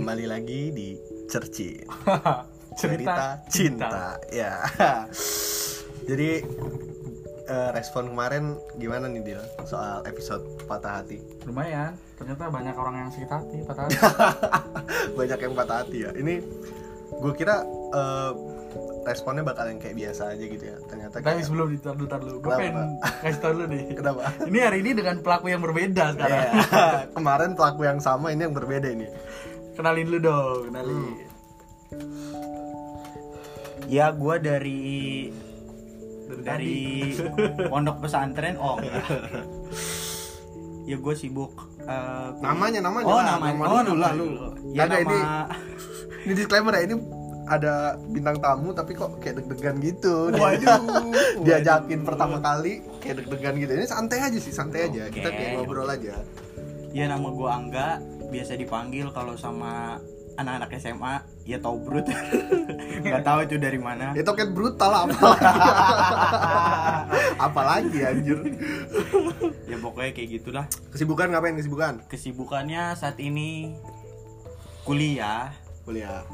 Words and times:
kembali 0.00 0.26
lagi 0.32 0.72
di 0.72 0.96
Cerci 1.28 1.76
cerita, 2.80 3.36
cinta. 3.52 4.16
Ya. 4.32 4.64
Jadi 6.08 6.40
eh, 7.44 7.70
respon 7.76 8.08
kemarin 8.08 8.56
gimana 8.80 9.12
nih 9.12 9.20
Dil 9.20 9.42
soal 9.68 10.00
episode 10.08 10.40
patah 10.64 11.04
hati? 11.04 11.20
lumayan 11.44 11.92
ternyata 12.16 12.48
banyak 12.48 12.72
orang 12.72 12.94
yang 12.96 13.08
sakit 13.12 13.28
hati 13.28 13.58
patah 13.68 13.84
hati 13.84 13.96
Banyak 15.20 15.38
yang 15.44 15.52
patah 15.52 15.76
hati 15.84 15.98
ya. 16.08 16.10
Ini 16.16 16.34
gue 17.20 17.32
kira 17.36 17.60
eh, 17.92 18.32
responnya 19.04 19.44
bakal 19.44 19.68
yang 19.68 19.80
kayak 19.84 19.96
biasa 20.00 20.32
aja 20.32 20.44
gitu 20.48 20.64
ya. 20.64 20.76
Ternyata 20.88 21.20
tapi 21.20 21.24
kayak 21.28 21.44
sebelum 21.44 21.66
ditaruh 21.76 21.96
dulu 22.00 22.08
taruh 22.08 22.24
dulu 22.24 22.38
gue 22.40 22.52
pengen 22.56 22.88
kasih 23.20 23.40
tau 23.44 23.52
dulu 23.52 23.66
nih 23.68 23.82
kenapa? 23.92 24.20
ini 24.48 24.58
hari 24.64 24.78
ini 24.80 24.90
dengan 24.96 25.16
pelaku 25.20 25.46
yang 25.52 25.60
berbeda 25.60 26.04
sekarang 26.16 26.40
Iya. 26.40 26.52
Kemarin 27.12 27.50
pelaku 27.52 27.80
yang 27.84 28.00
sama 28.00 28.32
ini 28.32 28.48
yang 28.48 28.56
berbeda 28.56 28.88
ini. 28.88 29.04
Kenalin 29.80 30.04
dulu 30.06 30.18
dong 30.20 30.58
kenalin. 30.68 31.00
Ya 33.90 34.14
gue 34.14 34.34
dari 34.38 34.82
dari, 36.30 36.44
dari 36.46 36.78
pondok 37.72 38.06
pesantren 38.06 38.54
oh 38.54 38.78
enggak. 38.78 39.02
ya 40.86 40.96
gue 40.98 41.14
sibuk 41.14 41.52
eh, 41.82 42.28
kuliah. 42.38 42.54
Namanya 42.54 42.80
namanya. 42.82 43.04
oh 43.06 43.18
lah, 43.18 43.24
namanya 43.38 43.54
nama 43.56 43.64
oh 43.66 43.80
dulu 43.82 43.98
nama 43.98 44.02
lah 44.04 44.12
lu. 44.18 44.26
ya 44.70 44.84
nama 44.86 45.00
ini. 45.02 45.18
ini 46.26 46.32
disclaimer 46.36 46.72
ya 46.78 46.82
ini 46.86 46.96
ada 47.50 47.98
bintang 48.06 48.38
tamu 48.38 48.70
tapi 48.70 48.94
kok 48.94 49.18
kayak 49.18 49.42
deg-degan 49.42 49.82
gitu. 49.82 50.30
Dia- 50.30 50.38
Waduh, 50.38 50.82
diajakin 51.46 51.98
waduh. 51.98 52.06
pertama 52.06 52.36
kali 52.38 52.86
kayak 53.02 53.26
deg-degan 53.26 53.54
gitu. 53.58 53.72
Ini 53.74 53.86
santai 53.90 54.18
aja 54.22 54.38
sih 54.38 54.54
santai 54.54 54.86
aja. 54.86 55.10
Kita 55.10 55.34
kayak 55.34 55.58
ngobrol 55.58 55.90
aja. 55.90 56.14
Ya 56.94 57.10
nama 57.10 57.26
gue 57.26 57.50
Angga 57.50 57.98
biasa 58.30 58.54
dipanggil 58.54 59.10
kalau 59.10 59.34
sama 59.34 59.98
anak-anak 60.38 60.72
SMA 60.80 61.14
ya 61.44 61.60
Tobrut 61.60 62.06
nggak 63.04 63.24
tahu 63.26 63.44
itu 63.44 63.60
dari 63.60 63.76
mana. 63.76 64.16
Itu 64.16 64.32
kan 64.32 64.56
brutal 64.56 65.04
apalagi 65.04 65.44
apalagi 67.46 67.98
anjir. 68.06 68.38
Ya 69.68 69.76
pokoknya 69.76 70.12
kayak 70.16 70.28
gitulah. 70.40 70.64
Kesibukan 70.94 71.34
ngapain 71.34 71.58
kesibukan? 71.58 71.94
Kesibukannya 72.08 72.96
saat 72.96 73.20
ini 73.20 73.76
kuliah. 74.88 75.52
Kuliah. 75.84 76.24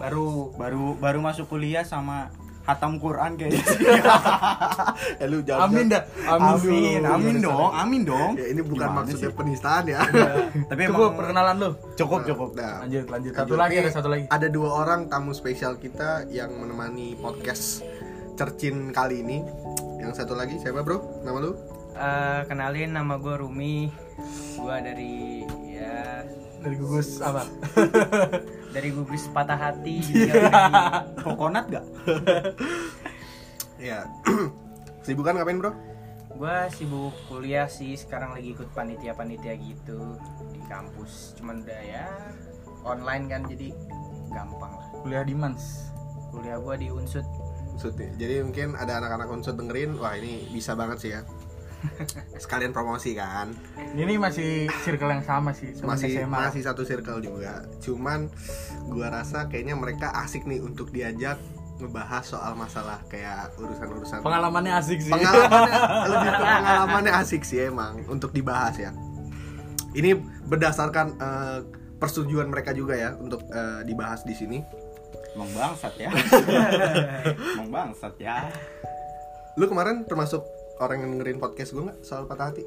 Baru. 0.00 0.56
Baru 0.58 0.98
baru 0.98 1.22
masuk 1.22 1.52
kuliah 1.52 1.86
sama 1.86 2.34
hatam 2.62 3.02
Quran 3.02 3.34
kayaknya 3.34 3.62
ya 5.20 5.26
lu 5.26 5.38
jangan 5.42 5.66
amin 5.66 5.86
dah. 5.90 6.02
Amin, 6.30 7.02
amin. 7.02 7.02
dulu. 7.02 7.10
amin 7.10 7.36
dong 7.42 7.72
amin 7.74 8.02
dong. 8.06 8.30
Ya 8.38 8.46
ini 8.54 8.62
bukan 8.62 8.86
Gimana 8.86 8.98
maksudnya 9.02 9.30
sih? 9.30 9.36
penistaan 9.36 9.84
ya. 9.90 9.98
Tapi 10.70 10.80
cukup 10.86 11.02
emang 11.10 11.18
perkenalan 11.18 11.54
lu. 11.58 11.70
Cukup 11.98 12.20
cukup. 12.22 12.48
Nah, 12.54 12.86
lanjut 12.86 13.06
lanjut. 13.10 13.32
Satu 13.34 13.54
lagi 13.58 13.74
ada 13.82 13.90
satu 13.90 14.08
lagi. 14.08 14.24
Ada 14.30 14.46
dua 14.46 14.70
orang 14.86 15.10
tamu 15.10 15.34
spesial 15.34 15.74
kita 15.76 16.30
yang 16.30 16.54
menemani 16.54 17.18
podcast 17.18 17.82
Cercin 18.38 18.94
kali 18.94 19.20
ini. 19.26 19.42
Yang 19.98 20.22
satu 20.22 20.38
lagi 20.38 20.58
siapa 20.58 20.82
bro? 20.86 21.22
Nama 21.26 21.38
lu? 21.38 21.52
Eh, 21.92 22.40
kenalin 22.48 22.96
nama 22.96 23.20
gue 23.20 23.34
Rumi. 23.36 23.90
Gue 24.56 24.76
dari 24.80 25.44
dari 26.62 26.76
gugus 26.78 27.18
apa? 27.18 27.42
Dari 28.74 28.88
gugus 28.88 29.28
patah 29.28 29.58
hati 29.58 30.00
juga. 30.08 30.32
Kokonat 31.20 31.64
gak 31.68 31.84
ya 33.82 34.06
kesibukan 35.02 35.34
ngapain 35.42 35.58
bro? 35.58 35.74
Gue 36.32 36.56
sibuk 36.72 37.12
kuliah 37.28 37.68
sih 37.68 37.98
sekarang 37.98 38.32
lagi 38.32 38.56
ikut 38.56 38.70
panitia 38.72 39.12
panitia 39.12 39.52
gitu 39.58 40.16
di 40.54 40.60
kampus. 40.70 41.36
Cuman 41.36 41.66
udah 41.66 41.82
ya 41.82 42.06
online 42.86 43.28
kan 43.28 43.42
jadi 43.50 43.74
gampang 44.32 44.72
lah. 44.72 44.86
Kuliah 45.02 45.26
di 45.26 45.34
Mans? 45.36 45.92
Kuliah 46.32 46.56
gue 46.56 46.74
di 46.80 46.88
unsut. 46.88 47.26
Unsut 47.76 47.94
nih. 48.00 48.10
Jadi 48.16 48.34
mungkin 48.48 48.68
ada 48.78 49.02
anak-anak 49.02 49.28
unsut 49.28 49.58
dengerin, 49.60 50.00
wah 50.00 50.16
ini 50.16 50.48
bisa 50.48 50.72
banget 50.72 50.98
sih 51.02 51.10
ya. 51.12 51.20
Sekalian 52.38 52.72
promosi 52.74 53.14
kan. 53.16 53.52
ini 53.92 54.16
masih 54.16 54.70
circle 54.86 55.12
yang 55.12 55.24
sama 55.24 55.52
sih 55.52 55.74
Masih 55.84 56.24
SMA 56.24 56.48
masih 56.48 56.62
satu 56.64 56.82
circle 56.86 57.20
juga. 57.20 57.66
Cuman 57.84 58.30
gua 58.88 59.12
rasa 59.12 59.46
kayaknya 59.50 59.76
mereka 59.76 60.10
asik 60.22 60.46
nih 60.48 60.62
untuk 60.62 60.90
diajak 60.90 61.36
ngebahas 61.82 62.22
soal 62.22 62.54
masalah 62.54 63.02
kayak 63.10 63.58
urusan-urusan 63.58 64.22
pengalamannya 64.22 64.70
asik 64.78 65.02
sih 65.02 65.10
pengalamannya 65.10 65.74
lebih 66.14 66.30
ke 66.30 66.44
pengalamannya 66.46 67.12
asik 67.18 67.42
sih 67.42 67.58
emang 67.66 68.06
untuk 68.06 68.30
dibahas 68.30 68.78
ya. 68.78 68.90
Ini 69.92 70.14
berdasarkan 70.46 71.06
eh, 71.18 71.58
persetujuan 71.98 72.48
mereka 72.50 72.70
juga 72.72 72.94
ya 72.94 73.14
untuk 73.18 73.42
eh, 73.50 73.82
dibahas 73.84 74.22
di 74.22 74.34
sini. 74.34 74.58
emang 75.32 75.48
bangsat 75.56 75.96
ya 75.96 76.12
emang 77.56 77.68
bangsat 77.72 78.14
ya 78.20 78.52
Lu 79.56 79.64
kemarin 79.64 80.04
termasuk 80.04 80.44
orang 80.80 81.04
yang 81.04 81.10
dengerin 81.18 81.42
podcast 81.42 81.74
gue 81.74 81.82
nggak? 81.90 81.98
Soal 82.06 82.24
patah 82.24 82.54
hati? 82.54 82.64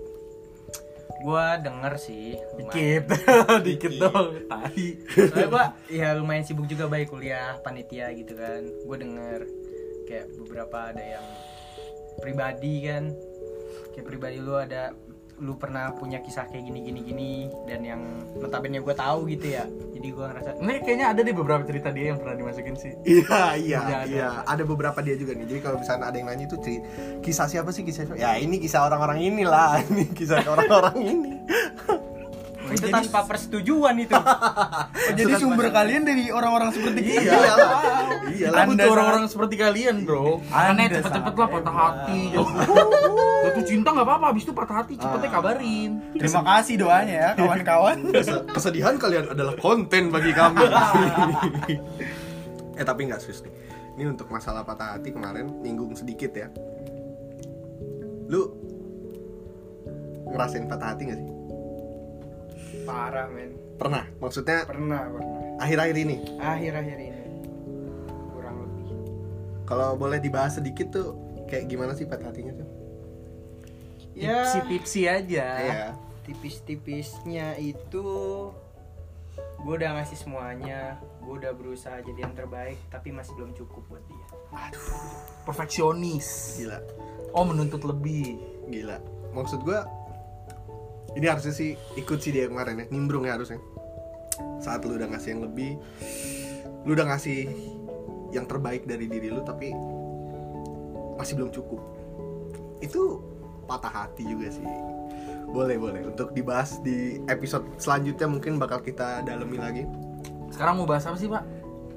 gue 1.26 1.48
denger 1.66 1.94
sih 1.98 2.38
lumayan. 2.54 2.70
dikit. 2.70 3.04
Dikit 3.66 3.94
dong 3.98 4.28
tadi 4.46 4.88
soalnya 5.10 5.48
gue 5.50 5.66
ya 5.98 6.08
lumayan 6.14 6.44
sibuk 6.46 6.70
juga 6.70 6.86
baik 6.86 7.10
kuliah 7.10 7.58
panitia 7.66 8.14
gitu 8.14 8.38
kan. 8.38 8.62
Gue 8.86 8.98
denger 9.02 9.40
kayak 10.06 10.28
beberapa 10.38 10.94
ada 10.94 11.02
yang 11.02 11.26
pribadi 12.22 12.86
kan. 12.86 13.10
Kayak 13.96 14.06
pribadi 14.06 14.38
lu 14.38 14.54
ada 14.54 14.94
lu 15.38 15.56
pernah 15.56 15.92
punya 15.92 16.20
kisah 16.20 16.48
kayak 16.48 16.64
gini 16.64 16.80
gini 16.82 17.00
gini 17.02 17.32
dan 17.64 17.84
yang 17.84 18.02
notabene 18.36 18.80
gue 18.80 18.96
tahu 18.96 19.28
gitu 19.28 19.52
ya 19.52 19.68
jadi 19.92 20.08
gue 20.08 20.26
ngerasa 20.26 20.50
ini 20.58 20.74
kayaknya 20.80 21.08
ada 21.10 21.20
deh 21.20 21.32
beberapa 21.32 21.60
cerita 21.62 21.92
dia 21.92 22.06
yang 22.10 22.20
pernah 22.20 22.36
dimasukin 22.38 22.76
sih 22.76 22.94
Iya, 23.04 23.40
iya, 23.54 23.80
Iya, 23.80 23.80
ada. 23.82 23.98
iya. 24.08 24.28
Ada 24.42 24.64
beberapa 24.64 25.00
dia 25.00 25.14
juga 25.14 25.34
nih. 25.34 25.46
Jadi 25.46 25.60
kalau 25.60 25.78
misalnya 25.78 26.06
ada 26.06 26.16
yang 26.16 26.28
nanya 26.28 26.46
itu 26.46 26.58
ceri- 26.58 26.84
kisah 27.20 27.46
siapa 27.46 27.70
sih 27.70 27.84
kisah 27.84 28.06
siapa? 28.06 28.16
Ya 28.16 28.38
ini 28.38 28.58
kisah 28.58 28.82
orang-orang 28.82 29.20
inilah. 29.20 29.78
Ini 29.92 30.04
kisah 30.10 30.40
orang-orang 30.42 30.98
ini. 31.02 31.34
"Oh, 32.76 32.78
itu 32.78 32.88
tanpa 32.90 33.20
persetujuan 33.24 33.96
itu 33.98 34.12
Oh, 34.12 35.14
jadi 35.18 35.34
sumber 35.36 35.68
kalian 35.70 36.04
dari 36.04 36.28
orang-orang 36.28 36.70
seperti 36.70 37.00
kita 37.02 37.24
Iya 37.26 37.54
lah. 37.56 37.70
Iya 38.28 38.48
lah. 38.48 38.60
Kita 38.60 38.70
butuh 38.70 38.90
orang-orang 38.92 39.24
seperti 39.26 39.56
kalian 39.56 39.96
bro 40.04 40.44
Aneh 40.48 40.88
cepet-cepet 40.92 41.34
lah 41.34 41.48
patah 41.50 41.76
hati 41.76 42.22
Jatuh 43.46 43.64
cinta 43.64 43.90
gak 43.90 44.04
apa-apa 44.04 44.26
Abis 44.30 44.44
itu 44.44 44.52
patah 44.52 44.76
hati 44.78 44.94
cepetnya 44.96 45.30
kabarin 45.32 45.92
terima 46.14 46.42
kasih 46.44 46.76
doanya 46.78 47.16
ya 47.16 47.30
kawan-kawan 47.36 47.98
Kes- 48.16 48.44
Kesedihan 48.52 48.96
kalian 48.96 49.26
adalah 49.30 49.56
konten 49.56 50.10
bagi 50.10 50.32
kami. 50.32 50.66
eh 52.74 52.84
tapi 52.84 53.06
nggak 53.06 53.20
serius 53.20 53.40
nih. 53.42 53.54
Ini 53.96 54.04
untuk 54.10 54.28
masalah 54.28 54.62
patah 54.62 54.96
hati 54.96 55.10
kemarin 55.10 55.48
nyinggung 55.62 55.94
sedikit 55.94 56.32
ya. 56.32 56.52
Lu 58.26 58.52
ngerasain 60.26 60.66
patah 60.66 60.92
hati 60.92 61.04
gak 61.06 61.16
sih? 61.16 61.28
Parah 62.86 63.28
men 63.28 63.52
Pernah. 63.76 64.08
Maksudnya 64.18 64.64
pernah 64.64 65.04
pernah 65.04 65.60
akhir-akhir 65.60 65.98
ini. 66.00 66.18
akhir-akhir 66.38 66.98
ini 66.98 67.22
kurang 68.32 68.56
lebih 68.62 68.86
Kalau 69.66 69.96
boleh 69.96 70.20
dibahas 70.20 70.56
sedikit 70.56 70.88
tuh 70.90 71.08
kayak 71.46 71.68
gimana 71.68 71.92
sih 71.92 72.06
patah 72.06 72.30
hatinya 72.30 72.56
tuh? 72.56 72.70
ya 74.16 74.48
Tipsi-tipsi 74.48 75.02
aja 75.06 75.46
Iya. 75.60 75.88
tipis-tipisnya 76.24 77.60
itu 77.60 78.06
gue 79.36 79.74
udah 79.76 80.00
ngasih 80.00 80.16
semuanya 80.16 80.96
gue 81.20 81.36
udah 81.36 81.52
berusaha 81.52 82.00
jadi 82.00 82.24
yang 82.24 82.32
terbaik 82.32 82.80
tapi 82.88 83.12
masih 83.12 83.36
belum 83.36 83.52
cukup 83.54 83.84
buat 83.90 84.04
dia 84.08 84.26
Perfeksionis 85.44 86.56
Gila. 86.58 86.80
Oh 87.32 87.44
menuntut 87.44 87.84
lebih 87.84 88.40
Gila. 88.66 88.98
Maksud 89.36 89.62
gua 89.62 89.84
ini 91.16 91.26
harusnya 91.32 91.56
sih 91.56 91.80
ikut 91.96 92.20
sih 92.20 92.36
dia 92.36 92.52
kemarin 92.52 92.84
ya, 92.84 92.86
nimbrung 92.92 93.24
ya 93.24 93.40
harusnya. 93.40 93.60
Saat 94.60 94.84
lu 94.84 95.00
udah 95.00 95.08
ngasih 95.08 95.36
yang 95.36 95.42
lebih, 95.48 95.80
lu 96.84 96.92
udah 96.92 97.08
ngasih 97.16 97.48
yang 98.36 98.46
terbaik 98.46 98.84
dari 98.84 99.08
diri 99.08 99.32
lu 99.32 99.40
tapi 99.48 99.72
masih 101.16 101.40
belum 101.40 101.56
cukup. 101.56 101.80
Itu 102.84 103.24
patah 103.66 104.06
hati 104.06 104.28
juga 104.28 104.52
sih. 104.52 104.68
Boleh 105.48 105.80
boleh 105.80 106.04
untuk 106.04 106.36
dibahas 106.36 106.84
di 106.84 107.24
episode 107.32 107.64
selanjutnya 107.80 108.28
mungkin 108.28 108.60
bakal 108.60 108.84
kita 108.84 109.24
dalemi 109.24 109.56
lagi. 109.56 109.84
Sekarang 110.52 110.84
mau 110.84 110.88
bahas 110.88 111.08
apa 111.08 111.16
sih 111.16 111.32
pak? 111.32 111.44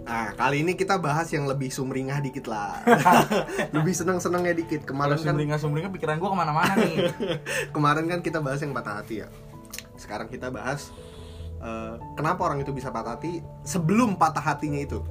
Nah, 0.09 0.33
kali 0.33 0.65
ini 0.65 0.73
kita 0.73 0.97
bahas 0.97 1.29
yang 1.37 1.45
lebih 1.45 1.69
sumringah 1.69 2.25
dikit 2.25 2.49
lah. 2.49 2.81
lebih 3.77 3.93
seneng-senengnya 3.93 4.57
dikit. 4.57 4.89
Kemarin 4.89 5.21
kan 5.21 5.37
sumringah-sumringah 5.37 5.93
pikiran 5.93 6.17
gue 6.17 6.29
ke 6.33 6.39
mana-mana 6.41 6.73
nih. 6.81 6.97
Kemarin 7.77 8.09
kan 8.09 8.25
kita 8.25 8.41
bahas 8.41 8.65
yang 8.65 8.73
patah 8.73 9.05
hati 9.05 9.21
ya. 9.21 9.29
Sekarang 10.01 10.33
kita 10.33 10.49
bahas 10.49 10.89
eh, 11.61 11.95
kenapa 12.17 12.41
orang 12.49 12.65
itu 12.65 12.73
bisa 12.73 12.89
patah 12.89 13.21
hati 13.21 13.45
sebelum 13.69 14.17
patah 14.17 14.41
hatinya 14.41 14.81
itu. 14.81 15.05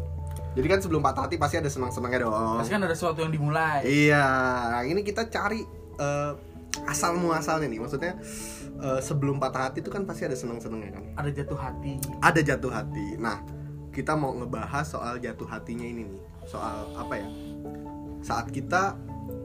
Jadi 0.57 0.65
kan 0.65 0.81
sebelum 0.81 1.05
patah 1.05 1.29
hati 1.29 1.37
pasti 1.37 1.61
ada 1.61 1.69
senang 1.69 1.93
senangnya 1.93 2.25
dong. 2.25 2.57
Pasti 2.57 2.73
kan 2.73 2.81
ada 2.81 2.97
sesuatu 2.97 3.21
yang 3.21 3.29
dimulai. 3.29 3.85
Iya. 3.85 4.25
Ini 4.81 5.05
kita 5.05 5.29
cari 5.29 5.61
eh, 6.01 6.31
asal 6.89 7.21
muasalnya 7.21 7.69
nih. 7.69 7.85
Maksudnya 7.85 8.17
eh, 8.81 8.99
sebelum 9.05 9.37
patah 9.37 9.69
hati 9.69 9.85
itu 9.85 9.93
kan 9.93 10.09
pasti 10.09 10.25
ada 10.25 10.33
seneng 10.33 10.57
senengnya 10.57 10.97
kan? 10.97 11.05
Ada 11.21 11.29
jatuh 11.37 11.59
hati. 11.61 12.01
Ada 12.17 12.41
jatuh 12.41 12.73
hati. 12.73 13.21
Nah 13.21 13.56
kita 13.97 14.13
mau 14.13 14.29
ngebahas 14.37 14.85
soal 14.85 15.17
jatuh 15.17 15.49
hatinya 15.49 15.81
ini 15.81 16.05
nih. 16.05 16.21
Soal 16.45 16.85
apa 16.93 17.17
ya? 17.17 17.27
Saat 18.21 18.53
kita 18.53 18.93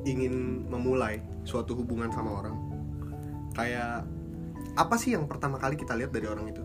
ingin 0.04 0.68
memulai 0.68 1.24
suatu 1.48 1.72
hubungan 1.72 2.12
sama 2.12 2.44
orang 2.44 2.54
kayak 3.56 4.04
apa 4.76 4.94
sih 5.00 5.16
yang 5.16 5.24
pertama 5.24 5.56
kali 5.56 5.80
kita 5.80 5.96
lihat 5.96 6.12
dari 6.12 6.28
orang 6.28 6.52
itu? 6.52 6.60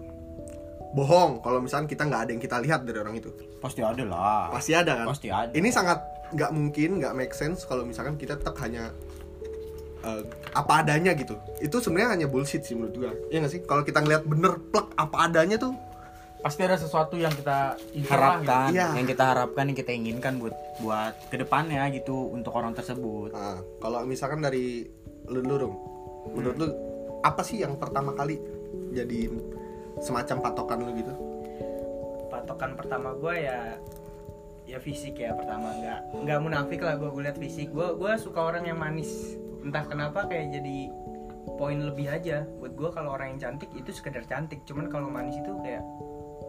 Bohong 0.92 1.40
kalau 1.40 1.64
misalnya 1.64 1.88
kita 1.88 2.04
nggak 2.04 2.22
ada 2.28 2.32
yang 2.36 2.44
kita 2.44 2.58
lihat 2.60 2.84
dari 2.84 3.00
orang 3.00 3.16
itu. 3.16 3.32
Pasti 3.64 3.80
ada 3.80 4.04
lah. 4.04 4.52
pasti 4.52 4.72
ada 4.76 4.92
kan? 5.04 5.08
Pasti 5.08 5.28
ada. 5.32 5.52
ini 5.56 5.72
sangat 5.72 6.04
nggak 6.36 6.52
mungkin 6.52 7.00
nggak 7.00 7.14
make 7.16 7.32
sense 7.32 7.64
kalau 7.64 7.88
misalkan 7.88 8.20
kita 8.20 8.36
tetap 8.36 8.60
hanya 8.60 8.92
eh, 10.04 10.24
apa 10.52 10.84
adanya 10.84 11.16
gitu. 11.16 11.40
Itu 11.64 11.80
sebenarnya 11.80 12.20
hanya 12.20 12.28
bullshit 12.28 12.68
sih 12.68 12.76
menurut 12.76 12.96
gua. 13.00 13.12
Ya 13.32 13.40
nggak 13.40 13.52
sih? 13.52 13.62
Kalau 13.64 13.88
kita 13.88 14.04
ngeliat 14.04 14.24
bener 14.28 14.60
plek 14.72 14.92
apa 15.00 15.32
adanya 15.32 15.56
tuh 15.56 15.72
pasti 16.38 16.62
ada 16.64 16.78
sesuatu 16.78 17.18
yang 17.18 17.34
kita 17.34 17.76
lah, 17.76 18.08
harapkan 18.08 18.70
Iya. 18.70 18.94
yang 18.94 19.08
kita 19.10 19.24
harapkan 19.26 19.64
yang 19.68 19.78
kita 19.78 19.92
inginkan 19.92 20.38
buat 20.38 20.56
buat 20.80 21.14
ke 21.34 21.42
depannya 21.42 21.90
gitu 21.92 22.30
untuk 22.30 22.54
orang 22.54 22.78
tersebut. 22.78 23.34
Nah, 23.34 23.60
kalau 23.82 24.06
misalkan 24.06 24.46
dari 24.46 24.86
lu 25.28 25.44
dong, 25.44 25.76
menurut 26.32 26.56
lu 26.56 26.68
apa 27.26 27.42
sih 27.42 27.60
yang 27.60 27.76
pertama 27.82 28.14
kali 28.14 28.38
jadi 28.94 29.28
semacam 30.00 30.38
patokan 30.46 30.80
lu 30.86 30.92
gitu? 30.94 31.14
patokan 32.28 32.76
pertama 32.76 33.16
gue 33.18 33.36
ya 33.44 33.60
ya 34.68 34.78
fisik 34.84 35.20
ya 35.20 35.32
pertama. 35.34 35.72
Nggak 35.80 36.00
nggak 36.28 36.40
munafik 36.44 36.80
lah 36.84 37.00
gue 37.00 37.10
lihat 37.24 37.40
fisik. 37.40 37.72
Gue 37.72 37.96
gue 37.96 38.12
suka 38.20 38.40
orang 38.52 38.68
yang 38.68 38.78
manis. 38.80 39.36
Entah 39.64 39.88
kenapa 39.88 40.28
kayak 40.28 40.60
jadi 40.60 40.92
poin 41.56 41.80
lebih 41.80 42.12
aja. 42.12 42.44
Buat 42.60 42.76
gue 42.76 42.90
kalau 42.92 43.16
orang 43.16 43.36
yang 43.36 43.40
cantik 43.40 43.72
itu 43.76 43.90
sekedar 43.96 44.24
cantik. 44.28 44.64
Cuman 44.68 44.92
kalau 44.92 45.08
manis 45.08 45.40
itu 45.40 45.52
kayak 45.64 45.84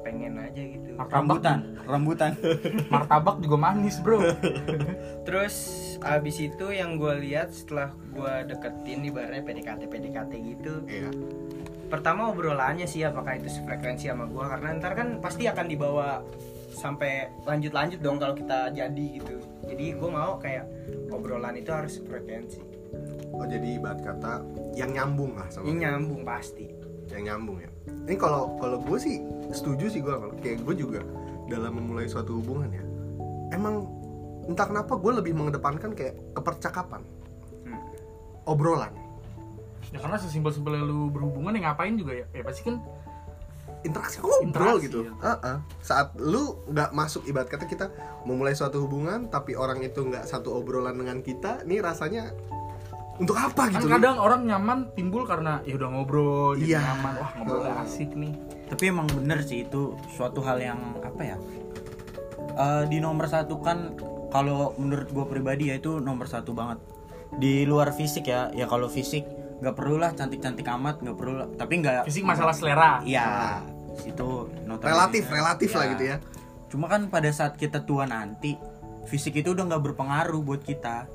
pengen 0.08 0.40
aja 0.40 0.62
gitu. 0.64 0.88
Martabak, 0.96 1.12
rambutan 1.12 1.58
rambutan. 1.84 2.32
Martabak 2.92 3.36
juga 3.44 3.56
manis 3.60 4.00
bro. 4.00 4.24
Terus 5.28 5.56
abis 6.00 6.36
itu 6.40 6.66
yang 6.72 6.96
gue 6.96 7.12
lihat 7.28 7.52
setelah 7.52 7.92
gue 8.16 8.32
deketin 8.48 9.04
ibaratnya 9.04 9.44
PDKT 9.44 9.82
PDKT 9.84 10.32
gitu. 10.56 10.74
Iya. 10.88 11.10
pertama 11.88 12.28
obrolannya 12.28 12.84
sih 12.84 13.00
apakah 13.00 13.40
itu 13.40 13.48
sefrekuensi 13.48 14.12
sama 14.12 14.28
gue 14.28 14.44
karena 14.44 14.76
ntar 14.76 14.92
kan 14.92 15.24
pasti 15.24 15.48
akan 15.48 15.72
dibawa 15.72 16.20
sampai 16.68 17.32
lanjut-lanjut 17.48 18.04
dong 18.04 18.20
kalau 18.20 18.36
kita 18.36 18.68
jadi 18.76 19.06
gitu. 19.16 19.40
Jadi 19.64 19.96
gue 19.96 20.10
mau 20.12 20.36
kayak 20.36 20.68
obrolan 21.08 21.56
itu 21.56 21.72
harus 21.72 21.96
sefrekuensi. 21.96 22.60
Oh 23.32 23.48
jadi 23.48 23.80
ibarat 23.80 24.04
kata 24.04 24.44
yang 24.76 24.92
nyambung 24.92 25.32
lah 25.32 25.48
sama 25.48 25.64
ini 25.64 25.88
nyambung 25.88 26.28
pasti 26.28 26.68
yang 27.12 27.22
nyambung 27.24 27.58
ya. 27.60 27.70
Ini 28.08 28.16
kalau 28.16 28.56
kalau 28.60 28.78
gue 28.80 28.98
sih 29.00 29.20
setuju 29.52 29.88
sih 29.88 30.00
gue 30.00 30.12
kalau 30.12 30.32
kayak 30.40 30.60
gue 30.64 30.74
juga 30.76 31.00
dalam 31.48 31.76
memulai 31.76 32.08
suatu 32.08 32.40
hubungan 32.40 32.68
ya. 32.68 32.84
Emang 33.52 33.88
entah 34.48 34.68
kenapa 34.68 34.96
gue 34.96 35.12
lebih 35.20 35.32
mengedepankan 35.36 35.92
kayak 35.92 36.16
kepercakapan, 36.32 37.04
Hmm. 37.64 37.80
obrolan, 38.48 38.92
ya 39.92 40.00
karena 40.00 40.16
sesimpel-simpel 40.16 40.84
lu 40.84 41.08
berhubungan 41.12 41.52
ya 41.56 41.68
ngapain 41.68 41.96
juga 41.96 42.12
ya 42.16 42.26
ya 42.32 42.42
pasti 42.44 42.64
kan 42.64 42.80
interaksi 43.86 44.18
ngobrol 44.18 44.80
gitu. 44.82 45.06
ya. 45.06 45.12
Heeh. 45.22 45.56
Saat 45.80 46.16
lu 46.18 46.60
nggak 46.66 46.90
masuk 46.92 47.24
ibarat 47.28 47.46
kata 47.46 47.64
kita 47.68 47.86
memulai 48.26 48.56
suatu 48.56 48.82
hubungan 48.84 49.30
tapi 49.30 49.54
orang 49.54 49.80
itu 49.84 50.02
nggak 50.02 50.26
satu 50.26 50.58
obrolan 50.58 50.98
dengan 50.98 51.22
kita, 51.22 51.62
nih 51.62 51.78
rasanya 51.84 52.34
untuk 53.18 53.34
apa 53.34 53.66
kan 53.66 53.76
gitu? 53.76 53.90
kadang 53.90 54.16
orang 54.16 54.46
nyaman 54.46 54.78
timbul 54.94 55.26
karena 55.26 55.58
ya 55.62 55.74
udah 55.74 55.88
ngobrol 55.90 56.54
jadi 56.54 56.70
Iya. 56.70 56.80
nyaman 56.94 57.12
wah 57.16 57.30
ngobrolnya 57.34 57.74
asik 57.82 58.10
nih 58.14 58.32
tapi 58.66 58.82
emang 58.86 59.06
bener 59.08 59.42
sih 59.42 59.62
itu 59.62 59.82
suatu 60.08 60.38
hal 60.40 60.58
yang 60.58 60.78
apa 60.98 61.22
ya 61.24 61.38
Eh, 62.50 62.84
di 62.90 62.98
nomor 62.98 63.30
satu 63.30 63.62
kan 63.62 63.94
kalau 64.28 64.74
menurut 64.74 65.06
gue 65.06 65.24
pribadi 65.24 65.70
ya 65.70 65.78
itu 65.78 66.02
nomor 66.02 66.26
satu 66.26 66.50
banget 66.50 66.82
di 67.32 67.62
luar 67.62 67.94
fisik 67.94 68.26
ya 68.26 68.50
ya 68.50 68.66
kalau 68.66 68.90
fisik 68.90 69.22
nggak 69.62 69.74
perlu 69.74 69.94
lah 69.94 70.10
cantik 70.10 70.42
cantik 70.42 70.66
amat 70.66 70.98
nggak 70.98 71.14
perlu 71.14 71.34
lah. 71.38 71.48
tapi 71.54 71.78
nggak 71.78 72.02
fisik 72.02 72.26
masalah 72.26 72.50
selera 72.50 72.98
iya 73.06 73.62
situ 73.94 74.50
notabene. 74.64 74.90
relatif, 74.90 75.22
relatif 75.28 75.70
lah 75.70 75.84
Iya. 75.84 75.92
gitu 75.94 76.04
ya. 76.04 76.16
cuma 76.66 76.90
kan 76.90 77.06
pada 77.06 77.30
saat 77.30 77.54
kita 77.54 77.78
tua 77.80 78.04
nanti 78.04 78.58
fisik 79.06 79.38
itu 79.38 79.54
udah 79.54 79.62
nggak 79.64 79.82
berpengaruh 79.84 80.42
buat 80.42 80.60
kita 80.60 81.06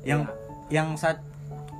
yang 0.00 0.24
yang 0.68 0.96
saat 0.96 1.20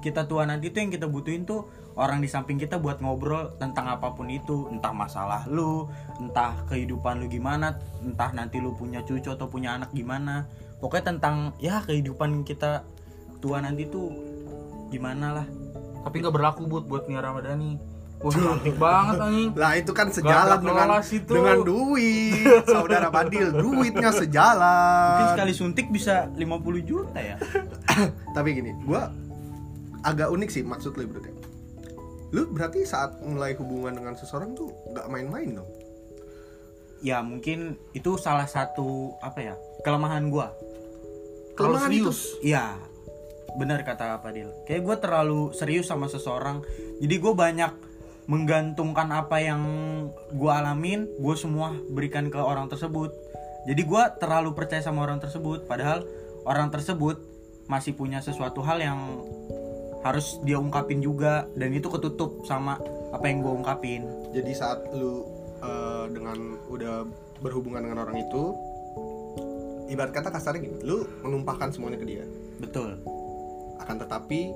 kita 0.05 0.29
tua 0.29 0.45
nanti 0.45 0.71
tuh 0.71 0.81
yang 0.85 0.93
kita 0.93 1.07
butuhin 1.09 1.45
tuh 1.49 1.67
orang 1.97 2.21
di 2.21 2.29
samping 2.29 2.61
kita 2.61 2.77
buat 2.77 3.01
ngobrol 3.01 3.57
tentang 3.57 3.89
apa 3.89 4.13
pun 4.13 4.29
itu. 4.29 4.69
Entah 4.69 4.93
masalah 4.93 5.49
lu 5.49 5.89
entah 6.21 6.57
kehidupan 6.69 7.25
lu 7.25 7.27
gimana 7.29 7.77
entah 8.05 8.31
nanti 8.37 8.61
lu 8.61 8.77
punya 8.77 9.03
cucu 9.03 9.33
atau 9.33 9.49
punya 9.49 9.77
anak 9.77 9.91
gimana. 9.97 10.47
Pokoknya 10.79 11.17
tentang 11.17 11.57
ya 11.57 11.81
kehidupan 11.83 12.45
kita 12.45 12.85
tua 13.41 13.65
nanti 13.65 13.89
tuh 13.89 14.13
gimana 14.93 15.43
lah. 15.43 15.47
Tapi 16.05 16.23
nggak 16.23 16.35
berlaku 16.35 16.69
buat 16.69 16.85
buat 16.87 17.09
Nia 17.11 17.25
Ramadhani. 17.25 17.97
Wah 18.17 18.33
cantik 18.33 18.77
banget 18.81 19.15
anjing. 19.21 19.51
Lah 19.53 19.73
itu 19.77 19.93
kan 19.93 20.09
Gak 20.09 20.25
sejalan 20.25 20.59
dengan 20.65 20.89
itu. 21.05 21.33
dengan 21.37 21.59
duit, 21.61 22.65
saudara 22.65 23.13
Badil, 23.13 23.53
duitnya 23.53 24.09
mungkin 24.09 24.21
sejalan. 24.25 25.37
sekali 25.37 25.53
suntik 25.53 25.93
bisa 25.93 26.25
50 26.33 26.81
juta 26.81 27.21
ya. 27.21 27.37
Tapi 28.37 28.49
gini, 28.57 28.73
gua 28.89 29.13
agak 30.07 30.31
unik 30.31 30.51
sih 30.55 30.63
maksud 30.63 30.95
lu 30.95 31.11
berarti. 31.11 31.35
Lu 32.31 32.47
berarti 32.55 32.87
saat 32.87 33.19
mulai 33.27 33.59
hubungan 33.59 33.99
dengan 33.99 34.15
seseorang 34.15 34.55
tuh 34.55 34.71
nggak 34.95 35.11
main-main 35.11 35.59
dong? 35.59 35.71
ya 37.05 37.21
mungkin 37.21 37.77
itu 37.93 38.17
salah 38.17 38.49
satu 38.49 39.21
apa 39.21 39.53
ya 39.53 39.55
kelemahan 39.85 40.33
gua 40.33 40.57
Kelemahan 41.57 41.89
itu. 41.89 42.13
serius 42.13 42.21
Iya, 42.45 42.77
benar 43.57 43.81
kata 43.81 44.21
Padil. 44.21 44.53
Kayak 44.69 44.83
gue 44.85 44.97
terlalu 45.01 45.41
serius 45.57 45.89
sama 45.89 46.05
seseorang, 46.05 46.61
jadi 47.01 47.17
gue 47.17 47.33
banyak 47.33 47.73
menggantungkan 48.29 49.09
apa 49.09 49.41
yang 49.41 49.65
gue 50.37 50.53
alamin, 50.53 51.09
gue 51.17 51.33
semua 51.33 51.73
berikan 51.89 52.29
ke 52.29 52.37
orang 52.37 52.69
tersebut. 52.69 53.09
Jadi 53.65 53.83
gue 53.89 54.03
terlalu 54.21 54.53
percaya 54.53 54.85
sama 54.85 55.01
orang 55.01 55.17
tersebut, 55.17 55.65
padahal 55.65 56.05
orang 56.45 56.69
tersebut 56.69 57.25
masih 57.73 57.97
punya 57.97 58.21
sesuatu 58.21 58.61
hal 58.61 58.77
yang 58.77 59.25
harus 60.07 60.39
dia 60.47 60.57
ungkapin 60.57 61.03
juga, 61.03 61.51
dan 61.59 61.75
itu 61.75 61.91
ketutup 61.91 62.47
sama 62.47 62.79
apa 63.11 63.25
yang 63.27 63.43
gue 63.43 63.53
ungkapin. 63.63 64.03
Jadi 64.31 64.53
saat 64.55 64.87
lu 64.95 65.27
eh, 65.63 66.05
dengan 66.15 66.59
udah 66.71 67.07
berhubungan 67.43 67.83
dengan 67.85 68.07
orang 68.07 68.23
itu, 68.23 68.43
ibarat 69.91 70.13
kata 70.15 70.31
kasarnya 70.31 70.61
gini, 70.67 70.79
lu 70.83 71.07
menumpahkan 71.27 71.75
semuanya 71.75 71.99
ke 72.01 72.07
dia. 72.07 72.25
Betul. 72.63 72.99
Akan 73.83 74.01
tetapi 74.01 74.55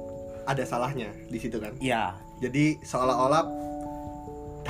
ada 0.49 0.63
salahnya 0.65 1.13
di 1.29 1.39
situ 1.39 1.61
kan. 1.61 1.77
Iya, 1.79 2.17
Jadi 2.41 2.81
seolah-olah 2.81 3.45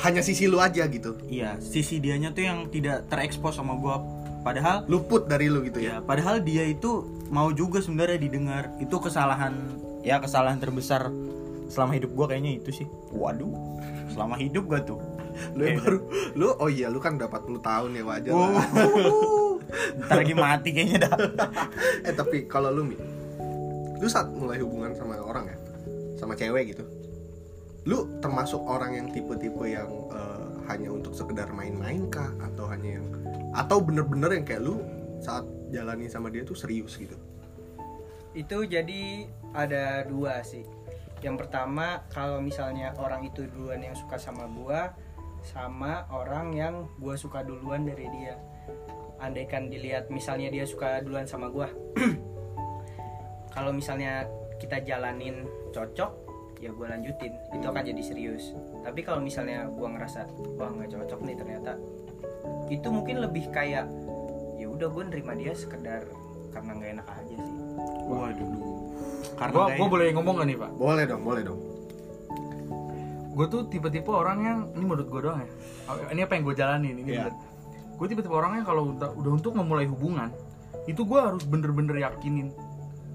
hanya 0.02 0.22
sisi 0.26 0.50
lu 0.50 0.58
aja 0.58 0.86
gitu. 0.90 1.18
iya. 1.30 1.54
Sisi 1.62 2.02
dianya 2.02 2.34
tuh 2.34 2.42
yang 2.46 2.58
tidak 2.72 3.06
terekspos 3.06 3.58
sama 3.58 3.78
gue, 3.78 3.94
padahal 4.42 4.82
Luput 4.90 5.30
dari 5.30 5.46
lu 5.46 5.62
gitu 5.62 5.78
ya. 5.78 5.98
Ya, 5.98 6.02
padahal 6.02 6.42
dia 6.42 6.66
itu 6.66 7.06
mau 7.30 7.54
juga 7.54 7.78
sebenarnya 7.78 8.18
didengar. 8.18 8.74
Itu 8.82 8.98
kesalahan 8.98 9.54
ya 10.00 10.18
kesalahan 10.18 10.58
terbesar 10.58 11.08
selama 11.70 11.94
hidup 11.94 12.10
gua 12.14 12.26
kayaknya 12.30 12.58
itu 12.58 12.70
sih. 12.82 12.86
Waduh. 13.12 13.52
Selama 14.10 14.34
hidup 14.36 14.66
gua 14.66 14.80
tuh. 14.82 15.00
Lu 15.54 15.62
yang 15.62 15.78
baru 15.80 15.98
lu 16.34 16.46
oh 16.58 16.68
iya 16.68 16.90
lu 16.90 16.98
kan 16.98 17.14
udah 17.16 17.30
40 17.30 17.62
tahun 17.62 17.90
ya 17.96 18.02
wajar 18.04 18.32
Oh. 18.34 18.50
lah. 18.50 18.66
Ntar 20.02 20.16
lagi 20.26 20.34
mati 20.34 20.68
kayaknya 20.74 21.06
dah. 21.06 21.14
eh 22.10 22.14
tapi 22.14 22.50
kalau 22.50 22.74
lu 22.74 22.82
Mi, 22.90 22.98
lu 24.02 24.06
saat 24.10 24.26
mulai 24.34 24.58
hubungan 24.58 24.90
sama 24.98 25.22
orang 25.22 25.46
ya, 25.46 25.56
sama 26.18 26.34
cewek 26.34 26.74
gitu, 26.74 26.82
lu 27.86 28.18
termasuk 28.18 28.58
orang 28.66 28.98
yang 28.98 29.06
tipe-tipe 29.14 29.62
yang 29.70 29.86
eh, 30.10 30.46
hanya 30.66 30.90
untuk 30.90 31.14
sekedar 31.14 31.46
main-main 31.54 32.10
kah, 32.10 32.34
atau 32.42 32.66
hanya 32.66 32.98
yang, 32.98 33.06
atau 33.54 33.78
bener-bener 33.78 34.42
yang 34.42 34.44
kayak 34.44 34.62
lu 34.66 34.82
saat 35.22 35.46
jalani 35.70 36.10
sama 36.10 36.34
dia 36.34 36.42
tuh 36.42 36.58
serius 36.58 36.98
gitu? 36.98 37.14
Itu 38.32 38.66
jadi 38.66 39.26
ada 39.56 40.06
dua 40.06 40.42
sih. 40.46 40.62
Yang 41.20 41.46
pertama 41.46 42.06
kalau 42.08 42.40
misalnya 42.40 42.96
orang 42.96 43.28
itu 43.28 43.44
duluan 43.50 43.82
yang 43.82 43.96
suka 43.96 44.16
sama 44.16 44.48
gua 44.48 44.94
sama 45.40 46.04
orang 46.12 46.52
yang 46.52 46.74
gua 47.00 47.16
suka 47.16 47.42
duluan 47.42 47.84
dari 47.84 48.06
dia. 48.12 48.36
Andaikan 49.20 49.68
dilihat 49.68 50.08
misalnya 50.08 50.48
dia 50.48 50.64
suka 50.64 51.02
duluan 51.04 51.28
sama 51.28 51.52
gua. 51.52 51.68
Kalau 53.54 53.74
misalnya 53.74 54.24
kita 54.62 54.80
jalanin 54.86 55.44
cocok 55.74 56.12
ya 56.62 56.70
gua 56.72 56.92
lanjutin. 56.94 57.34
Itu 57.52 57.66
akan 57.68 57.84
jadi 57.84 58.02
serius. 58.04 58.52
Tapi 58.84 59.00
kalau 59.00 59.20
misalnya 59.20 59.66
gua 59.68 59.92
ngerasa 59.96 60.28
wah 60.60 60.70
nggak 60.70 60.92
cocok 60.92 61.20
nih 61.24 61.36
ternyata 61.36 61.72
itu 62.70 62.88
mungkin 62.88 63.18
lebih 63.18 63.50
kayak 63.50 63.90
ya 64.56 64.66
udah 64.70 64.88
gue 64.88 65.04
nerima 65.10 65.34
dia 65.34 65.52
sekedar 65.52 66.06
karena 66.54 66.70
nggak 66.78 66.90
enak 67.00 67.08
aja 67.10 67.36
sih 67.42 67.69
Waduh. 68.06 68.48
Karena 69.36 69.52
Gua, 69.54 69.64
kayak- 69.66 69.78
gua 69.78 69.88
boleh 69.88 70.06
ngomong 70.12 70.34
gak 70.36 70.46
nih 70.46 70.56
pak? 70.58 70.70
Boleh 70.74 71.04
dong, 71.08 71.22
boleh 71.24 71.42
dong. 71.42 71.60
Gue 73.30 73.46
tuh 73.48 73.62
tipe-tipe 73.70 74.10
orang 74.10 74.38
yang 74.42 74.58
ini 74.74 74.84
menurut 74.84 75.08
gue 75.08 75.20
doang 75.22 75.40
ya. 75.40 75.48
Oh, 75.88 75.96
Ini 76.12 76.20
apa 76.26 76.32
yang 76.36 76.44
gue 76.44 76.54
jalanin 76.54 76.94
ini. 76.98 77.14
Iya. 77.14 77.30
Gue 77.96 78.06
tipe-tipe 78.06 78.32
orang 78.32 78.60
yang 78.60 78.66
kalau 78.66 78.92
udah, 78.92 79.14
udah 79.14 79.30
untuk 79.32 79.54
memulai 79.54 79.86
hubungan 79.86 80.28
itu 80.84 81.04
gue 81.04 81.20
harus 81.20 81.44
bener-bener 81.46 82.02
yakinin. 82.02 82.50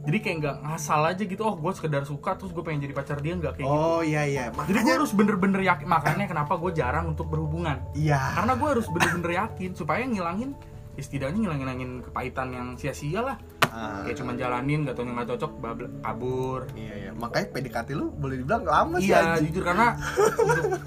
Jadi 0.06 0.18
kayak 0.22 0.36
nggak 0.40 0.56
ngasal 0.64 1.02
aja 1.04 1.24
gitu. 1.26 1.42
Oh 1.42 1.58
gue 1.58 1.72
sekedar 1.74 2.06
suka 2.06 2.38
terus 2.38 2.54
gue 2.54 2.62
pengen 2.62 2.86
jadi 2.86 2.94
pacar 2.94 3.18
dia 3.20 3.34
nggak 3.34 3.58
kayak 3.60 3.66
gitu. 3.66 3.74
Oh 3.76 4.02
iya 4.02 4.22
iya. 4.24 4.50
Jadi 4.50 4.56
gue 4.56 4.82
Makanya 4.82 4.94
harus 4.98 5.12
bener-bener 5.14 5.62
yakin. 5.62 5.86
Makanya 5.86 6.26
kenapa 6.26 6.54
gue 6.56 6.72
jarang 6.74 7.06
untuk 7.10 7.26
berhubungan. 7.26 7.82
iya. 7.94 8.34
Karena 8.34 8.54
gue 8.56 8.68
harus 8.70 8.88
bener-bener 8.88 9.32
yakin 9.36 9.72
supaya 9.74 10.06
ngilangin 10.06 10.54
ya 10.96 11.02
setidaknya 11.04 11.52
ngilangin 11.52 11.92
kepahitan 12.02 12.48
yang 12.50 12.68
sia-sia 12.80 13.20
lah. 13.20 13.36
Ah, 13.76 14.08
Kayak 14.08 14.18
cuman 14.18 14.36
jalanin 14.40 14.80
gak 14.82 14.96
tau 14.96 15.04
nggak 15.04 15.28
cocok 15.30 15.52
babla- 15.60 15.92
kabur. 16.00 16.64
Iya 16.74 16.94
iya. 16.96 17.12
Makanya 17.12 17.48
PDKT 17.52 17.90
lu 17.92 18.08
boleh 18.10 18.40
dibilang 18.40 18.64
lama 18.64 18.96
sih 18.98 19.12
Iya, 19.12 19.36
jujur 19.38 19.62
karena 19.62 20.00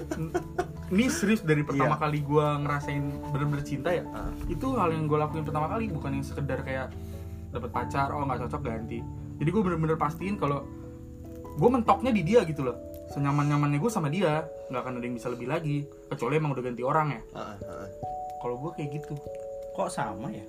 untuk- 0.09 0.41
ini 0.89 1.05
serius 1.05 1.45
dari 1.45 1.61
pertama 1.61 1.93
Iya. 1.93 2.01
kali 2.01 2.19
gua 2.19 2.57
ngerasain 2.57 3.03
bener-bener 3.29 3.61
cinta 3.61 3.93
ya. 3.93 4.01
Ah. 4.09 4.33
Itu 4.45 4.73
hal 4.73 4.89
yang 4.89 5.05
gue 5.05 5.15
lakuin 5.15 5.45
pertama 5.45 5.69
kali 5.69 5.85
bukan 5.87 6.11
yang 6.11 6.25
sekedar 6.25 6.59
kayak 6.59 6.89
dapat 7.49 7.69
pacar, 7.69 8.09
oh 8.09 8.25
nggak 8.25 8.49
cocok 8.49 8.61
ganti. 8.63 9.05
Jadi 9.37 9.49
gue 9.49 9.61
bener-bener 9.63 9.93
pastiin 9.93 10.35
kalau 10.35 10.65
gue 11.51 11.69
mentoknya 11.69 12.09
di 12.09 12.21
dia 12.23 12.41
gitu 12.41 12.61
loh. 12.63 12.73
Senyaman-nyamannya 13.09 13.77
gue 13.77 13.89
sama 13.89 14.05
dia, 14.07 14.45
nggak 14.69 14.81
akan 14.81 14.93
ada 14.97 15.05
yang 15.05 15.13
bisa 15.13 15.29
lebih 15.29 15.45
lagi. 15.45 15.77
Kecuali 16.07 16.37
emang 16.37 16.53
udah 16.53 16.63
ganti 16.63 16.81
orang 16.81 17.07
ya. 17.09 17.21
Ah, 17.33 17.53
ah, 17.59 17.85
ah. 17.85 17.87
Kalau 18.39 18.57
gue 18.59 18.71
kayak 18.73 18.89
gitu, 18.97 19.13
Kok 19.71 19.87
sama 19.87 20.27
ya? 20.27 20.43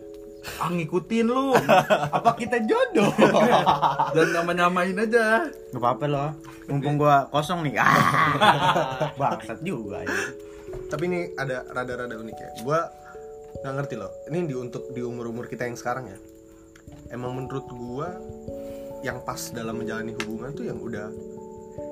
Ah 0.61 0.69
ngikutin 0.73 1.27
lu, 1.29 1.53
Apa 2.13 2.33
kita 2.37 2.61
jodoh? 2.65 3.13
dan 4.17 4.29
nama-namain 4.33 4.97
aja. 4.97 5.49
Gak 5.49 5.81
apa-apa 5.81 6.05
loh. 6.09 6.31
Mumpung 6.69 6.97
gua 6.97 7.29
kosong 7.29 7.67
nih. 7.67 7.81
Ah. 7.81 9.13
Bangsat 9.21 9.61
juga 9.61 10.05
ya. 10.05 10.21
Tapi 10.89 11.03
ini 11.11 11.21
ada 11.37 11.67
rada-rada 11.71 12.15
unik 12.17 12.37
ya. 12.39 12.51
Gua 12.65 12.81
nggak 13.61 13.75
ngerti 13.77 13.95
loh. 14.01 14.11
Ini 14.31 14.39
di 14.49 14.55
untuk 14.57 14.89
di 14.95 15.01
umur-umur 15.05 15.51
kita 15.51 15.69
yang 15.69 15.77
sekarang 15.77 16.09
ya. 16.09 16.19
Emang 17.11 17.37
menurut 17.37 17.67
gua 17.69 18.15
yang 19.01 19.21
pas 19.25 19.41
dalam 19.53 19.81
menjalani 19.81 20.13
hubungan 20.21 20.53
tuh 20.53 20.69
yang 20.69 20.79
udah 20.81 21.09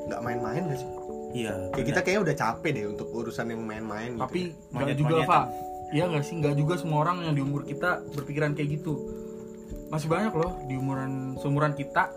nggak 0.09 0.21
main-main 0.25 0.62
gak 0.73 0.81
sih? 0.81 0.90
Iya. 1.37 1.55
Kayak 1.76 1.87
kita 1.93 2.00
kayaknya 2.00 2.23
udah 2.25 2.37
capek 2.37 2.71
deh 2.73 2.85
untuk 2.88 3.09
urusan 3.12 3.47
yang 3.52 3.61
main-main 3.61 4.17
gitu. 4.17 4.23
Tapi 4.25 4.40
ya. 4.73 4.95
juga 4.97 5.17
Pak. 5.28 5.45
Iya 5.88 6.04
nggak 6.12 6.25
sih, 6.25 6.35
nggak 6.37 6.54
juga 6.57 6.75
semua 6.76 7.04
orang 7.07 7.25
yang 7.25 7.35
di 7.35 7.42
umur 7.42 7.64
kita 7.64 8.04
berpikiran 8.12 8.52
kayak 8.52 8.80
gitu. 8.80 8.99
Masih 9.88 10.09
banyak 10.09 10.37
loh 10.37 10.61
di 10.68 10.76
umuran 10.76 11.37
seumuran 11.40 11.73
kita 11.73 12.12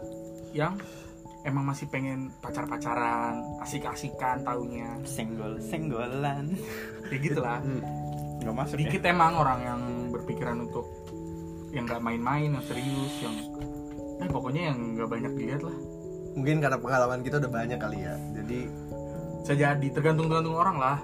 yang 0.52 0.76
emang 1.48 1.64
masih 1.72 1.88
pengen 1.88 2.36
pacar-pacaran, 2.44 3.40
asik-asikan 3.64 4.44
taunya. 4.44 5.00
senggol 5.08 5.58
senggolan. 5.64 6.52
Kayak 7.08 7.22
gitu 7.32 7.40
lah. 7.40 7.64
Hmm. 7.64 7.82
Gak 8.42 8.56
masuk 8.58 8.74
Sedikit 8.76 9.02
emang 9.06 9.38
orang 9.38 9.60
yang 9.62 9.82
berpikiran 10.10 10.58
untuk 10.66 10.86
yang 11.72 11.88
nggak 11.88 12.04
main-main, 12.04 12.52
yang 12.52 12.66
serius, 12.66 13.14
yang 13.24 13.36
eh 14.22 14.30
pokoknya 14.30 14.74
yang 14.74 14.78
nggak 15.00 15.10
banyak 15.10 15.32
dilihat 15.40 15.64
lah. 15.64 15.78
Mungkin 16.36 16.60
karena 16.60 16.78
pengalaman 16.80 17.22
kita 17.24 17.40
udah 17.40 17.52
banyak 17.52 17.80
kali 17.80 18.00
ya. 18.04 18.16
Jadi 18.36 18.60
Bisa 19.42 19.58
jadi 19.58 19.88
tergantung-tergantung 19.90 20.54
orang 20.54 20.78
lah. 20.78 20.98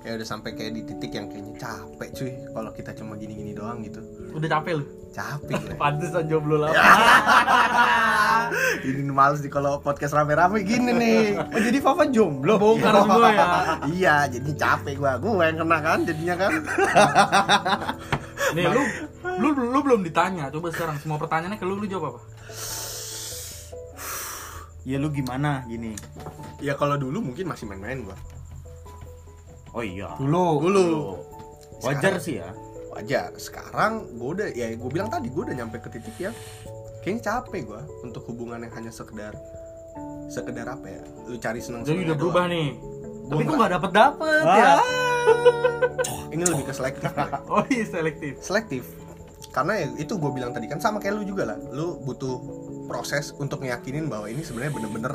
Kayak 0.00 0.16
udah 0.16 0.28
sampai 0.28 0.56
kayak 0.56 0.72
di 0.80 0.82
titik 0.88 1.12
yang 1.12 1.28
kayaknya 1.28 1.60
capek 1.60 2.08
cuy 2.16 2.32
kalau 2.56 2.70
kita 2.72 2.90
cuma 2.96 3.20
gini-gini 3.20 3.52
doang 3.52 3.84
gitu. 3.84 4.00
Udah 4.32 4.48
capek 4.48 4.80
lu. 4.80 4.84
Capek 5.12 5.60
gue. 5.60 5.76
Pantesan 5.82 6.24
jomblo 6.24 6.56
lah. 6.56 6.72
Ini 8.88 9.12
males 9.12 9.44
di 9.44 9.52
kalau 9.52 9.76
podcast 9.84 10.16
rame-rame 10.16 10.64
gini 10.64 10.96
nih. 10.96 11.36
Oh 11.36 11.60
jadi 11.60 11.78
Fafa 11.84 12.08
jomblo? 12.08 12.56
Bongkar 12.56 12.96
semua 13.04 13.28
ya. 13.28 13.46
iya, 13.92 14.16
jadi 14.32 14.50
capek 14.56 14.96
gua. 14.96 15.20
Gua 15.20 15.44
yang 15.44 15.60
kena 15.60 15.78
kan 15.84 15.98
jadinya 16.08 16.48
kan. 16.48 16.52
Nih 18.56 18.64
lu, 18.72 18.82
lu 19.36 19.48
lu 19.52 19.78
belum 19.84 20.00
ditanya. 20.00 20.48
Coba 20.48 20.72
sekarang 20.72 20.96
semua 20.96 21.20
pertanyaannya 21.20 21.60
ke 21.60 21.66
lu 21.68 21.76
lu 21.76 21.84
jawab 21.84 22.16
apa? 22.16 22.20
Ya 24.88 24.96
lu 24.96 25.12
gimana 25.12 25.60
gini? 25.68 25.92
Ya 26.64 26.72
kalau 26.72 26.96
dulu 26.96 27.20
mungkin 27.20 27.52
masih 27.52 27.68
main-main 27.68 28.00
gua. 28.00 28.16
Oh 29.70 29.82
iya. 29.82 30.14
Dulu. 30.16 30.46
Dulu. 30.60 30.86
Wajar 31.80 32.18
Sekarang- 32.18 32.22
sih 32.22 32.34
ya. 32.38 32.48
Wajar. 32.90 33.30
Sekarang 33.36 33.92
gua 34.14 34.28
udah 34.34 34.48
ya 34.50 34.66
gua 34.74 34.90
bilang 34.90 35.08
tadi 35.08 35.30
gua 35.30 35.46
udah 35.46 35.56
nyampe 35.56 35.78
ke 35.78 35.88
titik 35.90 36.16
yang 36.18 36.34
kayaknya 37.00 37.22
capek 37.22 37.62
gua 37.64 37.82
untuk 38.02 38.26
hubungan 38.26 38.60
yang 38.60 38.72
hanya 38.74 38.90
sekedar 38.90 39.32
sekedar 40.26 40.66
apa 40.66 40.86
ya? 40.86 41.02
Lu 41.24 41.36
cari 41.36 41.58
seneng 41.58 41.82
Jadi 41.82 42.04
udah 42.04 42.16
berubah 42.16 42.44
nih. 42.46 42.68
Tapi 43.30 43.42
kok 43.42 43.54
nggak 43.54 43.72
dapet 43.72 43.90
dapet 43.94 44.42
ya? 44.44 44.74
Ini 46.34 46.42
lebih 46.42 46.64
ke 46.66 46.74
selektif. 46.74 47.10
Oh 47.50 47.62
iya 47.66 47.84
selektif. 47.84 48.32
selektif 48.40 48.84
karena 49.50 49.82
ya 49.82 49.86
itu 49.98 50.14
gue 50.14 50.30
bilang 50.30 50.54
tadi 50.54 50.70
kan 50.70 50.78
sama 50.78 51.02
kayak 51.02 51.18
lu 51.18 51.24
juga 51.26 51.42
lah 51.42 51.58
lu 51.74 51.98
butuh 52.06 52.38
proses 52.86 53.34
untuk 53.34 53.58
ngeyakinin 53.58 54.06
bahwa 54.06 54.30
ini 54.30 54.46
sebenarnya 54.46 54.70
bener-bener 54.70 55.12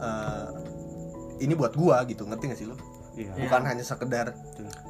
eh, 0.00 0.46
ini 1.40 1.52
buat 1.52 1.76
gua 1.76 2.08
gitu 2.08 2.24
ngerti 2.24 2.44
gak 2.48 2.56
sih 2.56 2.64
lu 2.64 2.72
Iya. 3.14 3.30
bukan 3.38 3.62
hanya 3.64 3.80
sekedar 3.80 4.34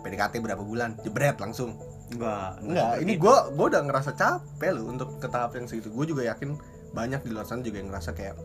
PDKT 0.00 0.40
berapa 0.40 0.60
bulan 0.60 0.96
jebret 1.00 1.36
langsung 1.36 1.76
Enggak. 2.06 2.56
enggak 2.60 2.92
ini 2.98 3.12
gua 3.14 3.48
gua 3.50 3.66
udah 3.68 3.82
ngerasa 3.82 4.12
capek 4.12 4.70
lu 4.72 4.88
untuk 4.88 5.16
ke 5.16 5.26
tahap 5.26 5.52
yang 5.52 5.64
segitu 5.64 5.88
gue 5.88 6.06
juga 6.06 6.22
yakin 6.24 6.56
banyak 6.90 7.20
di 7.20 7.30
luar 7.30 7.44
sana 7.44 7.60
juga 7.60 7.78
yang 7.78 7.88
ngerasa 7.88 8.12
kayak 8.12 8.36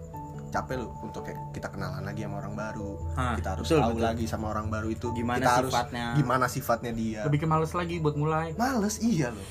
capek 0.49 0.75
lu 0.77 0.89
untuk 0.99 1.21
kayak 1.21 1.37
kita 1.51 1.69
kenalan 1.69 2.01
lagi 2.01 2.23
sama 2.23 2.35
orang 2.39 2.55
baru 2.55 2.91
Hah, 3.13 3.35
kita 3.35 3.49
harus 3.53 3.65
betul, 3.65 3.79
tahu 3.79 3.91
betul. 3.93 4.03
lagi 4.03 4.25
sama 4.25 4.45
orang 4.49 4.67
baru 4.67 4.87
itu 4.89 5.07
Gimana 5.13 5.37
kita 5.37 5.51
harus 5.53 5.71
sifatnya. 5.71 6.05
gimana 6.15 6.45
sifatnya 6.47 6.91
dia 6.91 7.21
Lebih 7.23 7.39
ke 7.39 7.47
males 7.47 7.71
lagi 7.71 7.95
buat 7.97 8.15
mulai. 8.15 8.47
males 8.55 8.95
iya 8.99 9.29
loh 9.29 9.47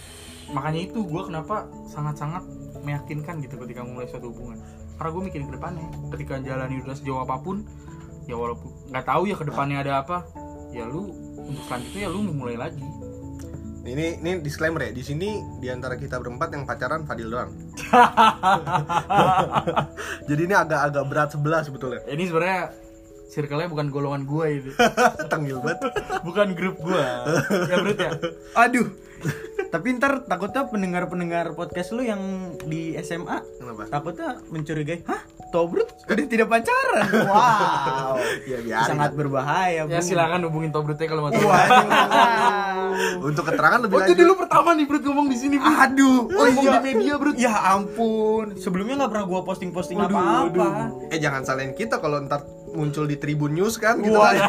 Makanya 0.48 0.80
itu 0.82 1.00
gue 1.04 1.22
kenapa 1.22 1.56
sangat-sangat 1.86 2.40
meyakinkan 2.80 3.36
gitu 3.38 3.60
ketika 3.60 3.84
mulai 3.84 4.08
suatu 4.08 4.32
hubungan. 4.32 4.56
Karena 4.96 5.10
gue 5.12 5.22
mikirin 5.22 5.44
ke 5.44 5.54
depannya. 5.54 5.84
Ketika 6.08 6.40
jalani 6.40 6.80
udah 6.80 6.96
sejauh 6.96 7.20
apa 7.20 7.36
pun, 7.36 7.68
ya 8.28 8.36
walaupun 8.36 8.68
nggak 8.92 9.06
tahu 9.08 9.24
ya 9.24 9.34
ke 9.34 9.44
depannya 9.48 9.80
ada 9.80 10.04
apa, 10.04 10.28
ya 10.70 10.84
lu 10.84 11.10
untuk 11.40 11.64
selanjutnya 11.64 12.00
ya 12.06 12.10
lu 12.12 12.20
mulai 12.28 12.60
lagi. 12.60 12.84
Ini 13.88 14.20
ini 14.20 14.44
disclaimer 14.44 14.84
ya. 14.84 14.92
Di 14.92 15.00
sini 15.00 15.40
di 15.64 15.72
antara 15.72 15.96
kita 15.96 16.20
berempat 16.20 16.52
yang 16.52 16.68
pacaran 16.68 17.08
Fadil 17.08 17.32
doang. 17.32 17.56
Jadi 20.28 20.40
ini 20.44 20.52
agak-agak 20.52 21.04
berat 21.08 21.28
sebelah 21.32 21.64
sebetulnya. 21.64 22.04
Ini 22.04 22.28
sebenarnya 22.28 22.62
circle-nya 23.32 23.68
bukan 23.72 23.88
golongan 23.88 24.28
gue 24.28 24.46
itu, 24.60 24.70
Tengil 25.32 25.64
banget. 25.64 25.88
bukan 26.20 26.48
grup 26.52 26.76
gue. 26.80 27.04
ya 27.64 27.76
berarti 27.80 28.04
ya. 28.04 28.12
Aduh. 28.60 29.07
Tapi 29.68 30.00
ntar 30.00 30.24
takutnya 30.24 30.64
pendengar-pendengar 30.64 31.52
podcast 31.52 31.92
lu 31.92 32.00
yang 32.00 32.18
di 32.64 32.96
SMA 32.98 33.44
Kenapa? 33.60 33.84
takutnya 33.86 34.40
mencurigai, 34.48 35.04
hah? 35.04 35.20
Tobrut 35.48 35.88
udah 36.04 36.24
tidak 36.24 36.48
pacaran? 36.48 37.04
Wow. 37.28 38.16
Ya 38.44 38.58
biar. 38.60 38.84
Sangat 38.84 39.12
berbahaya. 39.12 39.84
Ya 39.84 39.84
Bung. 39.84 40.00
silakan 40.00 40.40
hubungin 40.48 40.70
Tobrutnya 40.70 41.04
kalau 41.04 41.28
mau 41.28 41.32
tahu. 41.32 41.48
Untuk 43.28 43.44
keterangan 43.44 43.80
lebih 43.80 43.94
Oh 43.94 44.00
itu 44.00 44.12
lanjut. 44.12 44.20
dulu 44.24 44.32
pertama 44.40 44.68
nih 44.72 44.84
Brut 44.84 45.04
ngomong 45.04 45.26
di 45.28 45.36
sini 45.36 45.56
Brut. 45.56 45.76
Aduh, 45.76 46.18
oh 46.26 46.44
Ngomong 46.48 46.64
iya. 46.64 46.72
di 46.72 46.80
media 46.82 47.14
Brut. 47.16 47.36
Ya 47.36 47.52
ampun, 47.70 48.56
sebelumnya 48.56 49.04
nggak 49.04 49.10
pernah 49.12 49.26
gua 49.28 49.40
posting-posting 49.44 49.96
Waduh, 49.96 50.16
apa-apa. 50.16 50.68
Eh 51.12 51.20
jangan 51.20 51.44
salahin 51.44 51.72
kita 51.72 52.00
kalau 52.00 52.24
ntar 52.24 52.40
muncul 52.68 53.04
di 53.04 53.16
Tribun 53.16 53.52
News 53.52 53.76
kan 53.76 54.00
gitu 54.00 54.16
Wah. 54.16 54.32
kan. 54.32 54.48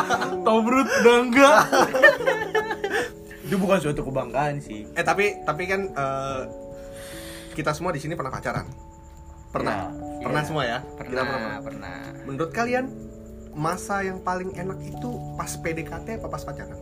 Tobrut 0.46 0.88
udah 0.88 1.16
enggak. 1.24 1.60
Itu 3.48 3.56
bukan 3.56 3.80
suatu 3.80 4.04
kebanggaan 4.04 4.60
sih. 4.60 4.84
eh 4.92 5.04
tapi 5.04 5.40
tapi 5.48 5.64
kan 5.64 5.88
eh, 5.88 6.42
kita 7.56 7.72
semua 7.72 7.96
di 7.96 8.00
sini 8.04 8.12
pernah 8.12 8.28
pacaran. 8.30 8.68
Pernah. 9.48 9.88
Ya, 10.20 10.28
pernah 10.28 10.42
iya. 10.44 10.48
semua 10.52 10.62
ya? 10.68 10.78
Kita 10.84 11.24
Pernah, 11.24 11.58
pernah. 11.64 11.98
Menurut 12.28 12.52
kalian 12.52 12.84
masa 13.56 14.04
yang 14.04 14.20
paling 14.20 14.52
enak 14.54 14.78
itu 14.84 15.08
pas 15.34 15.48
PDKT 15.56 16.20
apa 16.20 16.28
pas 16.28 16.44
pacaran? 16.44 16.76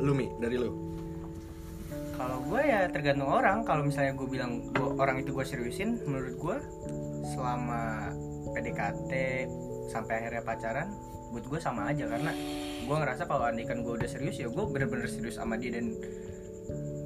Lu 0.00 0.16
Mi, 0.16 0.32
dari 0.40 0.56
lu. 0.56 0.72
Kalau 2.16 2.40
gue 2.48 2.62
ya 2.64 2.88
tergantung 2.88 3.28
orang. 3.28 3.62
Kalau 3.68 3.84
misalnya 3.84 4.16
gue 4.16 4.24
bilang 4.24 4.72
gua, 4.72 4.96
orang 5.04 5.20
itu 5.20 5.36
gue 5.36 5.44
seriusin, 5.44 6.00
menurut 6.08 6.34
gue 6.40 6.56
selama 7.36 8.10
PDKT 8.56 9.12
sampai 9.92 10.24
akhirnya 10.24 10.42
pacaran, 10.42 10.88
buat 11.30 11.44
gue 11.44 11.60
sama 11.60 11.92
aja 11.92 12.08
karena 12.08 12.32
gue 12.82 12.96
ngerasa 12.98 13.22
kalau 13.30 13.46
andikan 13.46 13.80
gue 13.86 13.94
udah 13.94 14.08
serius 14.10 14.36
ya 14.38 14.50
gue 14.50 14.64
bener-bener 14.68 15.06
serius 15.06 15.38
sama 15.38 15.54
dia 15.56 15.78
dan 15.78 15.94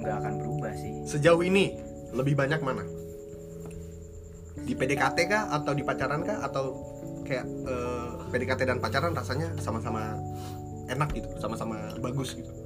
nggak 0.01 0.17
akan 0.23 0.33
berubah 0.41 0.73
sih. 0.77 0.93
Sejauh 1.05 1.43
ini 1.45 1.77
lebih 2.13 2.35
banyak 2.37 2.61
mana? 2.65 2.85
Di 4.67 4.75
PDKT 4.75 5.19
kah 5.31 5.53
atau 5.53 5.73
di 5.77 5.83
pacaran 5.87 6.27
kah 6.27 6.43
atau 6.43 6.75
kayak 7.27 7.47
eh, 7.47 8.11
PDKT 8.31 8.61
dan 8.67 8.79
pacaran 8.83 9.15
rasanya 9.15 9.55
sama-sama 9.63 10.19
enak 10.87 11.09
gitu, 11.15 11.29
sama-sama 11.39 11.95
bagus 11.99 12.35
gitu. 12.35 12.66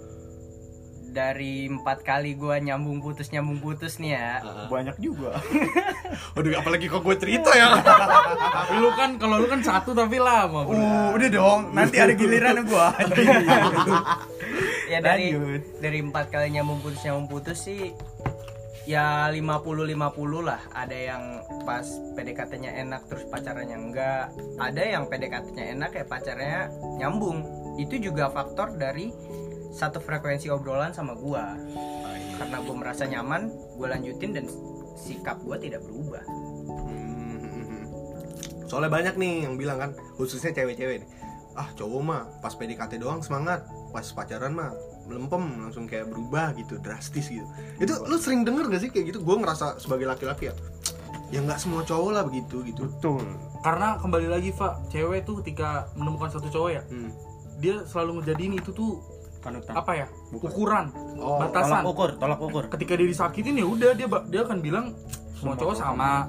Dari 1.11 1.67
empat 1.67 2.07
kali 2.07 2.38
gua 2.38 2.62
nyambung 2.62 3.02
putus 3.02 3.35
nyambung 3.35 3.59
putus 3.59 3.99
nih 3.99 4.14
ya. 4.14 4.40
Banyak 4.71 4.97
juga. 5.02 5.43
Waduh, 6.38 6.62
apalagi 6.62 6.87
kok 6.87 7.02
gue 7.02 7.17
cerita 7.19 7.50
ya. 7.50 7.83
Tapi 7.83 8.75
lu 8.83 8.90
kan 8.95 9.19
kalau 9.19 9.43
lu 9.43 9.47
kan 9.50 9.61
satu 9.61 9.90
tapi 9.93 10.23
lama. 10.23 10.64
uh, 10.67 11.11
udah 11.14 11.29
dong. 11.29 11.61
Nanti 11.75 11.99
ada 11.99 12.14
giliran 12.14 12.62
gua. 12.64 12.95
Ya 14.90 14.99
dari 14.99 15.31
Lanjut. 15.31 15.79
dari 15.79 16.02
empat 16.02 16.35
kali 16.35 16.50
nyambung 16.50 16.83
putus 16.83 17.07
nyambung 17.07 17.31
putus 17.31 17.62
sih 17.62 17.95
ya 18.90 19.31
50 19.31 19.87
50 19.87 19.95
lah. 20.43 20.59
Ada 20.75 20.97
yang 21.14 21.23
pas 21.62 21.87
PDKT-nya 22.19 22.75
enak 22.83 23.07
terus 23.07 23.23
pacarannya 23.31 23.79
enggak. 23.79 24.35
Ada 24.59 24.83
yang 24.99 25.07
PDKT-nya 25.07 25.79
enak 25.79 25.95
ya 25.95 26.05
pacarnya 26.11 26.75
nyambung. 26.99 27.47
Itu 27.79 28.02
juga 28.02 28.35
faktor 28.35 28.75
dari 28.75 29.14
satu 29.71 30.03
frekuensi 30.03 30.50
obrolan 30.50 30.91
sama 30.91 31.15
gua 31.15 31.55
karena 32.37 32.57
gua 32.62 32.77
merasa 32.77 33.07
nyaman 33.07 33.50
gua 33.79 33.95
lanjutin 33.95 34.35
dan 34.35 34.47
sikap 34.99 35.39
gua 35.43 35.57
tidak 35.57 35.81
berubah 35.87 36.23
Hmm. 36.27 37.87
Soalnya 38.67 38.91
banyak 38.91 39.15
nih 39.19 39.50
yang 39.50 39.59
bilang 39.59 39.83
kan, 39.83 39.91
khususnya 40.15 40.55
cewek-cewek 40.55 41.03
nih. 41.03 41.09
Ah, 41.59 41.67
cowok 41.75 42.00
mah 42.07 42.23
pas 42.39 42.55
PDKT 42.55 43.03
doang 43.03 43.19
semangat, 43.19 43.67
pas 43.91 44.07
pacaran 44.15 44.55
mah 44.55 44.71
melempem 45.11 45.43
langsung 45.59 45.91
kayak 45.91 46.07
berubah 46.07 46.55
gitu, 46.55 46.79
drastis 46.79 47.27
gitu. 47.27 47.43
Itu 47.83 47.99
lu 48.07 48.15
sering 48.23 48.47
denger 48.47 48.71
gak 48.71 48.83
sih 48.87 48.91
kayak 48.95 49.11
gitu? 49.11 49.19
Gue 49.27 49.35
ngerasa 49.43 49.83
sebagai 49.83 50.07
laki-laki 50.07 50.49
ya, 50.49 50.55
ya 51.35 51.43
nggak 51.43 51.59
semua 51.59 51.83
cowok 51.83 52.11
lah 52.15 52.23
begitu 52.23 52.62
gitu. 52.62 52.87
betul 52.87 53.27
Karena 53.67 53.99
kembali 53.99 54.31
lagi, 54.31 54.55
Pak, 54.55 54.95
cewek 54.95 55.27
tuh 55.27 55.43
ketika 55.43 55.91
menemukan 55.99 56.31
satu 56.31 56.47
cowok 56.47 56.71
ya, 56.71 56.83
Hmm. 56.87 57.11
dia 57.59 57.83
selalu 57.91 58.23
ngejadiin 58.23 58.55
itu 58.62 58.71
tuh 58.71 59.03
panutan 59.40 59.73
apa 59.73 59.92
ya? 59.97 60.06
Ukuran, 60.30 60.92
Oh, 61.16 61.40
batasan. 61.40 61.80
tolak 61.80 61.92
ukur 61.92 62.11
tolak 62.16 62.40
ukur 62.40 62.64
Ketika 62.68 62.92
dia 62.97 63.09
disakitin 63.09 63.56
ya 63.56 63.66
udah 63.66 63.90
dia 63.92 64.06
dia 64.28 64.40
akan 64.44 64.59
bilang 64.61 64.92
semua 65.35 65.56
cowok 65.56 65.75
sama. 65.75 66.28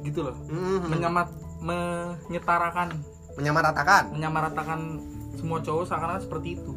Gitu 0.00 0.24
loh. 0.24 0.36
Hmm. 0.48 0.88
Menyamat 0.88 1.28
menyetarakan, 1.60 2.88
menyamaratakan. 3.36 4.02
menyamaratakan 4.14 4.80
semua 5.36 5.60
cowok 5.60 5.84
seakan-akan 5.84 6.22
seperti 6.22 6.48
itu. 6.56 6.72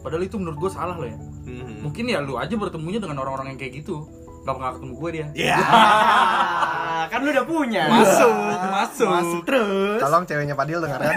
Padahal 0.00 0.24
itu 0.24 0.36
menurut 0.36 0.58
gue 0.58 0.70
salah 0.72 0.96
loh 0.96 1.08
ya. 1.08 1.16
Hmm. 1.16 1.84
Mungkin 1.84 2.04
ya 2.08 2.20
lu 2.20 2.36
aja 2.36 2.56
bertemunya 2.56 3.00
dengan 3.00 3.20
orang-orang 3.20 3.54
yang 3.54 3.58
kayak 3.60 3.84
gitu. 3.84 4.04
Gak 4.44 4.56
bakal 4.60 4.76
ketemu 4.80 4.94
gue 4.96 5.10
dia. 5.12 5.26
Ya. 7.04 7.10
kan 7.10 7.20
lu 7.20 7.30
udah 7.30 7.44
punya 7.44 7.84
Masuk, 7.86 8.32
masuk. 8.66 9.08
masuk 9.08 9.40
terus 9.44 9.98
Tolong 9.98 10.24
ceweknya 10.24 10.52
Padil 10.52 10.78
dengarkan. 10.78 11.14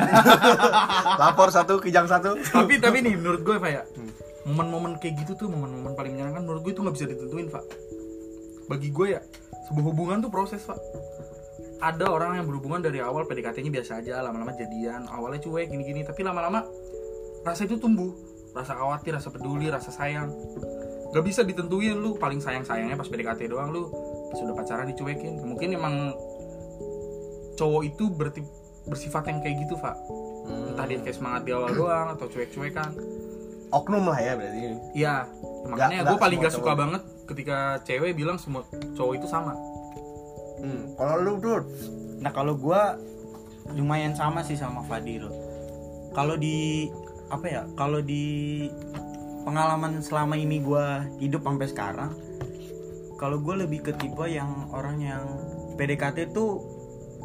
Lapor 1.22 1.50
satu, 1.50 1.80
kijang 1.80 2.06
satu. 2.06 2.36
tapi 2.44 2.78
tapi 2.78 3.02
nih 3.02 3.16
menurut 3.16 3.42
gue 3.42 3.56
Pak 3.56 3.72
ya 3.72 3.84
Hmm. 3.90 4.12
momen-momen 4.48 4.96
kayak 4.98 5.20
gitu 5.22 5.36
tuh 5.36 5.48
momen-momen 5.48 5.92
paling 5.92 6.14
menyenangkan 6.14 6.40
menurut 6.42 6.62
gue 6.62 6.72
itu 6.72 6.80
nggak 6.80 6.94
bisa 6.94 7.06
ditentuin 7.06 7.48
Pak 7.48 7.64
bagi 8.68 8.90
gue 8.90 9.08
ya 9.10 9.22
sebuah 9.66 9.86
hubungan 9.86 10.20
tuh 10.20 10.30
proses 10.30 10.60
Pak 10.62 10.80
ada 11.78 12.08
orang 12.08 12.36
yang 12.36 12.46
berhubungan 12.46 12.80
dari 12.80 12.98
awal 12.98 13.24
PDKT-nya 13.24 13.70
biasa 13.70 14.00
aja 14.00 14.20
lama-lama 14.22 14.50
jadian 14.52 15.06
awalnya 15.06 15.38
cuek 15.40 15.68
gini-gini 15.68 16.02
tapi 16.02 16.24
lama-lama 16.24 16.64
rasa 17.44 17.64
itu 17.64 17.76
tumbuh 17.76 18.16
rasa 18.52 18.74
khawatir 18.74 19.14
rasa 19.14 19.30
peduli 19.30 19.68
rasa 19.68 19.92
sayang 19.92 20.32
gak 21.08 21.22
bisa 21.22 21.44
ditentuin 21.44 21.94
lu 21.94 22.16
paling 22.16 22.40
sayang 22.40 22.64
sayangnya 22.64 22.96
pas 22.96 23.06
PDKT 23.06 23.48
doang 23.48 23.70
lu 23.70 23.92
pas 24.32 24.40
udah 24.44 24.56
pacaran 24.56 24.88
dicuekin 24.92 25.40
mungkin 25.44 25.76
emang 25.76 25.96
cowok 27.58 27.82
itu 27.88 28.04
berarti 28.12 28.42
bersifat 28.88 29.24
yang 29.32 29.40
kayak 29.44 29.56
gitu 29.68 29.76
Pak 29.80 29.96
entah 30.48 30.86
dia 30.88 31.00
kayak 31.04 31.18
semangat 31.18 31.42
di 31.44 31.52
awal 31.52 31.72
doang 31.76 32.08
atau 32.16 32.26
cuek-cuekan 32.32 32.92
oknum 33.68 34.08
lah 34.08 34.20
ya 34.24 34.40
berarti. 34.40 34.80
Iya, 34.96 35.28
makanya 35.68 36.08
gue 36.08 36.16
paling 36.16 36.40
gak 36.40 36.56
suka 36.56 36.72
cowok. 36.72 36.80
banget 36.80 37.04
ketika 37.28 37.58
cewek 37.84 38.16
bilang 38.16 38.40
semua 38.40 38.64
cowok 38.96 39.14
itu 39.20 39.28
sama. 39.28 39.52
Hmm. 40.64 40.96
Kalau 40.96 41.16
lu 41.20 41.34
tuh 41.44 41.68
Nah 42.18 42.32
kalau 42.34 42.58
gua 42.58 42.98
lumayan 43.74 44.18
sama 44.18 44.42
sih 44.42 44.58
sama 44.58 44.82
Fadil. 44.86 45.30
Kalau 46.16 46.34
di 46.40 46.90
apa 47.30 47.46
ya? 47.46 47.64
Kalau 47.78 48.02
di 48.02 48.66
pengalaman 49.46 50.02
selama 50.02 50.34
ini 50.34 50.58
gua 50.64 51.06
hidup 51.22 51.46
sampai 51.46 51.68
sekarang, 51.70 52.12
kalau 53.18 53.42
gue 53.42 53.66
lebih 53.66 53.82
ke 53.82 53.92
tipe 53.98 54.24
yang 54.30 54.70
orang 54.70 55.02
yang 55.02 55.26
PDKT 55.76 56.32
tuh 56.32 56.62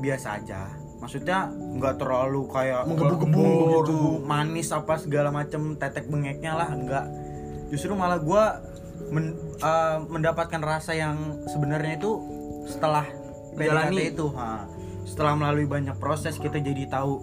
biasa 0.01 0.41
aja. 0.41 0.73
Maksudnya 0.99 1.51
nggak 1.53 2.01
terlalu 2.01 2.49
kayak 2.49 2.89
Menggebu-gebu 2.89 3.37
menggebu, 3.37 3.79
gitu. 3.85 3.99
manis 4.25 4.69
apa 4.73 4.97
segala 4.97 5.29
macem 5.29 5.77
tetek 5.77 6.09
bengeknya 6.09 6.57
lah 6.57 6.73
enggak. 6.73 7.05
Justru 7.69 7.93
malah 7.93 8.19
gua 8.23 8.63
men- 9.13 9.37
eh, 9.61 9.99
mendapatkan 10.09 10.63
rasa 10.65 10.97
yang 10.97 11.45
sebenarnya 11.47 12.01
itu 12.01 12.11
setelah 12.65 13.05
PDKT 13.53 13.93
Jalani. 13.93 14.05
itu 14.17 14.27
ha. 14.33 14.65
setelah 15.05 15.35
melalui 15.37 15.69
banyak 15.69 15.99
proses 16.01 16.39
kita 16.39 16.57
jadi 16.57 16.89
tahu 16.89 17.21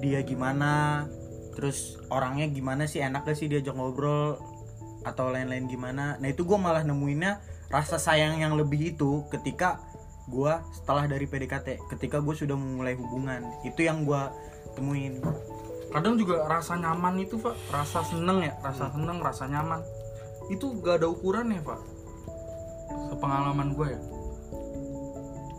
dia 0.00 0.22
gimana 0.22 1.04
terus 1.52 1.98
orangnya 2.08 2.46
gimana 2.48 2.86
sih 2.86 3.02
enak 3.02 3.26
gak 3.26 3.36
sih 3.36 3.48
diajak 3.50 3.74
ngobrol 3.74 4.38
atau 5.02 5.32
lain-lain 5.32 5.66
gimana 5.66 6.16
nah 6.16 6.28
itu 6.28 6.46
gue 6.46 6.56
malah 6.56 6.84
nemuinnya 6.84 7.40
rasa 7.72 7.98
sayang 7.98 8.38
yang 8.40 8.54
lebih 8.54 8.94
itu 8.94 9.26
ketika 9.30 9.82
gue 10.26 10.52
setelah 10.74 11.06
dari 11.06 11.26
PDKT 11.26 11.86
ketika 11.90 12.18
gue 12.18 12.34
sudah 12.34 12.58
memulai 12.58 12.98
hubungan 12.98 13.46
itu 13.62 13.86
yang 13.86 14.02
gue 14.02 14.22
temuin 14.74 15.22
Kadang 15.96 16.18
juga 16.18 16.44
rasa 16.50 16.74
nyaman 16.76 17.22
itu 17.22 17.38
pak, 17.38 17.54
rasa 17.70 18.02
seneng 18.02 18.42
ya, 18.42 18.52
rasa 18.60 18.90
seneng, 18.90 19.22
rasa 19.22 19.46
nyaman. 19.46 19.80
Itu 20.50 20.76
gak 20.82 21.02
ada 21.02 21.08
ukurannya 21.10 21.62
pak. 21.62 21.80
Sepengalaman 23.14 23.72
gue 23.74 23.86
ya. 23.94 24.00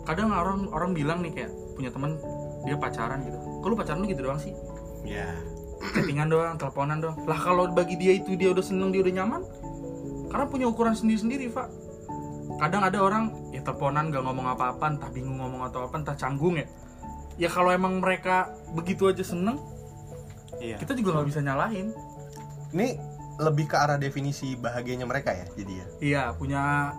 Kadang 0.07 0.31
orang 0.31 0.71
orang 0.71 0.91
bilang 0.95 1.19
nih 1.23 1.31
kayak 1.35 1.51
punya 1.75 1.91
teman 1.91 2.15
dia 2.63 2.75
pacaran 2.75 3.23
gitu. 3.23 3.39
Kalau 3.63 3.75
pacaran 3.75 3.99
lu 4.03 4.07
gitu 4.07 4.21
doang 4.23 4.39
sih? 4.39 4.53
ya. 5.07 5.27
Chattingan 5.95 6.27
doang, 6.27 6.55
teleponan 6.59 6.99
doang. 6.99 7.17
Lah 7.25 7.39
kalau 7.39 7.71
bagi 7.71 7.95
dia 7.95 8.13
itu 8.15 8.35
dia 8.35 8.51
udah 8.51 8.63
seneng, 8.63 8.91
dia 8.91 9.03
udah 9.03 9.13
nyaman. 9.23 9.41
Karena 10.27 10.45
punya 10.47 10.67
ukuran 10.67 10.95
sendiri-sendiri 10.95 11.49
pak. 11.49 11.67
Kadang 12.57 12.81
ada 12.81 12.97
orang 12.99 13.23
ya 13.53 13.61
teleponan 13.61 14.09
gak 14.09 14.23
ngomong 14.25 14.47
apa-apa, 14.57 14.85
entah 14.97 15.09
bingung 15.13 15.37
ngomong 15.37 15.61
atau 15.69 15.85
apa, 15.85 15.95
entah 16.01 16.17
canggung 16.17 16.57
ya. 16.57 16.65
Ya 17.37 17.49
kalau 17.53 17.69
emang 17.69 18.01
mereka 18.01 18.49
begitu 18.73 19.05
aja 19.05 19.21
seneng, 19.21 19.61
iya 20.57 20.77
kita 20.81 20.97
juga 20.97 21.21
nggak 21.21 21.27
bisa 21.29 21.39
nyalahin 21.45 21.93
Ini 22.73 22.97
lebih 23.37 23.69
ke 23.69 23.77
arah 23.77 24.01
definisi 24.01 24.57
bahagianya 24.57 25.05
mereka 25.05 25.29
ya, 25.37 25.45
jadi 25.53 25.73
ya. 25.77 25.85
iya 26.01 26.23
punya 26.33 26.91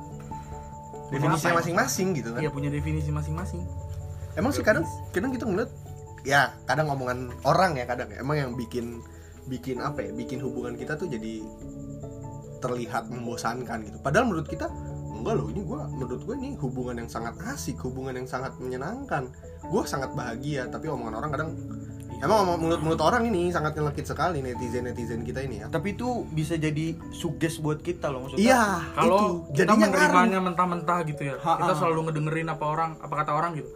Definisinya 1.11 1.35
apa 1.35 1.49
ya? 1.51 1.59
masing-masing 1.65 2.09
gitu 2.23 2.29
kan. 2.37 2.41
iya 2.41 2.51
punya 2.55 2.71
definisi 2.71 3.11
masing-masing 3.11 3.67
Emang 4.39 4.55
sih 4.55 4.63
kadang 4.63 4.87
kadang 5.11 5.35
kita 5.35 5.43
ngeliat 5.51 5.71
ya 6.23 6.55
kadang 6.71 6.87
omongan 6.95 7.35
orang 7.43 7.75
ya 7.75 7.91
kadang 7.91 8.07
emang 8.15 8.37
yang 8.39 8.51
bikin 8.55 9.03
bikin 9.51 9.83
apa 9.83 10.07
ya 10.07 10.11
bikin 10.15 10.39
hubungan 10.39 10.79
kita 10.79 10.95
tuh 10.95 11.11
jadi 11.11 11.43
terlihat 12.63 13.11
membosankan 13.11 13.83
gitu 13.89 13.99
padahal 13.99 14.31
menurut 14.31 14.47
kita 14.47 14.71
enggak 15.19 15.35
loh 15.37 15.47
ini 15.51 15.61
gua 15.63 15.85
menurut 15.91 16.21
gue 16.23 16.35
ini 16.39 16.51
hubungan 16.59 16.97
yang 17.05 17.11
sangat 17.11 17.35
asik 17.51 17.77
hubungan 17.83 18.15
yang 18.15 18.29
sangat 18.29 18.55
menyenangkan. 18.57 19.29
Gue 19.67 19.83
sangat 19.85 20.15
bahagia 20.15 20.71
tapi 20.71 20.87
omongan 20.87 21.15
orang 21.19 21.31
kadang 21.35 21.51
emang 22.19 22.39
omong- 22.43 22.59
mulut 22.59 22.81
mulut 22.83 23.01
orang 23.03 23.31
ini 23.31 23.51
sangat 23.51 23.79
nyelekit 23.79 24.07
sekali 24.07 24.43
netizen 24.43 24.87
netizen 24.87 25.23
kita 25.23 25.43
ini 25.43 25.63
ya. 25.63 25.67
Tapi 25.69 25.95
itu 25.95 26.27
bisa 26.31 26.55
jadi 26.55 26.95
suges 27.11 27.59
buat 27.59 27.79
kita 27.79 28.11
loh 28.11 28.27
maksudnya. 28.27 28.43
Iya 28.43 28.63
kalau 28.95 29.19
itu. 29.51 29.63
kita 29.63 29.73
menerimanya 29.75 30.39
mentah-mentah 30.43 30.99
gitu 31.07 31.23
ya 31.31 31.37
Ha-ha. 31.39 31.59
kita 31.63 31.73
selalu 31.79 32.11
ngedengerin 32.11 32.49
apa 32.49 32.65
orang 32.65 32.91
apa 32.99 33.15
kata 33.23 33.33
orang 33.35 33.59
gitu 33.59 33.71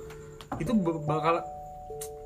itu 0.60 0.72
bakal 1.06 1.40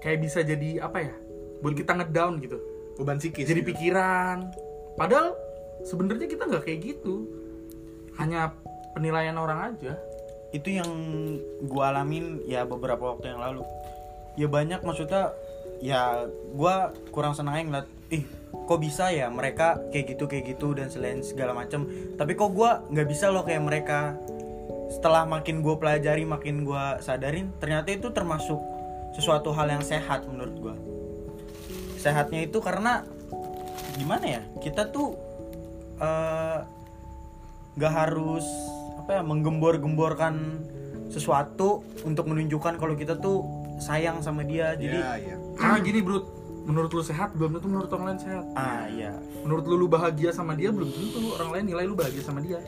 kayak 0.03 0.19
bisa 0.19 0.43
jadi 0.43 0.83
apa 0.83 0.99
ya 0.99 1.15
buat 1.63 1.75
kita 1.75 1.97
ngedown 1.97 2.43
gitu. 2.43 2.59
Beban 2.97 3.21
psikis 3.21 3.45
jadi 3.47 3.61
gitu. 3.61 3.71
pikiran. 3.77 4.51
Padahal 4.97 5.37
sebenarnya 5.85 6.27
kita 6.27 6.49
nggak 6.49 6.65
kayak 6.65 6.81
gitu. 6.81 7.29
Hanya 8.17 8.57
penilaian 8.97 9.37
orang 9.37 9.77
aja. 9.77 10.01
Itu 10.57 10.73
yang 10.73 10.89
gua 11.69 11.93
alamin 11.93 12.41
ya 12.49 12.65
beberapa 12.65 13.13
waktu 13.13 13.37
yang 13.37 13.45
lalu. 13.45 13.61
Ya 14.41 14.49
banyak 14.49 14.81
maksudnya 14.81 15.37
ya 15.85 16.25
gua 16.57 16.97
kurang 17.13 17.37
senang 17.37 17.61
aja 17.61 17.65
ngeliat 17.69 17.89
ih 18.09 18.25
kok 18.57 18.81
bisa 18.81 19.13
ya 19.13 19.29
mereka 19.29 19.77
kayak 19.93 20.17
gitu 20.17 20.25
kayak 20.25 20.57
gitu 20.57 20.73
dan 20.73 20.89
selain 20.89 21.21
segala 21.21 21.53
macam 21.53 21.85
tapi 22.17 22.33
kok 22.33 22.57
gua 22.57 22.81
nggak 22.89 23.09
bisa 23.13 23.29
loh 23.29 23.45
kayak 23.45 23.61
mereka. 23.61 24.17
Setelah 24.89 25.29
makin 25.29 25.61
gua 25.61 25.77
pelajari 25.77 26.25
makin 26.25 26.65
gua 26.65 26.97
sadarin 27.05 27.53
ternyata 27.61 27.93
itu 27.93 28.09
termasuk 28.17 28.57
sesuatu 29.13 29.53
hal 29.53 29.69
yang 29.69 29.85
sehat 29.85 30.25
menurut 30.25 30.57
gua. 30.57 30.77
Sehatnya 32.01 32.49
itu 32.49 32.65
karena 32.65 33.05
gimana 34.01 34.41
ya 34.41 34.43
kita 34.63 34.89
tuh 34.89 35.17
eh, 36.01 36.61
nggak 37.77 37.93
harus 37.93 38.47
apa 39.07 39.23
ya 39.23 39.23
menggembor-gemborkan 39.23 40.35
sesuatu 41.15 41.87
untuk 42.03 42.27
menunjukkan 42.27 42.75
kalau 42.75 42.99
kita 42.99 43.15
tuh 43.15 43.47
sayang 43.79 44.19
sama 44.19 44.43
dia. 44.43 44.75
Jadi 44.75 44.99
Iya, 44.99 45.11
iya. 45.23 45.37
karena 45.55 45.79
gini 45.79 46.03
bro 46.03 46.27
menurut 46.67 46.91
lu 46.91 47.07
sehat? 47.07 47.31
Belum 47.39 47.55
tentu 47.55 47.71
menurut 47.71 47.87
orang 47.95 48.07
lain 48.11 48.19
sehat. 48.19 48.43
Ah 48.59 48.91
iya. 48.91 49.15
Menurut 49.47 49.63
lu 49.71 49.79
lu 49.79 49.87
bahagia 49.87 50.35
sama 50.35 50.59
dia? 50.59 50.75
Belum 50.75 50.91
tentu 50.91 51.23
lu 51.23 51.39
orang 51.39 51.55
lain 51.55 51.65
nilai 51.71 51.87
lu 51.87 51.95
bahagia 51.95 52.19
sama 52.27 52.43
dia. 52.43 52.59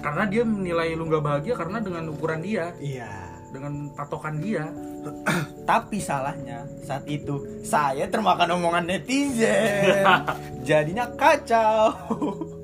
Karena 0.00 0.24
dia 0.24 0.40
menilai 0.48 0.96
lu 0.96 1.04
nggak 1.04 1.20
bahagia 1.20 1.52
karena 1.52 1.76
dengan 1.84 2.08
ukuran 2.08 2.40
dia. 2.40 2.72
Iya. 2.80 3.12
Dengan 3.52 3.92
patokan 3.92 4.40
dia. 4.40 4.72
Tapi 5.68 6.00
salahnya 6.00 6.64
saat 6.80 7.04
itu 7.04 7.60
saya 7.60 8.08
termakan 8.08 8.56
omongan 8.56 8.88
netizen. 8.88 10.00
Jadinya 10.64 11.12
kacau 11.12 11.92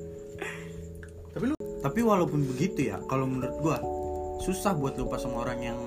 tapi 1.81 2.05
walaupun 2.05 2.45
begitu 2.45 2.93
ya 2.93 3.01
kalau 3.09 3.25
menurut 3.25 3.57
gua 3.61 3.79
susah 4.41 4.73
buat 4.73 4.97
lupa 4.97 5.21
sama 5.21 5.45
orang 5.45 5.61
yang 5.61 5.79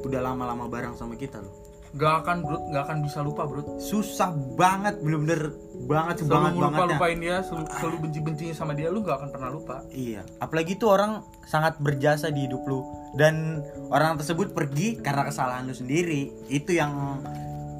udah 0.00 0.20
lama-lama 0.22 0.64
bareng 0.70 0.96
sama 0.96 1.18
kita 1.18 1.44
loh. 1.44 1.52
Nggak 1.88 2.14
akan 2.20 2.36
bro 2.44 2.58
nggak 2.68 2.82
akan 2.84 2.98
bisa 3.00 3.18
lupa 3.24 3.48
bro 3.48 3.80
susah 3.80 4.28
banget 4.60 5.00
bener-bener 5.00 5.56
banget 5.88 6.20
selalu 6.20 6.32
banget 6.36 6.52
lupa 6.52 6.68
bangetnya. 6.68 6.88
lupain 6.92 7.16
dia 7.16 7.36
selalu, 7.40 7.64
selalu 7.80 7.96
benci 8.04 8.18
bencinya 8.20 8.54
sama 8.56 8.72
dia 8.76 8.88
lu 8.92 9.00
nggak 9.00 9.16
akan 9.16 9.28
pernah 9.32 9.48
lupa. 9.48 9.76
Iya, 9.88 10.20
apalagi 10.36 10.76
tuh 10.76 10.92
orang 10.92 11.24
sangat 11.48 11.80
berjasa 11.80 12.28
di 12.28 12.44
hidup 12.44 12.60
lu. 12.68 12.84
Dan 13.16 13.64
orang 13.88 14.20
tersebut 14.20 14.52
pergi 14.52 15.00
karena 15.00 15.32
kesalahan 15.32 15.64
lu 15.64 15.72
sendiri. 15.72 16.28
Itu 16.52 16.76
yang 16.76 17.24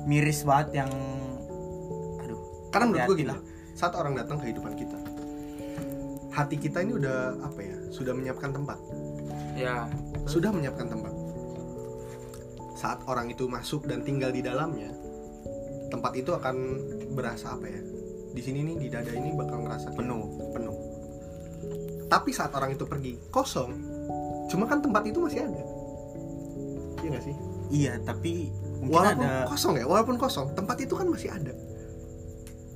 miris 0.09 0.41
banget 0.49 0.85
yang 0.85 0.91
aduh. 2.25 2.41
karena 2.73 2.85
menurut 2.89 3.05
gue 3.13 3.17
gini 3.21 3.29
lah. 3.29 3.41
saat 3.77 3.93
orang 3.93 4.17
datang 4.17 4.41
ke 4.41 4.49
kehidupan 4.49 4.73
kita 4.73 4.97
hati 6.33 6.57
kita 6.61 6.85
ini 6.85 6.99
udah 6.99 7.41
apa 7.43 7.61
ya 7.61 7.77
sudah 7.91 8.13
menyiapkan 8.13 8.51
tempat. 8.53 8.79
Ya. 9.59 9.89
Sudah 10.29 10.53
menyiapkan 10.53 10.87
tempat. 10.87 11.13
Saat 12.79 13.03
orang 13.11 13.33
itu 13.33 13.51
masuk 13.51 13.91
dan 13.91 14.07
tinggal 14.07 14.31
di 14.31 14.45
dalamnya 14.45 14.93
tempat 15.89 16.13
itu 16.15 16.31
akan 16.37 16.57
berasa 17.17 17.57
apa 17.57 17.65
ya 17.65 17.81
di 18.37 18.43
sini 18.45 18.61
nih 18.61 18.77
di 18.77 18.89
dada 18.93 19.11
ini 19.11 19.33
bakal 19.35 19.65
ngerasa 19.65 19.89
Penuh. 19.97 20.53
penuh. 20.53 20.77
Tapi 22.09 22.31
saat 22.33 22.53
orang 22.55 22.77
itu 22.77 22.85
pergi 22.87 23.19
kosong 23.33 23.73
cuma 24.49 24.65
kan 24.65 24.81
tempat 24.81 25.05
itu 25.05 25.19
masih 25.21 25.45
ada. 25.45 25.63
Iya 27.03 27.09
gak 27.13 27.25
sih? 27.25 27.37
Iya, 27.69 27.93
tapi 28.01 28.49
mungkin 28.81 28.97
walaupun 28.97 29.27
ada 29.29 29.45
kosong 29.45 29.75
ya 29.77 29.85
walaupun 29.85 30.17
kosong 30.17 30.47
tempat 30.57 30.77
itu 30.81 30.95
kan 30.97 31.09
masih 31.09 31.29
ada. 31.29 31.53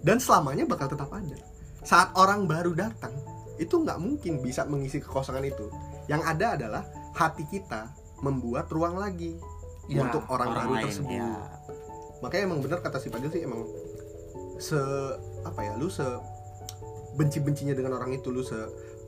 Dan 0.03 0.19
selamanya 0.19 0.67
bakal 0.67 0.91
tetap 0.91 1.09
ada. 1.15 1.39
Saat 1.87 2.13
orang 2.19 2.45
baru 2.45 2.75
datang 2.77 3.15
itu 3.57 3.75
nggak 3.77 3.99
mungkin 3.99 4.41
bisa 4.41 4.65
mengisi 4.65 4.99
kekosongan 4.99 5.45
itu. 5.45 5.67
Yang 6.07 6.23
ada 6.25 6.47
adalah 6.57 6.83
hati 7.13 7.45
kita 7.47 7.93
membuat 8.21 8.71
ruang 8.71 8.97
lagi 8.97 9.37
Ya, 9.91 10.07
untuk 10.07 10.23
orang, 10.31 10.55
baru 10.55 10.73
lain, 10.79 10.85
tersebut. 10.89 11.11
ya. 11.11 11.43
makanya 12.23 12.43
emang 12.47 12.63
bener 12.63 12.79
kata 12.79 13.03
si 13.03 13.11
Padil 13.11 13.35
sih 13.35 13.43
emang 13.43 13.67
se 14.57 14.79
apa 15.43 15.59
ya 15.59 15.75
lu 15.75 15.91
se 15.91 16.07
benci 17.19 17.43
bencinya 17.43 17.75
dengan 17.75 17.99
orang 17.99 18.15
itu 18.15 18.31
lu 18.31 18.47
se 18.47 18.55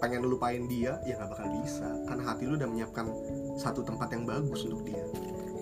pengen 0.03 0.27
lupain 0.27 0.67
dia 0.67 0.99
ya 1.07 1.15
nggak 1.15 1.31
bakal 1.31 1.47
bisa. 1.63 1.87
Karena 2.11 2.23
hati 2.27 2.43
lu 2.45 2.59
udah 2.59 2.67
menyiapkan 2.67 3.07
satu 3.55 3.87
tempat 3.87 4.11
yang 4.13 4.27
bagus 4.27 4.67
untuk 4.67 4.83
dia. 4.83 5.07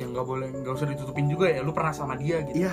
Yang 0.00 0.08
nggak 0.16 0.26
boleh 0.26 0.48
nggak 0.48 0.72
usah 0.74 0.88
ditutupin 0.88 1.28
juga 1.28 1.52
ya 1.52 1.60
lu 1.60 1.76
pernah 1.76 1.92
sama 1.92 2.16
dia 2.16 2.40
gitu. 2.40 2.64
Iya. 2.64 2.72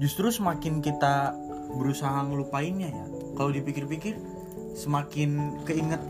Justru 0.00 0.32
semakin 0.32 0.80
kita 0.80 1.34
berusaha 1.76 2.26
ngelupainnya 2.26 2.90
ya. 2.90 3.06
Kalau 3.38 3.50
dipikir-pikir 3.54 4.18
semakin 4.74 5.60
keinget 5.66 6.00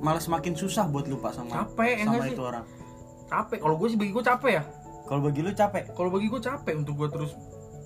malah 0.00 0.20
semakin 0.20 0.56
susah 0.56 0.88
buat 0.88 1.04
lupa 1.04 1.28
sama 1.30 1.68
Capek, 1.68 2.00
ya 2.00 2.04
sama 2.08 2.12
nggak 2.16 2.24
sih? 2.24 2.34
itu 2.34 2.44
orang. 2.44 2.64
capek. 3.30 3.58
Kalau 3.62 3.76
gue 3.78 3.88
sih 3.92 3.98
bagi 4.00 4.12
gue 4.16 4.24
capek 4.24 4.52
ya. 4.58 4.64
Kalau 5.06 5.20
bagi 5.22 5.40
lu 5.42 5.50
capek, 5.54 5.82
kalau 5.94 6.10
bagi 6.10 6.26
gue 6.26 6.40
capek 6.42 6.74
untuk 6.74 6.94
gue 6.98 7.08
terus 7.12 7.32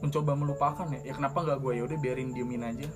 mencoba 0.00 0.33
melupakan 0.38 0.87
ya. 0.88 1.00
Ya 1.05 1.12
kenapa 1.12 1.44
nggak 1.44 1.59
gue 1.61 1.72
yaudah 1.85 1.98
biarin 2.00 2.33
diemin 2.33 2.64
aja. 2.64 2.88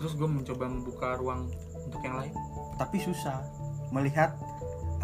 Terus 0.00 0.12
gue 0.16 0.28
mencoba 0.28 0.64
membuka 0.68 1.08
ruang 1.20 1.52
untuk 1.84 2.00
yang 2.00 2.16
lain. 2.16 2.32
Tapi 2.80 2.96
susah. 3.00 3.44
Melihat 3.92 4.36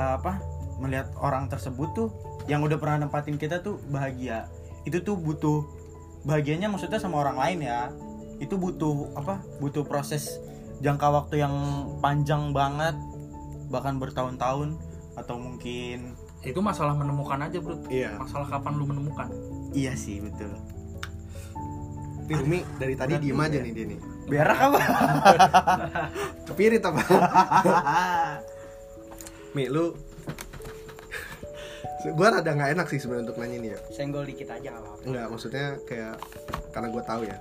uh, 0.01 0.17
apa 0.17 0.41
melihat 0.81 1.13
orang 1.21 1.53
tersebut 1.53 1.93
tuh 1.93 2.09
yang 2.49 2.65
udah 2.65 2.81
pernah 2.81 3.05
nempatin 3.05 3.37
kita 3.37 3.61
tuh 3.61 3.77
bahagia. 3.93 4.49
Itu 4.89 5.05
tuh 5.05 5.21
butuh 5.21 5.65
bahagianya 6.25 6.71
maksudnya 6.71 7.03
sama 7.03 7.21
orang 7.21 7.37
lain 7.37 7.59
ya 7.67 7.91
itu 8.39 8.55
butuh 8.57 9.13
apa 9.19 9.43
butuh 9.61 9.85
proses 9.85 10.41
jangka 10.83 11.09
waktu 11.09 11.45
yang 11.45 11.55
panjang 12.03 12.51
banget 12.51 12.97
bahkan 13.73 13.97
bertahun-tahun 13.97 14.77
atau 15.17 15.37
mungkin 15.37 16.17
itu 16.43 16.59
masalah 16.59 16.99
menemukan 16.99 17.39
aja 17.39 17.59
bro 17.63 17.79
iya. 17.87 18.19
Masalah 18.19 18.51
kapan 18.51 18.75
lu 18.75 18.85
menemukan. 18.91 19.31
Iya 19.71 19.95
sih 19.95 20.19
betul. 20.19 20.51
Tapi 22.23 22.33
Rumi 22.39 22.61
dari 22.83 22.95
tadi 22.99 23.15
diem 23.23 23.39
aja 23.39 23.59
ya. 23.59 23.63
nih 23.63 23.73
dia 23.73 23.85
nih. 23.95 23.99
Berak 24.27 24.59
apa? 24.59 24.79
Kepirit 26.51 26.83
apa? 26.83 27.01
Mi 29.55 29.71
lu 29.71 29.95
gue 32.03 32.27
rada 32.27 32.51
nggak 32.51 32.75
enak 32.75 32.87
sih 32.91 32.99
sebenarnya 32.99 33.31
untuk 33.31 33.39
nanya 33.39 33.59
nih 33.63 33.71
ya. 33.75 33.79
Senggol 33.95 34.27
dikit 34.27 34.51
aja 34.51 34.75
nggak 34.75 34.83
apa-apa. 34.83 35.03
Enggak, 35.07 35.27
maksudnya 35.31 35.67
kayak 35.87 36.15
karena 36.75 36.89
gue 36.91 37.03
tahu 37.07 37.23
ya 37.23 37.39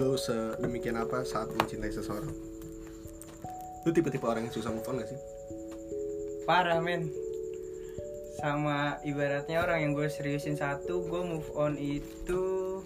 lu 0.00 0.16
sedemikian 0.18 0.96
apa 0.98 1.24
saat 1.24 1.52
mencintai 1.54 1.92
seseorang? 1.92 2.32
Lu 3.86 3.90
tipe-tipe 3.94 4.24
orang 4.24 4.48
yang 4.48 4.54
susah 4.54 4.72
move 4.74 4.86
on 4.88 5.00
gak 5.00 5.10
sih? 5.12 5.20
parah 6.48 6.80
men. 6.80 7.12
Sama 8.40 8.96
ibaratnya 9.04 9.60
orang 9.60 9.84
yang 9.84 9.92
gue 9.92 10.08
seriusin 10.08 10.56
satu 10.56 11.04
gue 11.04 11.20
move 11.20 11.50
on 11.52 11.76
itu 11.76 12.80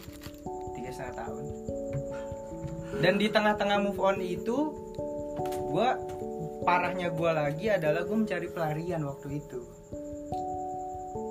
tiga 0.74 0.90
setengah 0.90 1.14
tahun. 1.22 1.44
Dan 2.98 3.14
di 3.22 3.30
tengah-tengah 3.30 3.78
move 3.86 4.02
on 4.02 4.18
itu 4.18 4.74
gue 5.70 5.88
parahnya 6.66 7.14
gue 7.14 7.30
lagi 7.30 7.70
adalah 7.70 8.02
gue 8.02 8.16
mencari 8.18 8.50
pelarian 8.50 9.06
waktu 9.06 9.38
itu. 9.38 9.62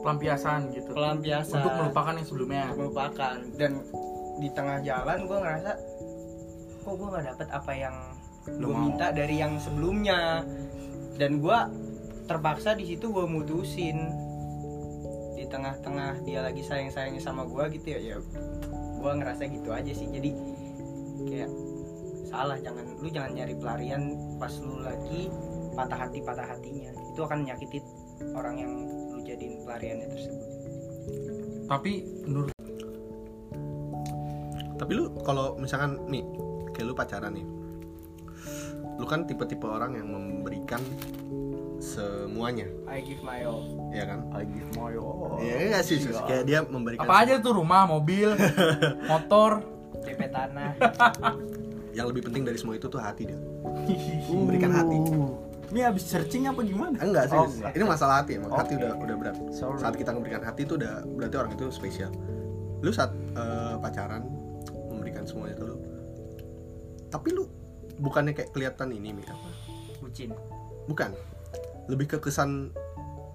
Pelampiasan 0.07 0.71
gitu. 0.71 0.95
Pelampiasan. 0.95 1.59
Untuk 1.59 1.75
melupakan 1.75 2.13
yang 2.15 2.25
sebelumnya. 2.25 2.63
Untuk 2.71 2.77
melupakan. 2.87 3.37
Dan 3.59 3.71
di 4.41 4.49
tengah 4.49 4.81
jalan 4.81 5.29
gue 5.29 5.37
ngerasa 5.37 5.71
kok 6.81 6.93
gue 6.97 7.07
nggak 7.13 7.25
dapet 7.29 7.47
apa 7.53 7.71
yang 7.77 7.95
Lu 8.49 8.73
gue 8.73 8.77
minta 8.77 9.13
dari 9.13 9.37
yang 9.37 9.61
sebelumnya? 9.61 10.41
Dan 11.17 11.37
gue 11.37 11.59
terpaksa 12.25 12.73
di 12.73 12.89
situ 12.89 13.13
gue 13.13 13.25
mutusin. 13.29 14.09
Di 15.37 15.45
tengah-tengah 15.45 16.25
dia 16.25 16.41
lagi 16.41 16.65
sayang-sayangnya 16.65 17.21
sama 17.21 17.45
gue 17.45 17.77
gitu 17.77 17.97
ya 17.97 17.99
ya 18.01 18.17
gue 19.01 19.11
ngerasa 19.13 19.45
gitu 19.45 19.69
aja 19.69 19.91
sih. 19.93 20.09
Jadi 20.09 20.31
kayak 21.29 21.51
salah 22.33 22.57
jangan 22.57 22.85
lu 22.97 23.09
jangan 23.11 23.35
nyari 23.37 23.53
pelarian 23.59 24.15
pas 24.41 24.53
lu 24.63 24.81
lagi 24.81 25.29
patah 25.77 25.99
hati 26.09 26.19
patah 26.25 26.47
hatinya. 26.49 26.89
Itu 27.13 27.21
akan 27.21 27.45
nyakitin 27.45 27.85
orang 28.33 28.55
yang 28.57 28.71
lu 29.13 29.21
jadiin 29.21 29.61
pelariannya 29.65 30.07
tersebut. 30.09 30.49
Tapi 31.69 31.93
menurut 32.25 32.53
Tapi 34.81 34.91
lu 34.91 35.13
kalau 35.21 35.53
misalkan 35.55 36.01
nih 36.07 36.25
kayak 36.73 36.85
lu 36.87 36.93
pacaran 36.93 37.31
nih 37.31 37.45
lu 38.97 39.05
kan 39.05 39.23
tipe-tipe 39.23 39.63
orang 39.63 39.93
yang 39.93 40.09
memberikan 40.09 40.81
semuanya 41.77 42.65
I 42.85 43.01
give 43.01 43.21
my 43.21 43.41
all 43.41 43.65
ya 43.89 44.05
kan? 44.05 44.25
I 44.31 44.41
give 44.43 44.69
my 44.73 44.93
all. 44.93 45.37
Iya 45.37 45.73
nggak 45.73 45.83
sih 45.83 45.97
Sus? 45.97 46.17
kayak 46.21 46.43
dia 46.45 46.59
memberikan 46.61 47.05
apa 47.05 47.15
aja 47.19 47.33
tuh 47.37 47.53
rumah 47.55 47.85
mobil 47.85 48.33
motor 49.11 49.61
DP 50.01 50.29
tanah 50.29 50.77
yang 51.97 52.05
lebih 52.07 52.25
penting 52.25 52.41
dari 52.41 52.57
semua 52.57 52.73
itu 52.73 52.85
tuh 52.85 52.97
hati 52.97 53.29
dia 53.29 53.39
memberikan 54.27 54.71
hati 54.71 54.97
Ini 55.71 55.87
habis 55.87 56.03
searching 56.03 56.45
apa 56.45 56.61
gimana? 56.61 56.99
enggak 56.99 57.31
sih 57.31 57.37
Oh, 57.37 57.47
enggak. 57.47 57.71
ini 57.71 57.83
masalah 57.85 58.15
hati 58.19 58.35
emang 58.35 58.51
hati 58.51 58.75
Oke. 58.75 58.81
udah 58.81 58.91
udah 58.97 59.15
berat 59.15 59.35
Sorry. 59.51 59.77
saat 59.79 59.95
kita 59.95 60.11
memberikan 60.11 60.41
hati 60.41 60.65
itu 60.65 60.75
udah 60.75 61.05
berarti 61.07 61.35
orang 61.37 61.51
itu 61.53 61.65
spesial 61.69 62.11
lu 62.79 62.91
saat 62.91 63.09
eh, 63.13 63.75
pacaran 63.77 64.25
memberikan 65.21 65.25
semuanya 65.29 65.55
ke 65.57 65.65
lu. 65.69 65.77
Tapi 67.11 67.27
lu 67.29 67.43
bukannya 68.01 68.33
kayak 68.33 68.51
kelihatan 68.55 68.89
ini 68.89 69.13
Mi? 69.13 69.23
Apa? 69.29 69.49
Bucin. 70.01 70.33
Bukan. 70.89 71.13
Lebih 71.85 72.17
ke 72.17 72.17
kesan 72.17 72.73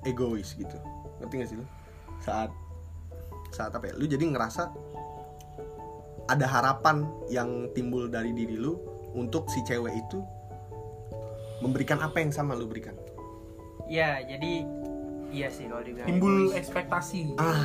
egois 0.02 0.58
gitu. 0.58 0.76
Ngerti 1.22 1.34
gak 1.38 1.48
sih 1.48 1.56
lu? 1.58 1.66
Saat 2.22 2.50
saat 3.54 3.70
apa 3.70 3.92
ya? 3.92 3.94
Lu 3.94 4.10
jadi 4.10 4.24
ngerasa 4.26 4.62
ada 6.26 6.46
harapan 6.50 7.06
yang 7.30 7.70
timbul 7.70 8.10
dari 8.10 8.34
diri 8.34 8.58
lu 8.58 8.74
untuk 9.14 9.46
si 9.46 9.62
cewek 9.62 9.94
itu 9.94 10.18
memberikan 11.62 12.02
apa 12.02 12.18
yang 12.18 12.34
sama 12.34 12.58
lu 12.58 12.66
berikan? 12.66 12.98
Ya 13.86 14.18
jadi 14.26 14.66
iya 15.30 15.46
sih 15.46 15.70
kalau 15.70 15.86
dibilang 15.86 16.10
timbul 16.10 16.50
egois. 16.50 16.58
ekspektasi 16.58 17.38
ah. 17.38 17.62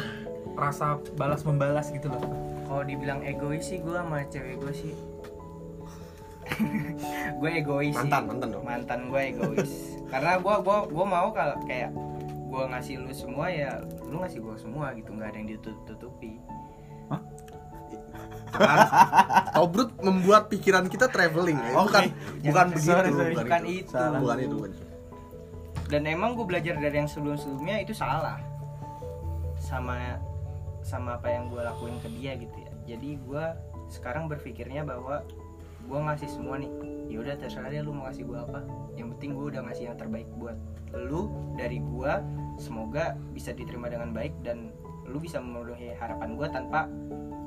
rasa 0.54 1.02
balas 1.18 1.42
membalas 1.42 1.90
gitu 1.90 2.10
loh 2.14 2.51
kalau 2.72 2.86
dibilang 2.88 3.20
egois 3.28 3.68
sih 3.68 3.84
gue 3.84 3.92
sama 3.92 4.24
cewek 4.32 4.56
gue 4.64 4.74
sih 4.74 4.94
gue 7.40 7.50
egois 7.52 7.92
sih. 7.92 8.00
mantan 8.00 8.24
mantan 8.32 8.50
dong 8.56 8.64
mantan 8.64 9.00
gue 9.12 9.22
egois 9.36 9.72
karena 10.08 10.40
gue 10.40 10.56
gua 10.64 10.78
gua 10.88 11.06
mau 11.06 11.28
kalau 11.36 11.60
kayak 11.68 11.92
gue 12.52 12.64
ngasih 12.72 12.96
lu 13.04 13.12
semua 13.12 13.48
ya 13.52 13.84
lu 14.08 14.24
ngasih 14.24 14.40
gue 14.40 14.56
semua 14.56 14.96
gitu 14.96 15.12
nggak 15.12 15.30
ada 15.36 15.38
yang 15.38 15.50
ditutupi 15.52 16.40
Kan? 18.52 18.84
Tobrut 19.56 19.96
membuat 20.04 20.52
pikiran 20.52 20.92
kita 20.92 21.08
traveling 21.08 21.56
ya. 21.56 21.72
Bukan 21.72 22.04
bukan 22.44 22.66
Sorry, 22.76 23.08
begitu, 23.08 23.16
sorry. 23.16 23.36
Bukan 23.40 23.64
itu. 23.64 23.92
Salah. 23.96 24.20
Bukan 24.20 24.38
itu. 24.44 24.56
bukan 24.60 24.72
itu. 24.76 24.84
dan 25.88 26.08
emang 26.08 26.36
gue 26.36 26.44
belajar 26.48 26.76
dari 26.80 27.04
yang 27.04 27.08
sebelum-sebelumnya 27.08 27.84
itu 27.84 27.92
salah 27.96 28.40
sama 29.60 30.20
sama 30.84 31.16
apa 31.16 31.28
yang 31.30 31.48
gue 31.48 31.62
lakuin 31.62 31.96
ke 32.02 32.10
dia 32.18 32.36
gitu 32.36 32.58
ya 32.58 32.61
jadi 32.86 33.18
gue 33.22 33.46
sekarang 33.92 34.32
berpikirnya 34.32 34.88
bahwa 34.88 35.22
gue 35.86 36.00
ngasih 36.00 36.30
semua 36.30 36.56
nih. 36.62 36.72
Ya 37.12 37.18
udah 37.20 37.36
terserah 37.36 37.68
deh 37.68 37.84
lu 37.84 37.92
mau 37.92 38.08
ngasih 38.08 38.24
gue 38.24 38.38
apa. 38.38 38.60
Yang 38.96 39.08
penting 39.18 39.30
gue 39.36 39.46
udah 39.52 39.62
ngasih 39.68 39.84
yang 39.92 39.98
terbaik 40.00 40.28
buat 40.40 40.58
lu 40.96 41.32
dari 41.56 41.80
gue 41.80 42.14
semoga 42.60 43.16
bisa 43.32 43.52
diterima 43.56 43.88
dengan 43.92 44.12
baik 44.16 44.32
dan 44.46 44.72
lu 45.08 45.20
bisa 45.20 45.44
memenuhi 45.44 45.92
harapan 45.98 46.40
gue 46.40 46.48
tanpa 46.48 46.88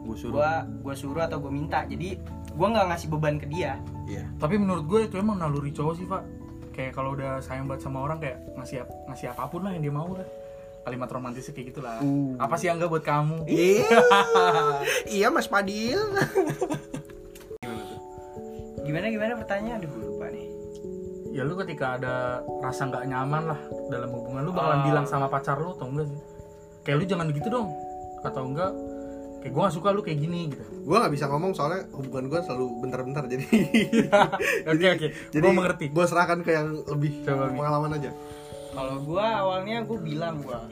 gue 0.05 0.17
suruh. 0.21 0.37
gue 0.37 0.51
gue 0.85 0.95
suruh 0.95 1.25
atau 1.25 1.41
gue 1.41 1.53
minta. 1.53 1.89
Jadi 1.89 2.21
gue 2.53 2.67
nggak 2.69 2.87
ngasih 2.93 3.09
beban 3.09 3.41
ke 3.41 3.47
dia. 3.49 3.81
Iya. 4.05 4.29
tapi 4.37 4.61
menurut 4.61 4.85
gue 4.85 5.01
itu 5.09 5.17
emang 5.17 5.41
naluri 5.41 5.73
cowok 5.73 5.95
sih 5.97 6.05
pak. 6.05 6.23
Kayak 6.77 6.93
kalau 6.93 7.17
udah 7.17 7.41
sayang 7.41 7.65
banget 7.71 7.89
sama 7.89 8.05
orang 8.05 8.21
kayak 8.21 8.37
ngasih 8.59 8.85
ngasih 9.09 9.33
apa 9.33 9.49
pun 9.49 9.65
lah 9.65 9.73
yang 9.73 9.89
dia 9.89 9.95
mau 9.95 10.13
lah 10.13 10.29
kalimat 10.85 11.09
romantisnya 11.09 11.51
kayak 11.51 11.73
gitulah 11.73 11.97
Uh. 11.99 12.37
apa 12.37 12.55
sih 12.55 12.69
yang 12.69 12.77
enggak 12.77 12.91
buat 12.91 13.03
kamu 13.03 13.45
Iya. 13.45 13.89
iya 15.17 15.27
Mas 15.29 15.47
Padil. 15.47 15.99
gimana 18.85 19.09
gimana 19.09 19.33
pertanyaan 19.35 19.81
aduh 19.81 19.93
lupa 19.97 20.29
nih 20.29 20.47
ya 21.33 21.43
lu 21.43 21.57
ketika 21.59 21.97
ada 21.97 22.15
rasa 22.61 22.85
nggak 22.85 23.05
nyaman 23.07 23.43
lah 23.49 23.61
dalam 23.89 24.09
hubungan 24.09 24.45
lu 24.45 24.53
bakalan 24.53 24.79
Oh. 24.79 24.87
bilang 24.87 25.05
sama 25.05 25.27
pacar 25.27 25.57
lu 25.57 25.73
atau 25.73 25.89
enggak 25.89 26.07
sih 26.07 26.21
kayak 26.85 26.97
lu 26.97 27.05
jangan 27.05 27.27
begitu 27.27 27.49
dong 27.49 27.73
atau 28.23 28.45
enggak 28.45 28.71
kayak 29.41 29.53
gue 29.53 29.63
gak 29.63 29.75
suka 29.75 29.89
lu 29.91 30.01
kayak 30.01 30.19
gini 30.19 30.49
gitu 30.49 30.65
Gue 30.85 30.97
nggak 30.97 31.13
bisa 31.13 31.25
ngomong 31.27 31.53
soalnya 31.53 31.85
hubungan 31.91 32.29
gue 32.29 32.41
selalu 32.41 32.67
bentar-bentar 32.79 33.25
jadi. 33.25 33.45
oke 34.73 34.85
oke 34.97 35.07
jadi 35.31 35.43
gue 35.43 35.53
mengerti 35.55 35.85
Gue 35.89 36.05
serahkan 36.05 36.41
ke 36.41 36.51
yang 36.51 36.69
lebih 36.83 37.25
Coba, 37.25 37.49
pengalaman 37.51 37.93
aja. 37.95 38.09
Kalau 38.75 38.97
gua 39.07 39.27
awalnya 39.47 39.87
gua 39.87 39.99
bilang 40.03 40.43
gua 40.43 40.67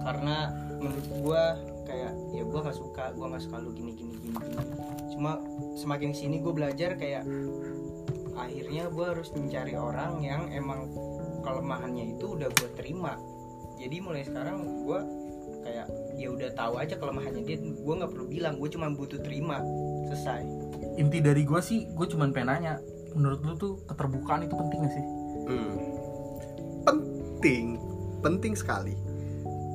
karena 0.00 0.48
menurut 0.80 1.06
gua 1.20 1.42
kayak 1.84 2.12
ya 2.32 2.42
gua 2.48 2.64
nggak 2.64 2.78
suka, 2.80 3.04
gua 3.12 3.26
nggak 3.36 3.44
suka 3.44 3.56
lu 3.60 3.70
gini 3.76 3.92
gini 3.92 4.16
gini 4.16 4.32
gini. 4.40 4.64
Cuma 5.12 5.36
semakin 5.76 6.16
sini 6.16 6.40
gua 6.40 6.56
belajar 6.56 6.96
kayak 6.96 7.28
akhirnya 8.32 8.88
gua 8.88 9.12
harus 9.12 9.28
mencari 9.36 9.76
orang 9.76 10.24
yang 10.24 10.48
emang 10.48 10.88
kelemahannya 11.44 12.16
itu 12.16 12.40
udah 12.40 12.48
gua 12.48 12.68
terima. 12.72 13.12
Jadi 13.76 13.96
mulai 14.00 14.24
sekarang 14.24 14.88
gua 14.88 15.04
kayak 15.60 15.86
ya 16.16 16.32
udah 16.32 16.48
tahu 16.56 16.80
aja 16.80 16.96
kelemahannya 16.96 17.44
dia, 17.44 17.60
gua 17.84 18.00
nggak 18.00 18.12
perlu 18.16 18.26
bilang, 18.32 18.56
gua 18.56 18.68
cuma 18.72 18.88
butuh 18.88 19.20
terima 19.20 19.60
selesai. 20.08 20.42
inti 20.98 21.22
dari 21.22 21.46
gue 21.46 21.60
sih 21.62 21.86
gue 21.96 22.06
cuman 22.12 22.34
pengen 22.34 22.50
nanya 22.50 22.74
menurut 23.14 23.40
lu 23.46 23.54
tuh 23.56 23.72
keterbukaan 23.88 24.44
itu 24.44 24.52
penting 24.52 24.84
gak 24.84 24.92
sih 24.92 25.06
Hmm. 25.50 25.89
Penting, 26.84 27.76
penting 28.20 28.54
sekali. 28.54 28.94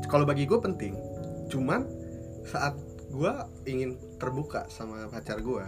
Kalau 0.05 0.23
bagi 0.23 0.45
gue 0.45 0.57
penting. 0.57 0.93
Cuman 1.49 1.85
saat 2.45 2.77
gue 3.09 3.31
ingin 3.65 3.97
terbuka 4.17 4.65
sama 4.67 5.09
pacar 5.09 5.39
gue, 5.39 5.65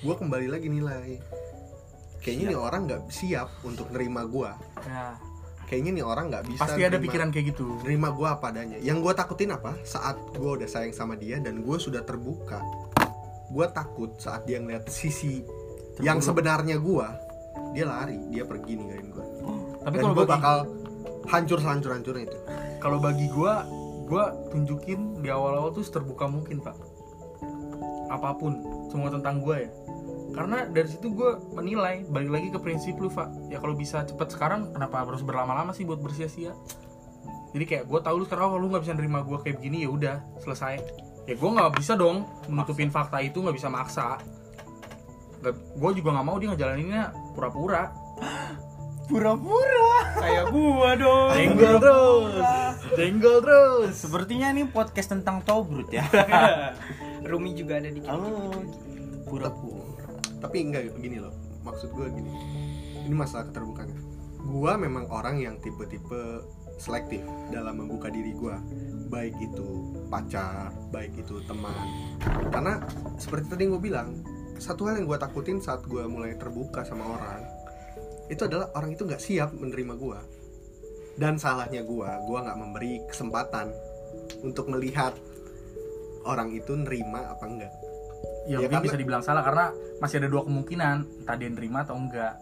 gue 0.00 0.14
kembali 0.14 0.48
lagi 0.48 0.68
nilai. 0.68 1.20
Kayaknya 2.20 2.56
nih 2.56 2.58
orang 2.58 2.80
nggak 2.88 3.02
siap 3.08 3.48
untuk 3.62 3.92
nerima 3.92 4.24
gue. 4.24 4.50
ya 4.84 5.16
Kayaknya 5.64 5.92
nih 5.96 6.04
orang 6.04 6.24
nggak 6.28 6.44
bisa. 6.44 6.60
pasti 6.60 6.80
ada 6.80 6.96
nerima- 6.96 7.04
pikiran 7.08 7.28
kayak 7.32 7.46
gitu 7.56 7.66
nerima 7.80 8.08
gue 8.12 8.28
apa 8.28 8.46
adanya. 8.52 8.76
Yang 8.80 8.98
gue 9.00 9.12
takutin 9.16 9.50
apa? 9.52 9.72
Saat 9.80 10.16
gue 10.32 10.50
udah 10.60 10.68
sayang 10.68 10.92
sama 10.92 11.16
dia 11.16 11.40
dan 11.40 11.64
gue 11.64 11.76
sudah 11.76 12.04
terbuka, 12.04 12.60
gue 13.48 13.66
takut 13.72 14.12
saat 14.20 14.44
dia 14.44 14.60
ngeliat 14.60 14.88
sisi 14.88 15.40
yang 16.00 16.20
sebenarnya 16.20 16.76
gue, 16.76 17.06
dia 17.72 17.84
lari, 17.88 18.20
dia 18.28 18.44
pergi 18.44 18.72
ninggalin 18.76 19.08
gue. 19.08 19.26
Tapi 19.84 20.00
kalau 20.00 20.14
gue 20.16 20.26
bagi 20.26 20.34
bakal 20.40 20.56
hancur 21.28 21.58
sehancur 21.60 21.90
hancurnya 21.92 22.24
itu. 22.28 22.38
kalau 22.80 22.98
bagi 23.00 23.28
gue 23.32 23.54
gue 24.04 24.24
tunjukin 24.52 25.24
di 25.24 25.28
awal-awal 25.32 25.72
tuh 25.72 25.84
terbuka 25.88 26.28
mungkin 26.28 26.60
pak. 26.60 26.76
Apa 28.12 28.36
pun 28.36 28.60
semua 28.92 29.08
tentang 29.08 29.40
gue 29.40 29.64
ya. 29.64 29.70
Karena 30.34 30.66
dari 30.68 30.88
situ 30.90 31.14
gue 31.14 31.40
menilai 31.56 32.04
balik 32.10 32.30
lagi 32.30 32.48
ke 32.52 32.58
prinsip 32.60 33.00
lu 33.00 33.08
pak. 33.08 33.32
Ya 33.48 33.58
kalau 33.58 33.72
bisa 33.72 34.04
cepet 34.04 34.28
sekarang 34.28 34.76
kenapa 34.76 35.02
harus 35.08 35.24
berlama-lama 35.24 35.72
sih 35.72 35.88
buat 35.88 36.04
bersia-sia? 36.04 36.52
Jadi 37.56 37.64
kayak 37.64 37.84
gue 37.88 38.00
tahu 38.02 38.22
lu 38.22 38.24
sekarang 38.28 38.52
kalau 38.52 38.60
lu 38.60 38.68
nggak 38.68 38.84
bisa 38.84 38.94
nerima 38.98 39.24
gue 39.24 39.38
kayak 39.40 39.56
begini 39.62 39.88
ya 39.88 39.90
udah 39.90 40.16
selesai. 40.44 40.74
Ya 41.24 41.34
gue 41.40 41.50
nggak 41.50 41.80
bisa 41.80 41.96
dong 41.96 42.28
menutupin 42.52 42.92
fakta 42.92 43.24
itu 43.24 43.40
nggak 43.40 43.56
bisa 43.56 43.72
maksa. 43.72 44.20
Gue 45.80 45.90
juga 45.96 46.12
nggak 46.12 46.26
mau 46.26 46.36
dia 46.36 46.52
ngejalaninnya 46.52 47.02
pura-pura 47.32 48.03
pura-pura 49.04 49.90
Kayak 50.14 50.44
gua 50.50 50.90
dong. 50.96 51.28
jenggol 51.34 51.76
terus 51.78 52.34
jenggol 52.94 53.38
terus 53.42 53.92
sepertinya 53.94 54.48
ini 54.50 54.64
podcast 54.64 55.12
tentang 55.12 55.42
Tobrut 55.42 55.90
ya 55.90 56.04
Rumi 57.28 57.52
juga 57.52 57.80
ada 57.80 57.88
di 57.88 58.00
halo 58.04 58.52
pura-pura 59.24 60.06
Tapi 60.38 60.60
enggak 60.60 60.92
begini 60.92 61.24
loh. 61.24 61.32
Maksud 61.64 61.96
gue 61.96 62.04
gini. 62.12 62.28
Ini 63.00 63.16
masalah 63.16 63.48
keterbukaannya. 63.48 63.96
Gue 64.44 64.72
memang 64.76 65.08
orang 65.08 65.40
yang 65.40 65.56
tipe-tipe 65.56 66.44
selektif 66.76 67.24
dalam 67.48 67.80
membuka 67.80 68.12
diri 68.12 68.36
gue. 68.36 68.52
Baik 69.08 69.32
itu 69.40 69.88
pacar, 70.12 70.68
baik 70.92 71.16
itu 71.16 71.40
teman. 71.48 71.72
Karena 72.52 72.84
seperti 73.16 73.56
tadi 73.56 73.72
gue 73.72 73.80
bilang, 73.80 74.20
satu 74.60 74.84
hal 74.84 75.00
yang 75.00 75.08
gue 75.08 75.16
takutin 75.16 75.64
saat 75.64 75.80
gue 75.88 76.04
mulai 76.04 76.36
terbuka 76.36 76.84
sama 76.84 77.08
orang, 77.08 77.40
itu 78.28 78.42
adalah 78.44 78.72
orang 78.72 78.94
itu 78.94 79.02
nggak 79.04 79.20
siap 79.20 79.52
menerima 79.52 79.94
gue. 79.94 80.18
Dan 81.14 81.38
salahnya 81.38 81.86
gue, 81.86 82.08
gue 82.26 82.38
nggak 82.40 82.58
memberi 82.58 83.04
kesempatan 83.06 83.70
untuk 84.42 84.66
melihat 84.66 85.14
orang 86.24 86.50
itu 86.50 86.72
nerima 86.74 87.30
apa 87.30 87.44
enggak. 87.46 87.74
ya, 88.44 88.60
Ya, 88.60 88.68
karena- 88.68 88.84
bisa 88.84 88.96
dibilang 88.96 89.24
salah 89.24 89.40
karena 89.40 89.72
masih 90.00 90.20
ada 90.20 90.28
dua 90.28 90.44
kemungkinan 90.44 91.24
entah 91.24 91.36
dia 91.36 91.48
nerima 91.48 91.84
atau 91.84 91.96
enggak. 91.96 92.36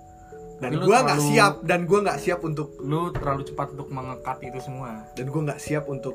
Dan 0.59 0.79
gue 0.79 0.95
nggak 0.95 1.19
siap 1.21 1.55
dan 1.67 1.91
gue 1.91 1.99
nggak 1.99 2.19
siap 2.23 2.41
untuk 2.43 2.79
lu 2.79 3.11
terlalu 3.11 3.43
cepat 3.43 3.75
untuk 3.75 3.91
mengekat 3.91 4.39
itu 4.47 4.59
semua. 4.63 5.03
Dan 5.19 5.27
gue 5.27 5.41
nggak 5.43 5.59
siap 5.59 5.91
untuk 5.91 6.15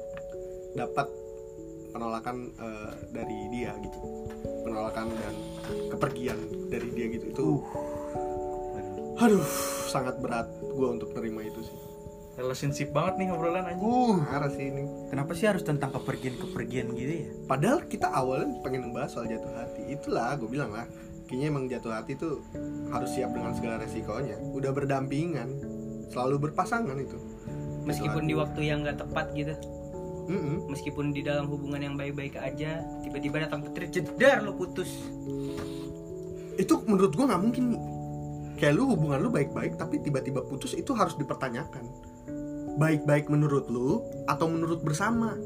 dapat 0.72 1.08
penolakan 1.92 2.52
eh, 2.56 2.92
dari 3.12 3.40
dia 3.52 3.76
gitu. 3.80 4.00
Penolakan 4.64 5.08
dan 5.12 5.36
kepergian 5.92 6.40
dari 6.72 6.88
dia 6.96 7.06
gitu. 7.12 7.26
Itu 7.32 7.48
aduh 9.18 9.46
sangat 9.90 10.22
berat 10.22 10.46
gue 10.62 10.88
untuk 10.88 11.10
terima 11.18 11.42
itu 11.42 11.62
sih. 11.66 11.78
Relationship 12.38 12.94
banget 12.94 13.18
nih 13.18 13.28
obrolan 13.34 13.66
aja 13.66 13.82
uh 13.82 14.18
parah 14.30 14.52
sih 14.54 14.70
ini. 14.70 14.86
Kenapa 15.10 15.34
sih 15.34 15.50
harus 15.50 15.66
tentang 15.66 15.90
kepergian-kepergian 15.90 16.94
gitu 16.94 17.14
ya? 17.26 17.28
Padahal 17.50 17.82
kita 17.90 18.14
awalnya 18.14 18.62
pengen 18.62 18.90
ngebahas 18.90 19.10
soal 19.10 19.26
jatuh 19.26 19.50
hati. 19.58 19.90
Itulah 19.90 20.38
gue 20.38 20.46
bilang 20.46 20.70
lah. 20.70 20.86
Kayaknya 21.26 21.48
emang 21.50 21.66
jatuh 21.66 21.92
hati 21.98 22.14
itu 22.14 22.46
harus 22.94 23.10
siap 23.10 23.34
dengan 23.34 23.58
segala 23.58 23.82
resikonya. 23.82 24.38
Udah 24.54 24.70
berdampingan 24.70 25.50
selalu 26.14 26.50
berpasangan 26.50 26.98
itu. 27.02 27.18
Meskipun 27.90 28.30
di 28.30 28.38
waktu 28.38 28.70
yang 28.70 28.86
nggak 28.86 29.02
tepat 29.02 29.34
gitu. 29.34 29.58
Mm-mm. 30.28 30.68
meskipun 30.68 31.16
di 31.16 31.24
dalam 31.24 31.48
hubungan 31.48 31.80
yang 31.80 31.96
baik-baik 31.96 32.36
aja 32.36 32.84
tiba-tiba 33.00 33.48
datang 33.48 33.64
petir 33.64 33.88
jedar 33.88 34.44
lo 34.44 34.60
putus. 34.60 34.92
Itu 36.60 36.84
menurut 36.84 37.16
gue 37.16 37.26
nggak 37.32 37.42
mungkin 37.48 37.64
nih 37.72 37.82
kayak 38.58 38.74
lu 38.74 38.90
hubungan 38.90 39.22
lu 39.22 39.30
baik-baik 39.30 39.78
tapi 39.78 40.02
tiba-tiba 40.02 40.42
putus 40.42 40.74
itu 40.74 40.92
harus 40.98 41.14
dipertanyakan. 41.16 41.86
Baik-baik 42.78 43.30
menurut 43.30 43.70
lu 43.70 44.02
atau 44.26 44.50
menurut 44.50 44.82
bersama? 44.82 45.38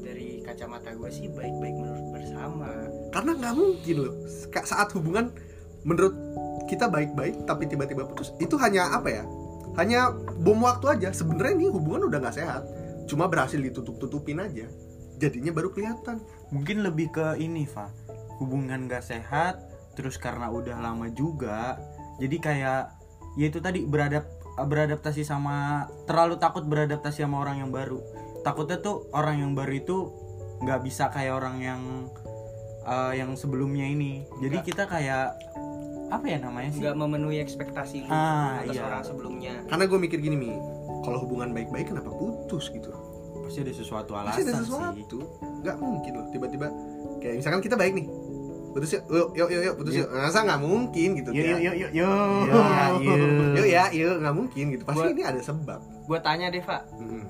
Dari 0.00 0.40
kacamata 0.44 0.96
gue 0.96 1.10
sih 1.12 1.28
baik-baik 1.28 1.76
menurut 1.76 2.06
bersama. 2.16 2.68
Karena 3.12 3.30
nggak 3.36 3.54
mungkin 3.54 3.96
loh. 4.00 4.14
Ka- 4.48 4.64
saat 4.64 4.88
hubungan 4.96 5.32
menurut 5.84 6.16
kita 6.68 6.88
baik-baik 6.88 7.44
tapi 7.44 7.68
tiba-tiba 7.68 8.08
putus 8.08 8.32
itu 8.40 8.56
hanya 8.56 8.92
apa 8.96 9.08
ya? 9.12 9.24
Hanya 9.76 10.12
bom 10.40 10.60
waktu 10.64 10.98
aja. 10.98 11.12
Sebenarnya 11.12 11.54
nih 11.60 11.70
hubungan 11.72 12.08
udah 12.08 12.18
nggak 12.18 12.36
sehat. 12.36 12.64
Cuma 13.08 13.28
berhasil 13.28 13.60
ditutup-tutupin 13.60 14.40
aja. 14.40 14.68
Jadinya 15.20 15.52
baru 15.52 15.72
kelihatan. 15.72 16.24
Mungkin 16.52 16.80
lebih 16.80 17.12
ke 17.12 17.36
ini 17.36 17.68
Fa. 17.68 17.92
Hubungan 18.40 18.88
gak 18.88 19.04
sehat 19.04 19.60
terus 20.00 20.16
karena 20.16 20.48
udah 20.48 20.80
lama 20.80 21.12
juga 21.12 21.76
jadi 22.20 22.36
kayak 22.36 22.80
ya 23.34 23.46
itu 23.48 23.58
tadi 23.58 23.82
beradap 23.82 24.28
beradaptasi 24.60 25.24
sama 25.24 25.88
terlalu 26.04 26.36
takut 26.36 26.62
beradaptasi 26.62 27.24
sama 27.24 27.40
orang 27.40 27.64
yang 27.64 27.70
baru. 27.72 27.98
Takutnya 28.40 28.76
tuh 28.78 29.08
orang 29.10 29.40
yang 29.40 29.52
baru 29.52 29.72
itu 29.72 29.96
nggak 30.60 30.80
bisa 30.84 31.08
kayak 31.08 31.32
orang 31.34 31.56
yang 31.58 31.80
eh, 32.82 33.12
yang 33.16 33.32
sebelumnya 33.34 33.84
ini. 33.84 34.24
Jadi 34.38 34.56
Nggak. 34.56 34.68
kita 34.68 34.84
kayak 34.84 35.32
apa 36.10 36.26
ya 36.26 36.38
namanya 36.42 36.70
sih? 36.74 36.80
Nggak 36.82 36.96
memenuhi 36.96 37.38
ekspektasi 37.38 38.04
lu 38.04 38.12
Ah, 38.12 38.60
atas 38.60 38.74
iya. 38.74 38.82
orang 38.84 39.02
sebelumnya. 39.06 39.54
Karena 39.64 39.84
gue 39.86 39.98
mikir 39.98 40.18
gini 40.18 40.36
mi. 40.36 40.50
Kalau 41.00 41.24
hubungan 41.24 41.54
baik-baik 41.54 41.88
kenapa 41.88 42.10
putus 42.10 42.68
gitu? 42.68 42.92
Pasti 43.40 43.64
ada 43.64 43.72
sesuatu 43.72 44.12
alasan 44.12 44.36
pasti 44.36 44.42
ada 44.44 44.52
sih. 44.52 44.60
sesuatu. 44.66 45.18
Nggak 45.64 45.76
mungkin 45.78 46.12
loh 46.12 46.26
tiba-tiba 46.28 46.66
kayak 47.20 47.34
misalkan 47.38 47.60
kita 47.60 47.76
baik 47.76 47.92
nih 47.94 48.06
putus 48.70 48.90
yuk 48.92 49.02
yuk 49.08 49.28
yuk 49.34 49.48
yuk, 49.50 49.62
yuk 49.64 49.74
putus 49.76 49.94
yuk. 49.96 50.08
Masa 50.08 50.42
nggak 50.42 50.60
mungkin 50.60 51.08
gitu 51.14 51.30
yuk 51.30 51.42
kayak, 51.42 51.58
yuk 51.58 51.74
yuk 51.76 51.90
yuk 51.90 51.90
yuk. 51.92 52.64
Ya, 53.00 53.14
yuk 53.58 53.66
ya 53.66 53.84
yuk 53.90 54.16
nggak 54.18 54.34
mungkin 54.34 54.64
gitu. 54.70 54.82
Pasti 54.84 55.00
Gua- 55.00 55.12
ini 55.12 55.22
ada 55.22 55.40
sebab. 55.40 55.80
gue 55.80 56.18
tanya 56.20 56.46
deh 56.48 56.58
Pak 56.60 56.82
Mm. 56.96 57.24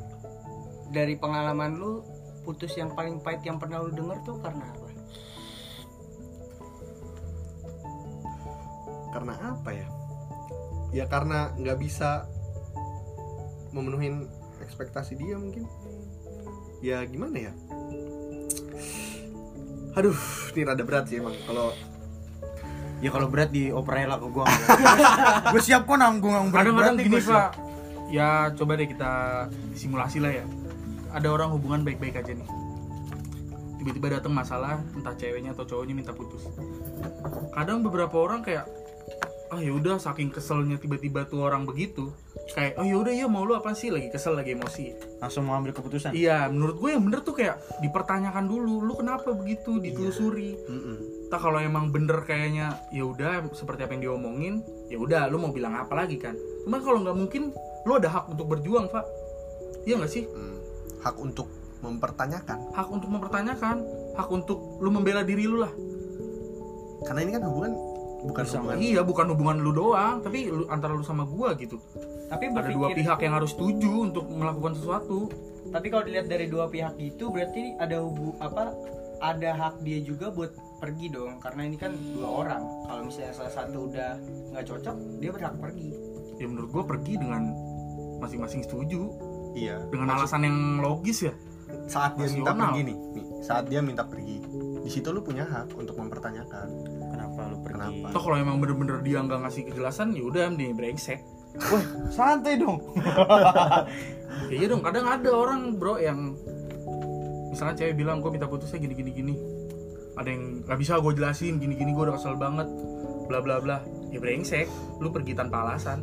dari 0.89 1.15
pengalaman 1.15 1.77
lu 1.77 2.01
putus 2.41 2.73
yang 2.75 2.91
paling 2.91 3.21
pahit 3.21 3.41
yang 3.43 3.57
pernah 3.57 3.79
lu 3.79 3.91
denger 3.91 4.17
tuh 4.23 4.37
karena 4.39 4.65
apa? 4.67 4.87
Karena 9.11 9.35
apa 9.37 9.71
ya? 9.71 9.89
Ya 10.93 11.05
karena 11.07 11.53
nggak 11.55 11.79
bisa 11.79 12.27
memenuhi 13.71 14.27
ekspektasi 14.61 15.15
dia 15.15 15.37
mungkin. 15.37 15.67
Ya 16.81 17.05
gimana 17.05 17.37
ya 17.39 17.53
aduh 19.97 20.17
ini 20.55 20.63
rada 20.63 20.83
berat 20.87 21.05
sih 21.11 21.19
emang. 21.19 21.35
Kalau 21.45 21.75
ya 23.01 23.11
kalau 23.11 23.27
berat 23.33 23.51
di 23.51 23.73
lah 23.73 24.19
ke 24.21 24.27
gua. 24.31 24.47
Gue 25.55 25.63
siap 25.63 25.89
kok 25.89 25.97
nanggung 25.99 26.35
yang 26.35 26.49
berat 26.53 26.71
kadang-kadang 26.71 26.97
gini 27.01 27.19
pak. 27.23 27.51
Ya 28.11 28.51
coba 28.55 28.75
deh 28.75 28.89
kita 28.91 29.13
simulasi 29.75 30.19
lah 30.19 30.33
ya. 30.35 30.45
Ada 31.11 31.31
orang 31.31 31.55
hubungan 31.55 31.83
baik-baik 31.83 32.23
aja 32.23 32.33
nih. 32.35 32.49
Tiba-tiba 33.81 34.21
datang 34.21 34.37
masalah 34.37 34.83
entah 34.93 35.17
ceweknya 35.17 35.57
atau 35.57 35.65
cowoknya 35.65 35.95
minta 35.97 36.13
putus. 36.13 36.45
Kadang 37.57 37.81
beberapa 37.81 38.13
orang 38.21 38.45
kayak 38.45 38.69
ah 39.51 39.59
ya 39.59 39.75
udah 39.75 39.99
saking 39.99 40.31
keselnya 40.31 40.79
tiba-tiba 40.79 41.27
tuh 41.27 41.43
orang 41.43 41.67
begitu. 41.67 42.15
Kayak 42.55 42.79
oh 42.79 42.87
ya 42.87 42.97
udah 43.03 43.13
ya 43.15 43.27
mau 43.27 43.43
lu 43.43 43.59
apa 43.59 43.75
sih? 43.75 43.91
Lagi 43.91 44.07
kesel 44.07 44.39
lagi 44.39 44.55
emosi. 44.55 44.95
Langsung 45.19 45.51
mau 45.51 45.59
ambil 45.59 45.75
keputusan? 45.75 46.15
Iya 46.15 46.47
menurut 46.47 46.79
gue 46.79 46.91
yang 46.95 47.03
bener 47.03 47.27
tuh 47.27 47.35
kayak 47.35 47.59
dipertanyakan 47.83 48.47
dulu 48.47 48.87
lu 48.87 48.95
kenapa 48.95 49.35
begitu? 49.35 49.83
Ditelusuri. 49.83 50.55
Mm-mm. 50.71 50.99
tak 51.31 51.47
kalau 51.47 51.63
emang 51.63 51.95
bener 51.95 52.27
kayaknya 52.27 52.75
ya 52.91 53.07
udah 53.07 53.47
seperti 53.55 53.87
apa 53.87 53.95
yang 53.95 54.03
diomongin 54.11 54.67
ya 54.91 54.99
udah 54.99 55.31
lu 55.31 55.39
mau 55.39 55.55
bilang 55.55 55.75
apa 55.75 55.95
lagi 55.95 56.19
kan? 56.19 56.35
Cuman 56.67 56.81
kalau 56.83 56.99
nggak 57.07 57.17
mungkin 57.19 57.55
lu 57.87 57.93
ada 57.95 58.11
hak 58.11 58.31
untuk 58.31 58.51
berjuang 58.51 58.87
pak 58.91 59.07
iya 59.87 59.99
nggak 59.99 60.11
sih? 60.11 60.27
Mm. 60.27 60.57
hak 61.03 61.17
untuk 61.19 61.47
mempertanyakan? 61.81 62.59
Hak 62.77 62.89
untuk 62.91 63.09
mempertanyakan 63.11 63.77
hak 64.15 64.29
untuk 64.31 64.59
lu 64.79 64.91
membela 64.95 65.27
diri 65.27 65.47
lu 65.47 65.59
lah. 65.59 65.73
Karena 67.07 67.25
ini 67.25 67.33
kan 67.33 67.43
hubungan 67.49 67.90
bukan 68.21 68.45
Bersama. 68.45 68.73
hubungan 68.73 68.79
iya 68.85 69.01
bukan 69.01 69.27
hubungan 69.33 69.57
lu 69.65 69.73
doang 69.73 70.21
tapi 70.21 70.53
lu, 70.53 70.69
antara 70.69 70.93
lu 70.93 71.03
sama 71.03 71.25
gua 71.25 71.57
gitu. 71.57 71.81
Tapi 72.29 72.53
ada 72.53 72.69
dua 72.69 72.89
berpikir 72.93 72.97
pihak 73.03 73.19
yang 73.25 73.35
harus 73.35 73.51
setuju 73.57 73.93
untuk 74.07 74.25
melakukan 74.29 74.77
sesuatu. 74.77 75.27
Tapi 75.71 75.87
kalau 75.89 76.05
dilihat 76.07 76.27
dari 76.29 76.47
dua 76.47 76.69
pihak 76.69 76.95
itu 76.99 77.31
berarti 77.31 77.75
ada 77.81 78.03
hubu 78.03 78.37
apa 78.39 78.75
ada 79.21 79.51
hak 79.53 79.85
dia 79.85 79.99
juga 80.01 80.29
buat 80.31 80.53
pergi 80.79 81.13
dong. 81.13 81.41
Karena 81.41 81.67
ini 81.67 81.77
kan 81.77 81.93
dua 82.15 82.29
orang. 82.45 82.63
Kalau 82.87 83.03
misalnya 83.09 83.33
salah 83.35 83.53
satu 83.53 83.89
udah 83.91 84.11
nggak 84.55 84.65
cocok 84.69 84.97
dia 85.19 85.31
berhak 85.33 85.55
pergi. 85.59 85.89
Ya 86.39 86.47
menurut 86.49 86.71
gua 86.73 86.85
pergi 86.87 87.15
dengan 87.19 87.43
masing-masing 88.21 88.63
setuju. 88.65 89.11
Iya. 89.57 89.83
Dengan 89.91 90.13
Maksud- 90.15 90.23
alasan 90.29 90.43
yang 90.47 90.59
logis 90.79 91.19
ya. 91.25 91.35
Saat 91.87 92.19
dia 92.19 92.27
minta 92.31 92.51
rasional. 92.51 92.71
pergi 92.71 92.81
nih 92.83 92.97
nih, 93.15 93.27
saat 93.43 93.65
dia 93.67 93.81
minta 93.83 94.03
pergi 94.03 94.43
di 94.81 94.91
situ 94.91 95.13
lu 95.13 95.21
punya 95.21 95.45
hak 95.45 95.77
untuk 95.77 95.97
mempertanyakan. 96.01 96.69
Kenapa 97.13 97.41
lu 97.53 97.57
pergi? 97.61 97.77
Kenapa? 97.77 98.07
toh 98.17 98.23
kalau 98.25 98.37
emang 98.41 98.57
bener-bener 98.59 98.99
dia 99.05 99.21
nggak 99.21 99.41
ngasih 99.45 99.63
kejelasan 99.69 100.17
ya 100.17 100.25
udah 100.25 100.49
mending 100.49 100.73
brengsek. 100.73 101.21
Wah, 101.69 101.85
santai 102.09 102.57
dong. 102.57 102.79
Ya 104.49 104.55
iya 104.63 104.67
dong, 104.71 104.81
kadang 104.81 105.05
ada 105.05 105.31
orang 105.35 105.77
bro 105.77 105.99
yang 105.99 106.39
misalnya 107.51 107.75
cewek 107.77 107.99
bilang 107.99 108.23
gue 108.23 108.31
minta 108.33 108.47
putusnya 108.49 108.79
gini 108.81 108.95
gini. 108.97 109.11
Gini, 109.13 109.35
ada 110.17 110.29
yang 110.31 110.65
nggak 110.65 110.79
bisa 110.79 111.03
gue 111.03 111.13
jelasin 111.13 111.59
gini 111.59 111.75
gini 111.77 111.91
gue 111.93 112.05
udah 112.07 112.17
kesel 112.17 112.39
banget, 112.39 112.71
bla 113.29 113.43
bla 113.43 113.61
bla. 113.61 113.83
Ya 114.09 114.23
brengsek, 114.23 114.71
lu 115.03 115.13
pergi 115.13 115.37
tanpa 115.37 115.67
alasan. 115.67 116.03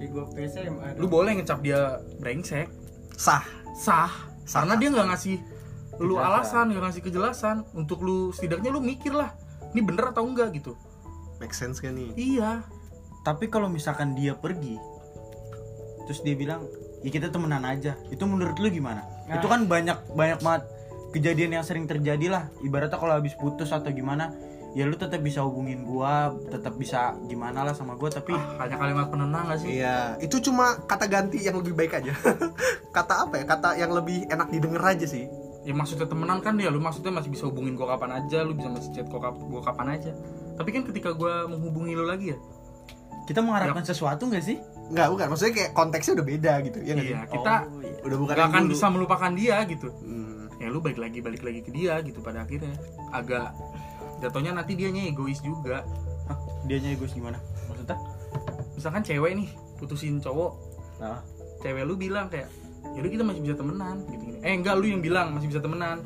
kayak 0.00 0.16
gue 0.16 0.24
PSM 0.32 0.74
ada 0.80 0.96
Lu 0.96 1.12
boleh 1.12 1.36
ngecap 1.36 1.60
dia 1.60 2.00
brengsek, 2.16 2.72
sah. 3.12 3.44
Sah, 3.76 4.12
Sah. 4.48 4.64
karena 4.64 4.74
dia 4.80 4.88
nggak 4.92 5.08
ngasih 5.12 5.36
lu 6.00 6.16
alasan, 6.16 6.72
nggak 6.72 6.80
ngasih 6.80 7.02
kejelasan 7.04 7.56
untuk 7.76 8.00
lu 8.00 8.32
setidaknya 8.32 8.72
lu 8.72 8.80
mikir 8.80 9.12
lah, 9.12 9.36
ini 9.76 9.84
bener 9.84 10.10
atau 10.10 10.24
enggak 10.24 10.56
gitu. 10.56 10.74
make 11.40 11.56
sense 11.56 11.80
kan 11.80 11.96
nih 11.96 12.12
Iya, 12.16 12.64
tapi 13.24 13.48
kalau 13.48 13.68
misalkan 13.68 14.12
dia 14.12 14.36
pergi 14.36 14.76
terus 16.04 16.20
dia 16.20 16.34
bilang 16.34 16.66
ya 17.00 17.08
kita 17.08 17.30
temenan 17.30 17.62
aja 17.62 17.94
itu 18.10 18.20
menurut 18.26 18.58
lu 18.58 18.68
gimana 18.68 19.06
Nah. 19.24 19.38
itu 19.38 19.46
kan 19.46 19.62
banyak 19.70 19.94
banyak 20.10 20.42
banget 20.42 20.62
kejadian 21.14 21.54
yang 21.54 21.62
sering 21.62 21.86
terjadi 21.86 22.26
lah 22.26 22.42
ibaratnya 22.60 22.98
kalau 22.98 23.14
habis 23.14 23.38
putus 23.38 23.70
atau 23.70 23.86
gimana 23.94 24.34
ya 24.74 24.90
lu 24.90 24.98
tetap 24.98 25.22
bisa 25.22 25.46
hubungin 25.46 25.86
gua 25.86 26.34
tetap 26.50 26.74
bisa 26.74 27.14
gimana 27.30 27.62
lah 27.62 27.70
sama 27.70 27.94
gua 27.94 28.10
tapi 28.10 28.34
ah, 28.34 28.58
hanya 28.58 28.74
kalimat 28.74 29.06
penenang 29.06 29.50
gak 29.50 29.58
sih? 29.62 29.78
Iya, 29.78 30.18
itu 30.18 30.50
cuma 30.50 30.82
kata 30.82 31.06
ganti 31.06 31.42
yang 31.42 31.58
lebih 31.58 31.74
baik 31.74 31.98
aja. 32.02 32.14
kata 32.96 33.26
apa 33.26 33.34
ya? 33.38 33.44
Kata 33.46 33.68
yang 33.78 33.90
lebih 33.94 34.26
enak 34.30 34.50
didengar 34.50 34.94
aja 34.94 35.06
sih. 35.06 35.26
Ya 35.60 35.76
maksudnya 35.76 36.08
temenan 36.08 36.40
kan 36.40 36.56
ya 36.56 36.72
lu 36.72 36.80
maksudnya 36.80 37.12
masih 37.12 37.28
bisa 37.28 37.44
hubungin 37.44 37.76
gua 37.76 37.94
kapan 37.96 38.24
aja 38.24 38.40
lu 38.40 38.56
bisa 38.56 38.72
masih 38.72 38.90
chat 38.96 39.06
gua, 39.06 39.20
kap- 39.28 39.42
gua 39.44 39.60
kapan 39.60 39.86
aja. 40.00 40.12
Tapi 40.56 40.68
kan 40.72 40.82
ketika 40.88 41.12
gua 41.12 41.44
menghubungi 41.44 41.92
lu 41.92 42.04
lagi 42.04 42.32
ya? 42.32 42.38
Kita 43.28 43.44
mengharapkan 43.44 43.84
sesuatu 43.84 44.26
nggak 44.26 44.42
sih? 44.42 44.58
Enggak, 44.90 45.06
bukan. 45.14 45.26
Maksudnya 45.30 45.54
kayak 45.54 45.70
konteksnya 45.70 46.12
udah 46.18 46.26
beda 46.26 46.52
gitu. 46.66 46.78
Ya 46.82 46.92
nggak 46.98 47.06
iya 47.06 47.18
sih? 47.22 47.30
kita 47.30 47.54
Oh, 47.62 47.80
iya. 47.84 47.98
Udah 48.02 48.18
bukan 48.18 48.34
gak 48.34 48.48
akan 48.50 48.62
dulu. 48.66 48.72
bisa 48.74 48.86
melupakan 48.90 49.30
dia 49.36 49.56
gitu. 49.70 49.88
Hmm, 50.02 50.44
ya 50.58 50.66
lu 50.66 50.78
balik 50.82 50.98
lagi 50.98 51.18
balik 51.22 51.42
lagi 51.46 51.60
ke 51.62 51.70
dia 51.70 51.94
gitu 52.02 52.18
pada 52.18 52.42
akhirnya. 52.42 52.74
Agak 53.14 53.54
jatuhnya 54.18 54.52
nanti 54.52 54.74
dianya 54.74 55.06
egois 55.06 55.38
juga. 55.40 55.86
Hah, 56.26 56.38
dianya 56.66 56.90
egois 56.92 57.14
gimana? 57.14 57.38
Maksudnya? 57.70 57.96
Misalkan 58.74 59.02
cewek 59.06 59.32
nih 59.36 59.48
putusin 59.78 60.18
cowok. 60.18 60.52
Nah, 60.98 61.22
cewek 61.62 61.84
lu 61.86 61.94
bilang 61.94 62.26
kayak 62.26 62.50
yaudah 62.90 63.10
kita 63.10 63.24
masih 63.24 63.40
bisa 63.42 63.54
temenan 63.54 63.96
gitu 64.06 64.22
gini 64.24 64.38
eh 64.40 64.52
enggak 64.52 64.74
lu 64.76 64.86
yang 64.86 65.00
bilang 65.00 65.32
masih 65.32 65.48
bisa 65.48 65.60
temenan 65.60 65.98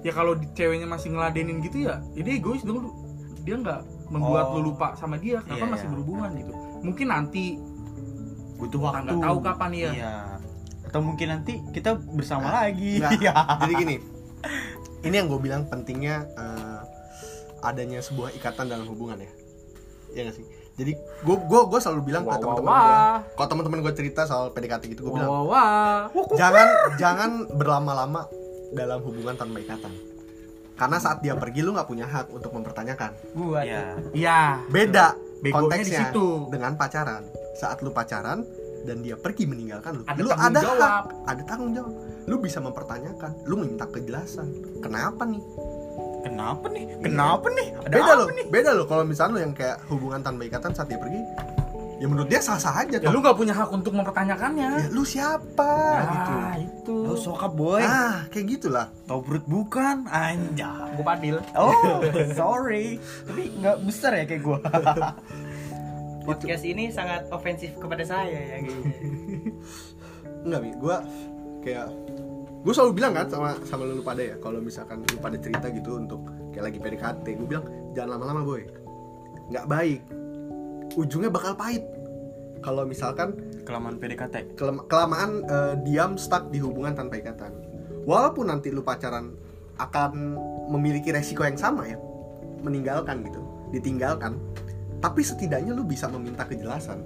ya 0.00 0.10
kalau 0.10 0.32
ceweknya 0.52 0.86
masih 0.86 1.08
ngeladenin 1.10 1.58
gitu 1.60 1.86
ya 1.86 2.02
ya 2.12 2.22
dia 2.22 2.34
egois 2.34 2.62
dong 2.62 2.82
lu 2.82 2.90
dia 3.42 3.54
nggak 3.54 3.80
membuat 4.08 4.44
Oh. 4.48 4.58
lu 4.58 4.70
lupa 4.70 4.94
sama 4.94 5.16
dia 5.16 5.40
kenapa 5.40 5.64
Iya, 5.64 5.72
masih 5.72 5.86
iya. 5.86 5.92
berhubungan 5.92 6.30
gitu 6.34 6.52
mungkin 6.82 7.06
nanti 7.08 7.44
butuh 8.56 8.80
waktu 8.80 9.02
nggak 9.08 9.18
tahu 9.20 9.38
kapan 9.40 9.70
ya. 9.72 9.90
iya 9.92 10.14
atau 10.82 11.00
mungkin 11.00 11.26
nanti 11.30 11.56
kita 11.72 11.96
bersama 11.96 12.52
Nah, 12.52 12.68
lagi. 12.68 13.00
Iya. 13.00 13.32
Jadi 13.64 13.74
gini. 13.74 13.96
Ini 15.02 15.14
yang 15.16 15.26
gue 15.26 15.40
bilang 15.40 15.64
pentingnya 15.64 16.28
eh, 16.28 16.80
adanya 17.60 17.98
sebuah 17.98 18.36
ikatan 18.36 18.68
dalam 18.68 18.84
hubungan 18.84 19.16
ya. 19.16 19.30
Iya 20.12 20.20
gak 20.28 20.36
sih? 20.36 20.44
Jadi 20.72 20.92
gue 20.96 21.36
gue 21.36 21.60
gue 21.68 21.78
selalu 21.78 22.00
bilang 22.02 22.24
ke 22.24 22.32
Wah, 22.32 22.40
teman-teman 22.40 22.72
gue, 22.72 22.96
kalau 23.36 23.48
teman-teman 23.48 23.78
gue 23.84 23.92
cerita 23.92 24.24
soal 24.24 24.48
PDKT 24.50 24.82
gitu, 24.88 25.04
gue 25.04 25.12
bilang 25.12 25.28
wah 25.28 26.08
wah 26.08 26.26
jangan 26.32 26.66
jangan 26.96 27.30
berlama-lama 27.52 28.24
dalam 28.72 29.04
hubungan 29.04 29.36
tanpa 29.36 29.60
ikatan. 29.60 29.92
Karena 30.72 30.96
saat 30.96 31.20
dia 31.20 31.36
pergi 31.36 31.60
lu 31.60 31.76
nggak 31.76 31.84
punya 31.86 32.08
hak 32.08 32.32
untuk 32.32 32.50
mempertanyakan. 32.50 33.12
gua 33.36 33.60
ya 33.62 34.00
iya 34.16 34.58
Beda 34.66 35.12
Begonya 35.12 35.44
di 35.44 35.50
konteksnya 35.52 36.00
situ. 36.08 36.48
dengan 36.48 36.72
pacaran. 36.74 37.22
Saat 37.52 37.84
lu 37.84 37.92
pacaran 37.92 38.42
dan 38.82 38.98
dia 38.98 39.14
pergi 39.14 39.46
meninggalkan 39.46 40.00
lu, 40.00 40.02
Ada 40.08 40.18
lu 40.18 40.28
ada 40.32 40.58
jawab. 40.58 40.80
hak, 40.80 41.04
ada 41.28 41.42
tanggung 41.46 41.70
jawab. 41.70 41.92
Lu 42.26 42.38
bisa 42.38 42.58
mempertanyakan, 42.58 43.46
lu 43.46 43.54
minta 43.58 43.86
kejelasan. 43.86 44.48
Kenapa 44.82 45.22
nih? 45.22 45.42
Kenapa 46.22 46.66
nih? 46.70 46.84
Kenapa 47.02 47.46
nih? 47.52 47.68
Ada 47.82 47.94
beda 47.94 48.12
loh, 48.14 48.26
nih? 48.30 48.46
beda 48.48 48.70
loh 48.74 48.86
kalau 48.86 49.04
misalnya 49.04 49.32
lu 49.34 49.40
yang 49.44 49.54
kayak 49.54 49.76
hubungan 49.90 50.20
tanpa 50.22 50.42
ikatan 50.46 50.72
saat 50.72 50.88
dia 50.88 50.98
pergi, 50.98 51.20
ya 52.02 52.06
menurut 52.10 52.26
dia 52.26 52.42
sah-sah 52.42 52.82
aja 52.82 52.98
ya 52.98 53.06
toh. 53.06 53.14
lu 53.14 53.22
nggak 53.22 53.38
punya 53.38 53.54
hak 53.54 53.70
untuk 53.70 53.92
mempertanyakannya. 53.94 54.70
Ya, 54.86 54.88
lu 54.90 55.06
siapa? 55.06 55.72
Gitu. 56.02 56.34
nah 56.34 56.56
itu. 56.58 56.96
Lo 57.06 57.14
sokap 57.14 57.52
boy. 57.54 57.82
Ah, 57.82 58.26
kayak 58.30 58.58
gitulah. 58.58 58.86
tau 59.06 59.22
perut 59.22 59.46
bukan? 59.46 60.10
Anjay. 60.10 60.98
Gue 60.98 61.04
padil. 61.06 61.36
Oh 61.54 62.02
sorry. 62.38 62.98
Tapi 63.26 63.42
nggak 63.62 63.76
besar 63.86 64.18
ya 64.18 64.24
kayak 64.26 64.42
gua. 64.42 64.58
Podcast 66.26 66.62
ini 66.62 66.90
sangat 66.94 67.26
ofensif 67.34 67.74
kepada 67.82 68.06
saya 68.06 68.30
ya 68.30 68.62
kayaknya 68.62 68.78
Enggak, 70.46 70.60
Mi. 70.62 70.70
Gua 70.78 71.02
kayak 71.62 71.86
gue 72.62 72.70
selalu 72.70 72.92
bilang 72.94 73.12
kan 73.18 73.26
sama 73.26 73.58
sama 73.66 73.82
lu 73.90 74.06
pada 74.06 74.22
ya 74.22 74.38
kalau 74.38 74.62
misalkan 74.62 75.02
lu 75.02 75.18
pada 75.18 75.34
cerita 75.34 75.66
gitu 75.74 75.98
untuk 75.98 76.30
kayak 76.54 76.70
lagi 76.70 76.78
PDKT 76.78 77.26
gue 77.34 77.46
bilang 77.46 77.66
jangan 77.90 78.18
lama-lama 78.18 78.42
boy. 78.46 78.62
Nggak 79.50 79.66
baik. 79.66 80.00
Ujungnya 80.94 81.30
bakal 81.34 81.58
pahit. 81.58 81.82
Kalau 82.62 82.86
misalkan 82.86 83.34
kelamaan 83.66 83.98
PDKT 83.98 84.54
kelem- 84.54 84.86
kelamaan 84.86 85.42
eh, 85.42 85.74
diam 85.82 86.14
stuck 86.14 86.54
di 86.54 86.62
hubungan 86.62 86.94
tanpa 86.94 87.18
ikatan. 87.18 87.50
Walaupun 88.06 88.46
nanti 88.46 88.70
lu 88.70 88.86
pacaran 88.86 89.34
akan 89.82 90.38
memiliki 90.70 91.10
resiko 91.10 91.42
yang 91.42 91.58
sama 91.58 91.90
ya 91.90 91.98
meninggalkan 92.62 93.26
gitu 93.26 93.42
ditinggalkan 93.74 94.38
tapi 95.02 95.26
setidaknya 95.26 95.74
lu 95.74 95.82
bisa 95.82 96.06
meminta 96.06 96.46
kejelasan. 96.46 97.02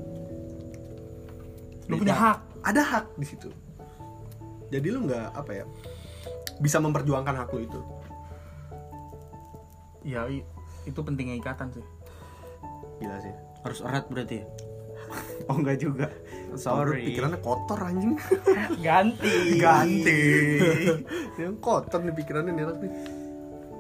Lu 1.89 1.97
punya 1.97 2.13
hak. 2.13 2.39
ada 2.67 2.83
hak 2.83 3.05
di 3.17 3.25
situ 3.25 3.49
jadi 4.71 4.87
lu 4.91 5.07
nggak 5.07 5.27
apa 5.35 5.53
ya 5.53 5.65
bisa 6.59 6.81
memperjuangkan 6.81 7.35
hak 7.37 7.51
lu 7.53 7.61
itu? 7.69 7.81
Ya 10.07 10.25
itu 10.87 11.01
pentingnya 11.03 11.37
ikatan 11.39 11.75
sih. 11.75 11.85
Gila 13.03 13.19
sih. 13.21 13.35
Harus 13.67 13.81
erat 13.83 14.07
berarti 14.09 14.43
ya? 14.43 14.47
Oh 15.47 15.63
enggak 15.63 15.79
juga. 15.79 16.11
Sorry. 16.59 16.59
sorry 16.59 17.01
pikirannya 17.13 17.39
kotor 17.39 17.79
anjing. 17.79 18.19
Ganti. 18.87 19.35
Ganti. 19.61 20.23
Yang 21.39 21.57
kotor 21.63 22.01
nih 22.03 22.15
pikirannya 22.17 22.51
nih 22.51 22.65
anak 22.67 22.79
nih. 22.83 22.93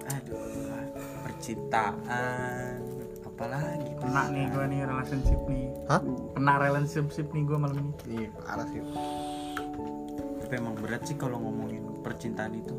Aduh 0.06 0.38
percintaan. 1.26 2.78
Apalagi? 3.26 3.90
Kena 3.98 4.22
nih 4.30 4.44
gue 4.54 4.64
nih 4.70 4.80
relationship 4.86 5.40
nih. 5.50 5.66
Hah? 5.90 6.02
Kena 6.38 6.54
relationship 6.62 7.26
nih 7.34 7.42
gue 7.42 7.58
malam 7.58 7.76
ini. 7.82 7.92
Iya 8.06 8.28
parah 8.38 8.66
sih 8.70 8.80
tapi 10.46 10.62
emang 10.62 10.78
berat 10.78 11.02
sih 11.02 11.18
kalau 11.18 11.42
ngomongin 11.42 11.82
percintaan 12.06 12.54
itu. 12.54 12.70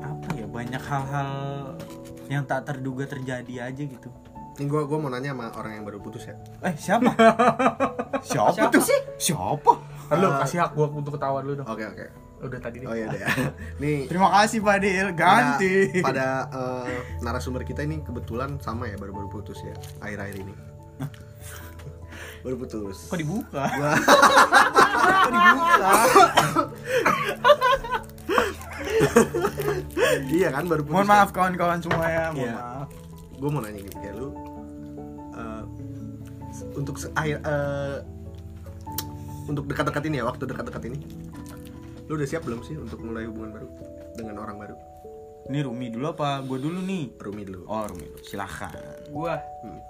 Apa 0.00 0.32
ya 0.32 0.48
banyak 0.48 0.80
hal-hal 0.80 1.30
yang 2.32 2.48
tak 2.48 2.64
terduga 2.64 3.04
terjadi 3.04 3.68
aja 3.68 3.82
gitu. 3.84 4.08
Ini 4.56 4.64
gue 4.64 4.80
gua 4.82 4.96
mau 4.96 5.12
nanya 5.12 5.36
sama 5.36 5.52
orang 5.52 5.72
yang 5.76 5.84
baru 5.84 6.00
putus 6.00 6.24
ya. 6.24 6.36
Eh 6.64 6.72
siapa? 6.80 7.12
Siapa, 8.20 8.52
Siapa 8.52 8.68
tuh? 8.72 8.84
sih? 8.84 9.00
siapa? 9.16 9.72
Halo, 10.12 10.28
Ah. 10.28 10.44
kasih 10.44 10.60
hak 10.60 10.72
gue 10.72 10.86
untuk 10.90 11.16
ketawa 11.16 11.40
dulu 11.40 11.60
dong. 11.60 11.68
Oke 11.68 11.84
oke. 11.84 12.06
Udah 12.40 12.56
tadi 12.56 12.80
deh 12.80 12.88
oh 12.88 12.96
iya 12.96 13.04
deh 13.06 13.20
nih 13.84 14.08
terima 14.08 14.32
kasih 14.32 14.64
Pak 14.64 14.76
Dil. 14.80 15.08
ganti. 15.12 16.00
pada, 16.00 16.48
pada 16.48 16.88
eh, 16.88 17.00
narasumber 17.20 17.64
kita 17.64 17.84
ini 17.84 18.00
kebetulan 18.00 18.56
sama 18.60 18.88
ya 18.88 18.96
baru-baru 18.96 19.28
putus 19.28 19.60
ya 19.60 19.76
akhir-akhir 20.00 20.40
ini. 20.40 20.54
Baru 22.40 22.56
putus. 22.56 23.08
Kok 23.08 23.20
dibuka 23.20 23.64
dibuka 25.30 25.92
iya 30.30 30.48
kan 30.50 30.64
baru 30.66 30.82
putus 30.84 30.92
mohon 30.94 31.06
kan? 31.06 31.12
maaf 31.16 31.30
kawan-kawan 31.30 31.78
semua 31.80 32.06
ya 32.06 32.24
mohon 32.32 32.46
Iya. 32.46 32.54
maaf. 32.56 32.88
Gue 33.40 33.48
mau 33.48 33.60
nanya 33.64 33.80
gitu 33.80 33.96
kayak 33.96 34.14
lu 34.16 34.28
eh, 35.32 35.62
untuk 36.76 36.94
akhir 37.14 37.36
eh, 37.40 37.96
untuk 39.46 39.64
dekat-dekat 39.66 40.02
ini 40.06 40.16
ya 40.20 40.24
waktu 40.24 40.44
dekat-dekat 40.44 40.82
ini 40.86 40.98
lu 42.04 42.18
udah 42.18 42.28
siap 42.28 42.42
belum 42.42 42.60
sih 42.60 42.74
untuk 42.74 43.00
mulai 43.00 43.24
hubungan 43.24 43.54
baru 43.54 43.68
dengan 44.14 44.36
orang 44.38 44.56
baru? 44.58 44.76
Ini 45.48 45.66
Rumi 45.66 45.88
dulu 45.88 46.06
apa 46.10 46.42
gue 46.42 46.58
dulu 46.58 46.78
nih? 46.84 47.16
Rumi 47.16 47.42
dulu. 47.42 47.60
Oh 47.66 47.82
Rumi 47.86 48.06
dulu. 48.06 48.18
Silahkan. 48.22 48.74
Gua? 49.10 49.34
Hmm. 49.62 49.80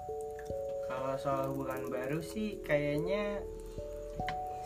kalau 0.87 1.15
soal 1.17 1.43
hubungan 1.49 1.81
baru 1.87 2.19
sih 2.21 2.61
kayaknya 2.61 3.41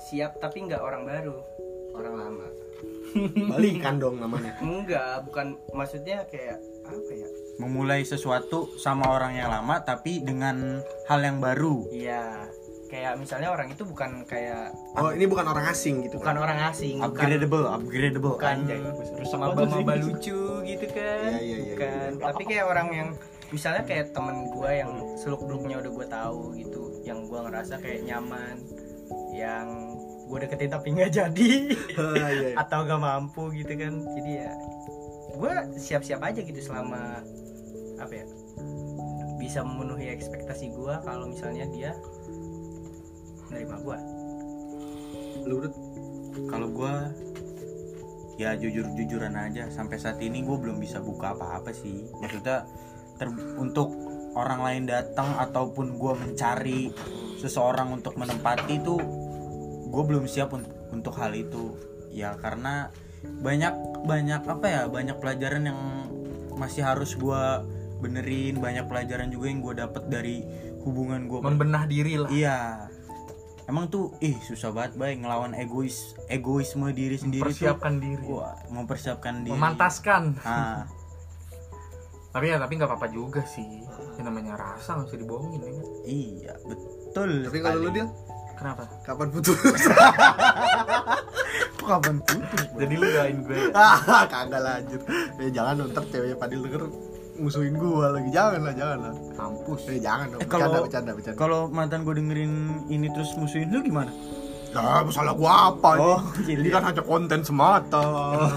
siap 0.06 0.38
tapi 0.38 0.70
nggak 0.70 0.82
orang 0.82 1.04
baru. 1.06 1.38
Orang 1.96 2.16
lama. 2.20 2.48
Balikan 3.52 3.98
dong 3.98 4.20
namanya. 4.20 4.54
Enggak 4.60 5.26
bukan 5.26 5.56
maksudnya 5.72 6.28
kayak 6.30 6.60
apa 6.86 7.12
ya? 7.16 7.30
Memulai 7.58 8.04
sesuatu 8.04 8.68
sama 8.78 9.10
orang 9.10 9.40
yang 9.40 9.48
lama 9.48 9.82
tapi 9.82 10.22
dengan 10.22 10.84
hal 11.08 11.20
yang 11.24 11.40
baru. 11.40 11.88
Iya 11.90 12.52
kayak 12.86 13.18
misalnya 13.18 13.50
orang 13.50 13.68
itu 13.74 13.82
bukan 13.82 14.24
kayak 14.30 14.70
oh 14.96 15.10
ini 15.10 15.26
bukan 15.26 15.50
orang 15.50 15.68
asing 15.74 16.06
gitu 16.06 16.22
bukan 16.22 16.38
kan? 16.38 16.44
orang 16.46 16.60
asing 16.70 17.02
bukan 17.02 17.12
upgradable 17.12 17.66
upgradable 17.66 18.34
bukan 18.38 18.58
Terus 18.70 19.28
sama 19.34 19.52
sih? 19.52 19.68
maba 19.68 19.96
lucu 19.98 20.42
gitu 20.64 20.86
kan? 20.94 21.30
Iya, 21.34 21.40
iya, 21.42 21.58
iya, 21.66 21.74
bukan. 21.76 22.10
Tapi 22.22 22.44
kayak 22.46 22.66
orang 22.70 22.88
yang 22.94 23.10
misalnya 23.50 23.84
kayak 23.86 24.14
temen 24.14 24.48
gue 24.54 24.72
yang 24.72 24.92
seluk 25.18 25.42
beluknya 25.46 25.82
udah 25.82 25.92
gue 25.92 26.08
tahu 26.08 26.40
gitu 26.58 26.84
yang 27.06 27.26
gue 27.26 27.40
ngerasa 27.40 27.78
kayak 27.82 28.02
nyaman 28.06 28.56
yang 29.34 29.95
gue 30.26 30.38
deketin 30.42 30.72
tapi 30.74 30.88
nggak 30.94 31.12
jadi. 31.14 31.52
Ah, 31.96 32.14
iya, 32.16 32.28
iya. 32.52 32.56
atau 32.60 32.84
gak 32.84 33.02
mampu 33.02 33.54
gitu 33.56 33.72
kan. 33.78 33.94
Jadi 34.18 34.32
ya 34.42 34.52
gue 35.36 35.54
siap-siap 35.76 36.24
aja 36.24 36.40
gitu 36.40 36.60
selama 36.64 37.20
apa 38.00 38.14
ya 38.14 38.26
bisa 39.36 39.64
memenuhi 39.64 40.08
ekspektasi 40.12 40.72
gue 40.72 40.96
kalau 41.04 41.28
misalnya 41.28 41.68
dia 41.72 41.92
menerima 43.52 43.76
gue 43.84 43.98
lu 45.46 45.56
kalau 46.48 46.68
gue 46.72 46.94
ya 48.36 48.56
jujur 48.60 48.88
jujuran 48.96 49.36
aja. 49.36 49.72
Sampai 49.72 50.00
saat 50.00 50.20
ini 50.20 50.44
gue 50.44 50.58
belum 50.60 50.80
bisa 50.80 51.00
buka 51.00 51.36
apa 51.36 51.60
apa 51.60 51.72
sih. 51.72 52.08
Maksudnya 52.20 52.68
ter- 53.16 53.32
untuk 53.56 53.96
orang 54.36 54.60
lain 54.60 54.84
datang 54.92 55.40
ataupun 55.40 55.96
gue 55.96 56.14
mencari 56.20 56.92
seseorang 57.40 57.96
untuk 57.96 58.20
menempati 58.20 58.84
itu 58.84 58.96
gue 59.86 60.04
belum 60.04 60.26
siap 60.26 60.52
un- 60.52 60.66
untuk 60.90 61.14
hal 61.16 61.32
itu 61.32 61.78
ya 62.10 62.34
karena 62.36 62.90
banyak 63.22 63.74
banyak 64.04 64.42
apa 64.42 64.66
ya 64.66 64.82
banyak 64.86 65.18
pelajaran 65.18 65.64
yang 65.66 65.80
masih 66.54 66.82
harus 66.82 67.14
gue 67.14 67.42
benerin 67.98 68.58
banyak 68.58 68.86
pelajaran 68.86 69.28
juga 69.28 69.46
yang 69.48 69.60
gue 69.60 69.74
dapat 69.78 70.04
dari 70.06 70.46
hubungan 70.82 71.26
gue 71.26 71.40
membenah 71.40 71.84
diri 71.86 72.16
lah 72.16 72.30
Iya. 72.30 72.60
Emang 73.66 73.90
tuh 73.90 74.14
ih 74.20 74.38
susah 74.40 74.70
banget 74.70 74.94
baik 74.94 75.26
ngelawan 75.26 75.58
egois 75.58 76.14
egoisme 76.28 76.86
diri 76.92 77.18
sendiri 77.18 77.50
persiapkan 77.50 77.98
diri 77.98 78.22
tuh. 78.22 78.38
Wah, 78.38 78.54
mempersiapkan 78.70 79.42
diri. 79.42 79.52
memantaskan 79.52 80.38
Ah, 80.40 80.86
tapi 82.30 82.54
ya 82.54 82.62
tapi 82.62 82.78
nggak 82.78 82.86
apa-apa 82.86 83.10
juga 83.10 83.42
sih 83.42 83.66
yang 84.16 84.30
namanya 84.30 84.54
rasa 84.54 84.96
nggak 84.96 85.08
bisa 85.08 85.18
dibohongin 85.18 85.60
ya 85.60 85.72
kan? 85.72 85.86
iya, 86.06 86.54
betul. 86.62 87.32
tapi 87.42 87.58
kalau 87.60 87.80
lu 87.80 87.90
dia 87.90 88.06
kenapa 88.56 88.84
kapan 89.02 89.28
putus 89.30 89.58
Kok 91.76 91.88
kapan 91.92 92.16
putus? 92.20 92.62
Bro? 92.66 92.80
jadi 92.80 92.94
lu 92.94 93.08
doain 93.08 93.38
gue 93.42 93.56
ya? 93.56 93.68
ah 93.74 94.00
kagak 94.32 94.62
lanjut 94.62 95.02
eh 95.38 95.50
jangan 95.50 95.74
dong 95.78 95.90
ntar 95.92 96.04
ceweknya 96.06 96.36
Padil 96.36 96.60
denger 96.62 96.84
musuhin 97.36 97.76
gua 97.76 98.10
lagi 98.12 98.32
jangan 98.32 98.64
lah 98.64 98.74
jangan 98.74 98.98
lah 99.02 99.14
kampus 99.34 99.82
eh 99.90 100.00
jangan 100.00 100.26
dong 100.30 100.40
Eh, 100.40 100.48
kalau- 100.48 100.72
bercanda 100.80 100.80
bercanda 100.82 101.12
bercanda 101.14 101.38
Kalau 101.38 101.60
mantan 101.68 102.00
gue 102.02 102.16
dengerin 102.16 102.54
ini 102.88 103.08
terus 103.10 103.36
musuhin 103.36 103.68
lu 103.70 103.82
gimana? 103.82 104.08
Nah, 104.72 105.08
salah 105.08 105.32
gua 105.32 105.52
apa 105.70 105.90
ini? 105.94 106.04
Oh, 106.06 106.20
ini 106.42 106.52
jadi- 106.62 106.72
kan 106.74 106.84
hanya 106.86 107.00
konten 107.02 107.40
semata. 107.42 108.04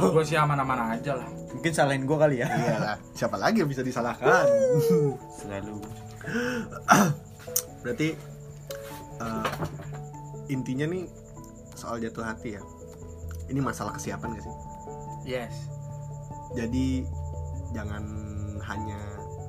gue 0.05 0.23
sih 0.23 0.35
aman-aman 0.35 0.95
aja 0.95 1.15
lah 1.15 1.27
Mungkin 1.49 1.71
salahin 1.71 2.03
gue 2.05 2.15
kali 2.15 2.37
ya. 2.39 2.47
Iyalah, 2.47 2.97
siapa 3.13 3.35
lagi 3.35 3.63
yang 3.63 3.69
bisa 3.69 3.83
disalahkan? 3.83 4.47
Selalu. 5.33 5.79
Berarti 7.83 8.09
eh, 9.17 9.47
intinya 10.49 10.89
nih 10.89 11.05
soal 11.77 12.01
jatuh 12.03 12.25
hati 12.25 12.59
ya. 12.59 12.63
Ini 13.49 13.65
masalah 13.65 13.97
kesiapan 13.97 14.37
gak 14.37 14.45
sih? 14.45 14.57
yes 15.25 15.69
Jadi 16.57 17.05
jangan 17.73 18.05
hanya 18.65 19.01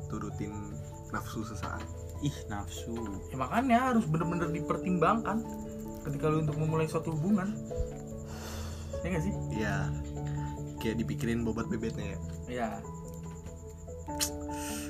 turutin 0.08 0.76
nafsu 1.12 1.44
sesaat. 1.44 1.84
Ih, 2.20 2.36
nafsu. 2.52 2.96
ya, 3.32 3.36
makanya 3.40 3.92
harus 3.96 4.04
bener-bener 4.04 4.52
dipertimbangkan 4.52 5.40
ketika 6.04 6.28
lu 6.28 6.44
untuk 6.44 6.60
memulai 6.60 6.88
suatu 6.88 7.16
hubungan 7.16 7.56
ya 9.04 9.08
nggak 9.08 9.24
sih 9.24 9.34
Iya. 9.56 9.76
Kayak 10.80 10.96
dipikirin 11.04 11.44
bobot 11.48 11.68
bebetnya 11.72 12.16
ya. 12.16 12.20
ya 12.48 12.70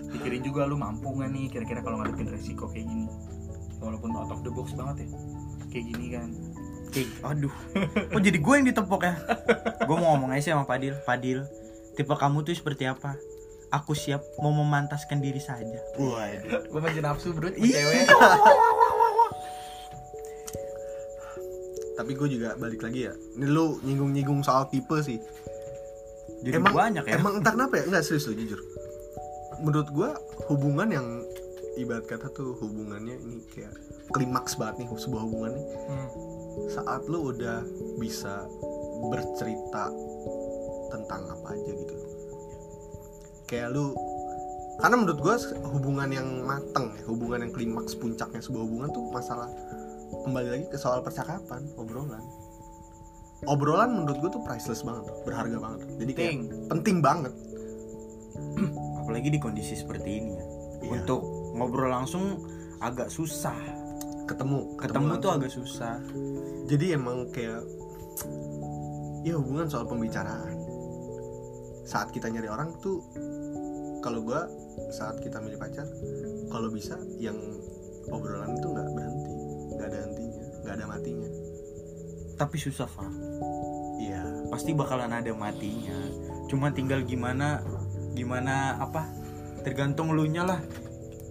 pikirin 0.09 0.41
juga 0.41 0.65
lu 0.65 0.75
mampu 0.75 1.13
nggak 1.13 1.29
nih 1.29 1.45
kira-kira 1.53 1.79
kalau 1.85 2.01
ngadepin 2.01 2.33
resiko 2.33 2.65
kayak 2.65 2.89
gini 2.89 3.05
walaupun 3.77 4.09
out 4.17 4.33
of 4.33 4.41
the 4.41 4.51
box 4.51 4.73
banget 4.73 5.05
ya 5.05 5.09
kayak 5.69 5.85
gini 5.93 6.07
kan 6.13 6.29
Oke, 6.89 7.05
aduh. 7.21 7.53
Kok 8.09 8.17
jadi 8.17 8.41
gue 8.41 8.53
yang 8.57 8.65
ditepok 8.65 9.01
ya? 9.05 9.13
gue 9.85 9.93
mau 9.93 10.17
ngomong 10.17 10.33
aja 10.33 10.41
sih 10.41 10.49
sama 10.49 10.65
Padil. 10.65 10.97
Padil, 11.05 11.45
tipe 11.93 12.09
kamu 12.09 12.41
tuh 12.41 12.57
seperti 12.57 12.89
apa? 12.89 13.13
Aku 13.69 13.93
siap 13.93 14.25
mau 14.41 14.49
memantaskan 14.49 15.21
diri 15.21 15.37
saja. 15.37 15.77
Waduh. 16.01 16.65
gue 16.65 16.79
masih 16.81 17.05
nafsu 17.05 17.29
bro 17.37 17.53
cewek 17.53 18.09
Tapi 21.93 22.11
gue 22.17 22.27
juga 22.33 22.57
balik 22.57 22.81
lagi 22.81 23.05
ya. 23.05 23.13
Ini 23.37 23.45
lu 23.45 23.77
nyinggung-nyinggung 23.85 24.41
soal 24.41 24.65
tipe 24.73 24.97
sih. 25.05 25.21
Jadi 26.41 26.55
emang 26.57 26.73
banyak 26.73 27.03
ya. 27.05 27.21
Emang 27.21 27.37
entah 27.37 27.53
kenapa 27.53 27.73
ya? 27.77 27.83
Enggak 27.85 28.03
serius 28.07 28.25
lu 28.31 28.33
jujur. 28.33 28.59
Menurut 29.59 29.89
gua 29.91 30.09
hubungan 30.47 30.87
yang 30.87 31.07
ibarat 31.79 32.05
kata 32.05 32.27
tuh 32.35 32.53
hubungannya 32.59 33.15
ini 33.15 33.39
kayak 33.49 33.71
klimaks 34.11 34.59
banget 34.59 34.83
nih 34.83 34.87
sebuah 34.99 35.23
hubungan 35.23 35.51
nih 35.55 35.65
Hmm. 35.87 36.09
saat 36.67 37.01
lu 37.07 37.31
udah 37.31 37.63
bisa 37.97 38.43
bercerita 39.07 39.87
tentang 40.91 41.21
apa 41.31 41.47
aja 41.55 41.71
gitu 41.71 41.95
kayak 43.47 43.71
lu 43.71 43.95
karena 44.79 44.95
menurut 44.95 45.19
gua 45.19 45.35
hubungan 45.71 46.09
yang 46.11 46.27
mateng 46.43 46.91
ya 46.99 47.03
hubungan 47.07 47.47
yang 47.47 47.53
klimaks 47.55 47.95
puncaknya 47.95 48.43
sebuah 48.43 48.63
hubungan 48.67 48.89
tuh 48.91 49.03
masalah 49.11 49.47
kembali 50.27 50.47
lagi 50.51 50.65
ke 50.67 50.77
soal 50.77 50.99
percakapan 50.99 51.63
obrolan 51.79 52.23
obrolan 53.47 54.03
menurut 54.03 54.19
gua 54.19 54.31
tuh 54.35 54.43
priceless 54.43 54.83
banget 54.83 55.07
berharga 55.23 55.57
banget 55.57 55.79
jadi 55.95 56.11
kayak 56.11 56.31
Ting. 56.35 56.43
penting 56.67 56.97
banget 56.99 57.33
Apalagi 58.99 59.33
di 59.33 59.39
kondisi 59.41 59.73
seperti 59.73 60.21
ini 60.21 60.31
ya. 60.37 60.45
Iya. 60.85 60.89
Untuk 61.01 61.21
ngobrol 61.55 61.89
langsung 61.91 62.43
agak 62.79 63.11
susah. 63.11 63.55
ketemu 64.29 64.77
Ketemu 64.77 65.13
tuh 65.17 65.33
langsung. 65.33 65.33
agak 65.41 65.51
susah. 65.51 65.95
jadi 66.69 67.01
emang 67.01 67.33
kayak 67.33 67.65
ya 69.25 69.35
hubungan 69.35 69.65
soal 69.65 69.89
pembicaraan 69.89 70.53
saat 71.83 72.13
kita 72.13 72.29
nyari 72.29 72.45
orang 72.45 72.69
tuh 72.77 73.01
kalau 73.99 74.21
gua 74.21 74.45
saat 74.93 75.17
kita 75.19 75.41
milih 75.41 75.57
pacar 75.57 75.89
kalau 76.53 76.69
bisa 76.69 76.95
yang 77.17 77.35
obrolan 78.13 78.53
itu 78.53 78.67
nggak 78.69 78.87
berhenti 78.93 79.33
nggak 79.75 79.87
ada 79.89 79.99
hentinya 80.05 80.43
nggak 80.63 80.75
ada 80.77 80.85
matinya 80.85 81.29
tapi 82.39 82.55
susah 82.61 82.87
Fak 82.87 83.11
iya 83.99 84.23
pasti 84.47 84.71
bakalan 84.71 85.11
ada 85.11 85.33
matinya 85.35 85.97
cuma 86.47 86.71
tinggal 86.71 87.03
gimana 87.03 87.59
gimana 88.15 88.79
apa 88.79 89.09
tergantung 89.65 90.15
lu 90.15 90.25
nya 90.29 90.47
lah 90.47 90.61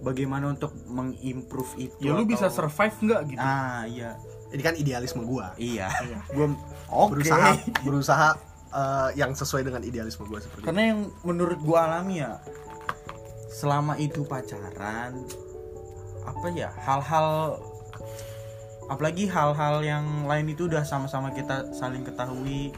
bagaimana 0.01 0.51
untuk 0.51 0.71
mengimprove 0.87 1.73
itu 1.77 1.99
ya 1.99 2.15
lu 2.15 2.23
bisa 2.23 2.47
survive 2.47 2.95
nggak 2.99 3.21
gitu? 3.35 3.41
Ah 3.43 3.83
iya. 3.85 4.15
Ini 4.49 4.61
kan 4.65 4.75
idealisme 4.79 5.21
gua. 5.27 5.53
Iya. 5.59 5.91
Iya. 5.91 6.19
gua 6.35 6.47
oke. 6.89 7.17
berusaha 7.17 7.49
berusaha 7.85 8.29
eh, 8.73 9.09
yang 9.19 9.31
sesuai 9.35 9.67
dengan 9.67 9.81
idealisme 9.83 10.25
gua 10.25 10.39
seperti 10.39 10.63
itu. 10.63 10.67
karena 10.67 10.83
yang 10.95 10.99
menurut 11.23 11.59
gua 11.61 11.89
alami 11.89 12.23
ya 12.23 12.39
selama 13.49 13.97
itu 13.99 14.23
pacaran 14.23 15.25
apa 16.23 16.47
ya 16.53 16.69
hal-hal 16.85 17.59
apalagi 18.89 19.29
hal-hal 19.29 19.85
yang 19.85 20.25
lain 20.25 20.49
itu 20.49 20.65
udah 20.65 20.81
sama-sama 20.81 21.29
kita 21.29 21.69
saling 21.77 22.01
ketahui 22.01 22.73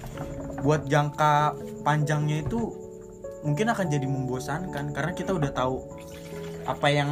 buat 0.59 0.83
jangka 0.87 1.55
panjangnya 1.87 2.43
itu 2.43 2.75
mungkin 3.41 3.73
akan 3.73 3.87
jadi 3.89 4.05
membosankan 4.05 4.93
karena 4.93 5.11
kita 5.15 5.33
udah 5.33 5.51
tahu 5.55 5.81
apa 6.71 6.87
yang 6.87 7.11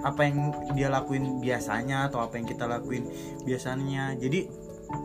apa 0.00 0.20
yang 0.24 0.54
dia 0.72 0.88
lakuin 0.88 1.42
biasanya 1.42 2.08
atau 2.08 2.24
apa 2.24 2.40
yang 2.40 2.46
kita 2.48 2.64
lakuin 2.64 3.08
biasanya. 3.44 4.16
Jadi 4.16 4.48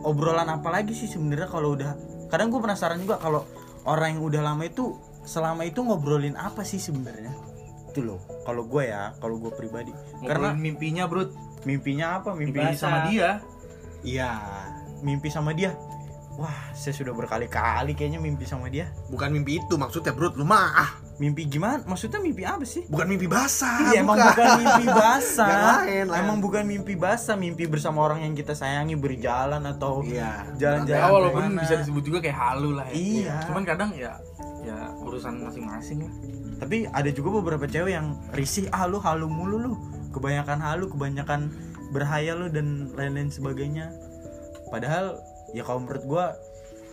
obrolan 0.02 0.48
apa 0.48 0.68
lagi 0.72 0.96
sih 0.96 1.10
sebenarnya 1.10 1.48
kalau 1.50 1.76
udah 1.76 1.92
kadang 2.32 2.50
gue 2.50 2.60
penasaran 2.62 2.98
juga 2.98 3.20
kalau 3.20 3.44
orang 3.86 4.18
yang 4.18 4.22
udah 4.24 4.42
lama 4.42 4.64
itu 4.66 4.96
selama 5.26 5.66
itu 5.66 5.82
ngobrolin 5.84 6.34
apa 6.38 6.64
sih 6.64 6.80
sebenarnya? 6.80 7.34
Itu 7.92 8.02
loh 8.06 8.20
kalau 8.48 8.64
gue 8.64 8.88
ya 8.88 9.12
kalau 9.20 9.36
gue 9.36 9.52
pribadi. 9.52 9.92
Karena 10.24 10.54
Ngobrolin 10.54 10.62
mimpinya 10.62 11.04
bro 11.06 11.22
mimpinya 11.68 12.06
apa? 12.22 12.30
Mimpi 12.32 12.58
mimpi 12.62 12.76
sama 12.78 12.98
dia. 13.10 13.30
Iya 14.00 14.30
mimpi 15.04 15.28
sama 15.28 15.50
dia. 15.52 15.76
Wah 16.36 16.72
saya 16.76 16.92
sudah 16.92 17.16
berkali-kali 17.16 17.92
kayaknya 17.96 18.20
mimpi 18.20 18.48
sama 18.48 18.72
dia. 18.72 18.88
Bukan 19.12 19.28
mimpi 19.28 19.60
itu 19.60 19.74
maksudnya 19.76 20.16
bro 20.16 20.32
lu 20.32 20.44
mah 20.44 20.72
ah 20.72 20.90
mimpi 21.16 21.48
gimana? 21.48 21.80
Maksudnya 21.88 22.20
mimpi 22.20 22.44
apa 22.44 22.64
sih? 22.68 22.84
Bukan 22.88 23.06
mimpi 23.08 23.24
basah 23.24 23.92
Iya 23.92 24.04
emang 24.04 24.20
bukan. 24.20 24.48
mimpi 24.60 24.86
basah. 25.00 25.82
Lain, 25.84 26.06
lain. 26.12 26.20
Emang 26.20 26.36
bukan 26.44 26.62
mimpi 26.68 26.94
basah, 26.94 27.36
mimpi 27.36 27.64
bersama 27.64 28.04
orang 28.04 28.24
yang 28.24 28.34
kita 28.36 28.52
sayangi 28.52 28.96
berjalan 28.96 29.64
atau 29.64 30.04
iya. 30.04 30.44
Jalan-jalan. 30.60 31.00
ya 31.00 31.08
walaupun 31.08 31.44
bisa 31.56 31.74
disebut 31.80 32.02
juga 32.04 32.18
kayak 32.20 32.36
halu 32.36 32.76
lah 32.76 32.88
ya. 32.92 32.96
Iya. 32.96 33.34
cuman 33.48 33.62
kadang 33.64 33.90
ya 33.96 34.12
ya 34.66 34.92
urusan 35.00 35.40
masing-masing 35.40 36.04
lah. 36.04 36.14
Tapi 36.60 36.88
ada 36.88 37.10
juga 37.12 37.40
beberapa 37.40 37.64
cewek 37.68 37.92
yang 37.92 38.16
risih 38.32 38.68
ah 38.72 38.84
lu 38.88 39.00
halu 39.00 39.28
mulu 39.28 39.56
lu. 39.56 39.72
Kebanyakan 40.12 40.58
halu 40.60 40.88
kebanyakan 40.92 41.52
berhayal 41.92 42.44
lu 42.44 42.48
dan 42.52 42.92
lain-lain 42.92 43.28
sebagainya. 43.32 43.92
Padahal 44.68 45.20
ya 45.54 45.62
kalau 45.62 45.84
menurut 45.84 46.04
gua 46.04 46.24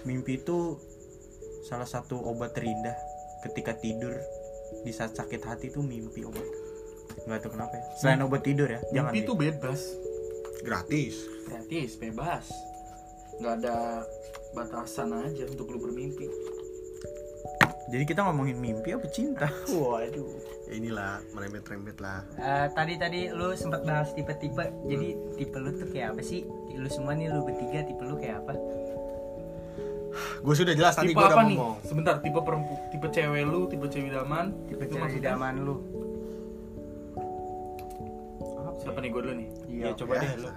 mimpi 0.03 0.39
itu 0.39 0.77
salah 1.63 1.87
satu 1.87 2.19
obat 2.27 2.51
terindah 2.53 2.93
ketika 3.43 3.75
tidur 3.75 4.15
di 4.81 4.89
saat 4.89 5.13
sakit 5.13 5.41
hati 5.43 5.67
itu 5.67 5.79
mimpi 5.79 6.23
obat 6.23 6.43
nggak 7.23 7.39
tahu 7.39 7.51
kenapa 7.53 7.73
ya. 7.75 7.83
Selain 7.95 8.21
obat 8.21 8.41
tidur 8.41 8.65
ya 8.65 8.79
jangan 8.89 9.11
mimpi 9.11 9.19
di- 9.19 9.23
itu 9.23 9.33
bebas. 9.35 9.81
Gratis. 10.63 11.15
Gratis 11.45 11.91
bebas. 11.95 12.45
Nggak 13.37 13.53
ada 13.61 13.77
batasan 14.51 15.11
aja 15.13 15.43
untuk 15.45 15.69
lu 15.69 15.79
bermimpi. 15.79 16.25
Jadi 17.83 18.03
kita 18.07 18.25
ngomongin 18.25 18.57
mimpi 18.57 18.89
apa 18.89 19.05
cinta? 19.05 19.45
Waduh. 19.69 20.33
Ya 20.65 20.73
inilah 20.73 21.21
merembet-rembet 21.35 21.99
lah. 21.99 22.23
Eh, 22.33 22.67
tadi 22.73 22.97
tadi 22.97 23.29
lu 23.29 23.53
sempat 23.53 23.83
bahas 23.83 24.09
tipe-tipe. 24.15 24.65
Jadi 24.87 25.07
tipe 25.37 25.57
lu 25.59 25.69
tuh 25.75 25.91
kayak 25.91 26.17
apa 26.17 26.21
sih? 26.23 26.41
Lu 26.73 26.89
semua 26.89 27.13
nih 27.13 27.29
lu 27.29 27.43
bertiga 27.43 27.85
tipe 27.85 28.01
lu 28.01 28.17
kayak 28.17 28.41
apa 28.41 28.55
gue 30.13 30.53
sudah 30.53 30.73
jelas 30.73 30.93
tadi 30.93 31.09
tipe 31.09 31.17
gue 31.17 31.25
udah 31.25 31.33
apa 31.33 31.43
nih? 31.43 31.57
ngomong. 31.57 31.75
Sebentar 31.81 32.15
tipe 32.19 32.39
perempu 32.39 32.73
tipe 32.89 33.07
cewek 33.09 33.43
lu 33.43 33.61
tipe 33.65 33.85
cewek 33.87 34.07
idaman? 34.09 34.45
Tipe 34.67 34.83
Itu 34.83 34.93
cewek 34.93 35.03
maksudnya? 35.09 35.31
idaman 35.33 35.53
lu. 35.59 35.75
Siapa 38.77 38.99
nih 38.99 39.09
gue 39.09 39.21
dulu 39.21 39.33
nih? 39.33 39.47
Iya 39.67 39.87
coba 39.95 40.13
deh. 40.19 40.31
lu 40.37 40.49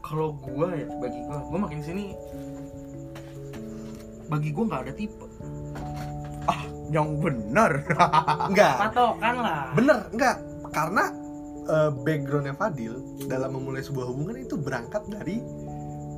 kalau 0.00 0.32
gua 0.32 0.74
ya 0.74 0.88
bagi 0.96 1.20
gua 1.22 1.38
gua 1.44 1.58
makin 1.60 1.80
sini. 1.80 2.16
Bagi 4.26 4.50
gua 4.50 4.64
nggak 4.66 4.82
ada 4.88 4.94
tipe. 4.94 5.26
Yang 6.90 7.08
bener 7.22 7.72
enggak 8.50 8.74
patokan 8.82 9.34
lah. 9.38 9.70
Bener 9.70 9.98
enggak 10.10 10.36
karena 10.74 11.04
eh, 11.68 11.90
backgroundnya 11.94 12.54
Fadil 12.58 12.98
dalam 13.30 13.54
memulai 13.54 13.78
sebuah 13.78 14.10
hubungan 14.10 14.34
itu 14.34 14.58
berangkat 14.58 15.06
dari 15.06 15.38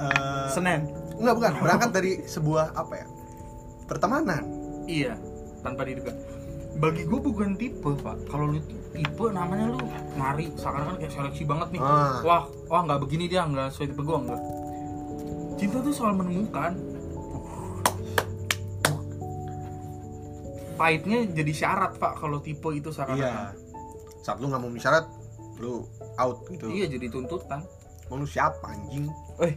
eh, 0.00 0.48
Senen 0.48 0.88
enggak 1.18 1.34
bukan. 1.36 1.52
Berangkat 1.60 1.90
dari 1.92 2.12
sebuah 2.24 2.76
apa 2.76 2.94
ya 2.96 3.06
pertemanan. 3.90 4.42
Iya 4.88 5.14
tanpa 5.62 5.86
diduga 5.86 6.10
bagi 6.80 7.04
gua 7.04 7.20
bukan 7.20 7.54
tipe 7.60 7.90
pak. 8.00 8.16
Kalau 8.32 8.56
lu 8.56 8.60
tipe 8.96 9.24
namanya 9.28 9.76
lu 9.76 9.80
nyari 10.16 10.48
seakan 10.56 10.82
kan 10.88 10.96
kayak 10.96 11.12
seleksi 11.12 11.44
banget 11.44 11.68
nih. 11.76 11.80
Ah. 11.84 12.20
wah 12.24 12.44
wah 12.72 12.80
nggak 12.88 13.00
begini 13.04 13.28
dia 13.28 13.44
nggak 13.44 13.76
sesuai 13.76 13.88
tipe 13.92 14.02
gua 14.02 14.18
nggak. 14.24 14.40
Cinta 15.60 15.78
tuh 15.84 15.92
soal 15.92 16.16
menemukan. 16.16 16.72
Pahitnya 20.80 21.28
jadi 21.28 21.52
syarat 21.52 22.00
pak 22.00 22.18
kalau 22.18 22.40
tipe 22.40 22.68
itu 22.72 22.88
seakan 22.88 23.20
iya. 23.20 23.52
Saat 24.24 24.40
lu 24.40 24.48
nggak 24.48 24.60
mau 24.64 24.72
syarat 24.80 25.04
lu 25.60 25.84
out 26.16 26.48
gitu. 26.48 26.72
Iya 26.72 26.88
jadi 26.88 27.06
tuntutan. 27.12 27.60
Mau 28.08 28.16
lu 28.16 28.26
siapa 28.26 28.64
anjing? 28.72 29.12
Eh 29.44 29.54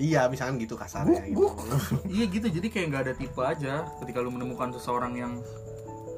iya 0.00 0.28
misalkan 0.28 0.56
gitu 0.60 0.74
kasarnya 0.78 1.26
gitu. 1.28 1.48
iya 2.14 2.24
gitu 2.28 2.46
jadi 2.48 2.66
kayak 2.68 2.86
nggak 2.92 3.02
ada 3.08 3.14
tipe 3.16 3.42
aja 3.42 3.74
ketika 4.00 4.18
lu 4.20 4.32
menemukan 4.32 4.72
seseorang 4.76 5.12
yang 5.16 5.32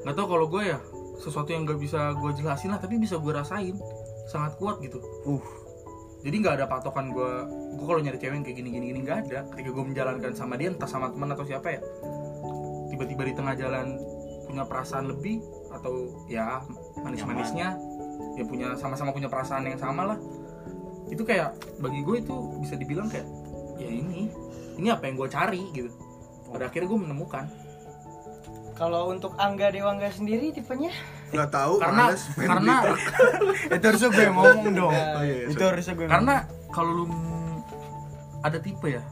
nggak 0.05 0.15
tahu 0.15 0.27
kalau 0.37 0.45
gue 0.47 0.63
ya 0.75 0.79
sesuatu 1.19 1.49
yang 1.49 1.63
nggak 1.65 1.79
bisa 1.79 2.13
gue 2.13 2.31
jelasin 2.37 2.69
lah 2.75 2.79
tapi 2.79 2.99
bisa 2.99 3.17
gue 3.17 3.31
rasain 3.33 3.75
sangat 4.29 4.55
kuat 4.59 4.79
gitu 4.83 4.99
Uh. 5.25 5.41
jadi 6.21 6.35
nggak 6.41 6.53
ada 6.61 6.65
patokan 6.69 7.09
gue 7.09 7.31
gue 7.75 7.85
kalau 7.85 8.01
nyari 8.01 8.17
cewek 8.17 8.35
yang 8.35 8.45
kayak 8.45 8.57
gini 8.61 8.69
gini 8.69 8.85
gini 8.93 8.99
nggak 9.05 9.17
ada 9.29 9.39
ketika 9.53 9.69
gue 9.73 9.83
menjalankan 9.85 10.31
sama 10.37 10.53
dia 10.57 10.69
entah 10.73 10.89
sama 10.89 11.09
teman 11.09 11.29
atau 11.33 11.45
siapa 11.45 11.67
ya 11.73 11.81
tiba-tiba 12.93 13.23
di 13.27 13.33
tengah 13.33 13.55
jalan 13.57 13.97
punya 14.45 14.63
perasaan 14.63 15.09
lebih 15.09 15.41
atau 15.73 16.23
ya 16.29 16.61
manis-manisnya 17.01 17.75
ya 18.39 18.43
punya 18.45 18.77
sama-sama 18.77 19.11
punya 19.11 19.27
perasaan 19.27 19.67
yang 19.67 19.81
sama 19.81 20.15
lah 20.15 20.19
itu 21.09 21.21
kayak 21.21 21.53
bagi 21.81 22.01
gue 22.01 22.15
itu 22.21 22.35
bisa 22.61 22.77
dibilang 22.77 23.09
kayak 23.09 23.25
ya 23.75 23.89
ini 23.91 24.31
ini 24.75 24.87
apa 24.91 25.07
yang 25.07 25.15
gue 25.15 25.29
cari 25.31 25.63
gitu. 25.71 25.91
Pada 26.51 26.67
akhirnya 26.71 26.87
gue 26.87 26.99
menemukan. 26.99 27.45
Kalau 28.75 29.07
untuk 29.07 29.39
Angga 29.39 29.71
Dewangga 29.71 30.11
sendiri 30.11 30.51
tipenya? 30.51 30.91
Nggak 31.31 31.49
tahu 31.51 31.79
karena 31.79 32.11
males, 32.11 32.23
karena 32.35 32.75
itu 33.75 33.85
harusnya 33.87 34.09
gue 34.11 34.25
ngomong 34.35 34.73
dong. 34.75 34.91
Oh, 34.91 35.23
iya, 35.23 35.35
iya, 35.43 35.45
itu 35.47 35.63
sorry. 35.63 35.71
harusnya 35.71 35.93
gue 35.95 36.05
karena 36.11 36.35
kalau 36.75 36.91
lu 36.91 37.05
ada 38.43 38.59
tipe 38.59 38.87
ya 38.91 39.03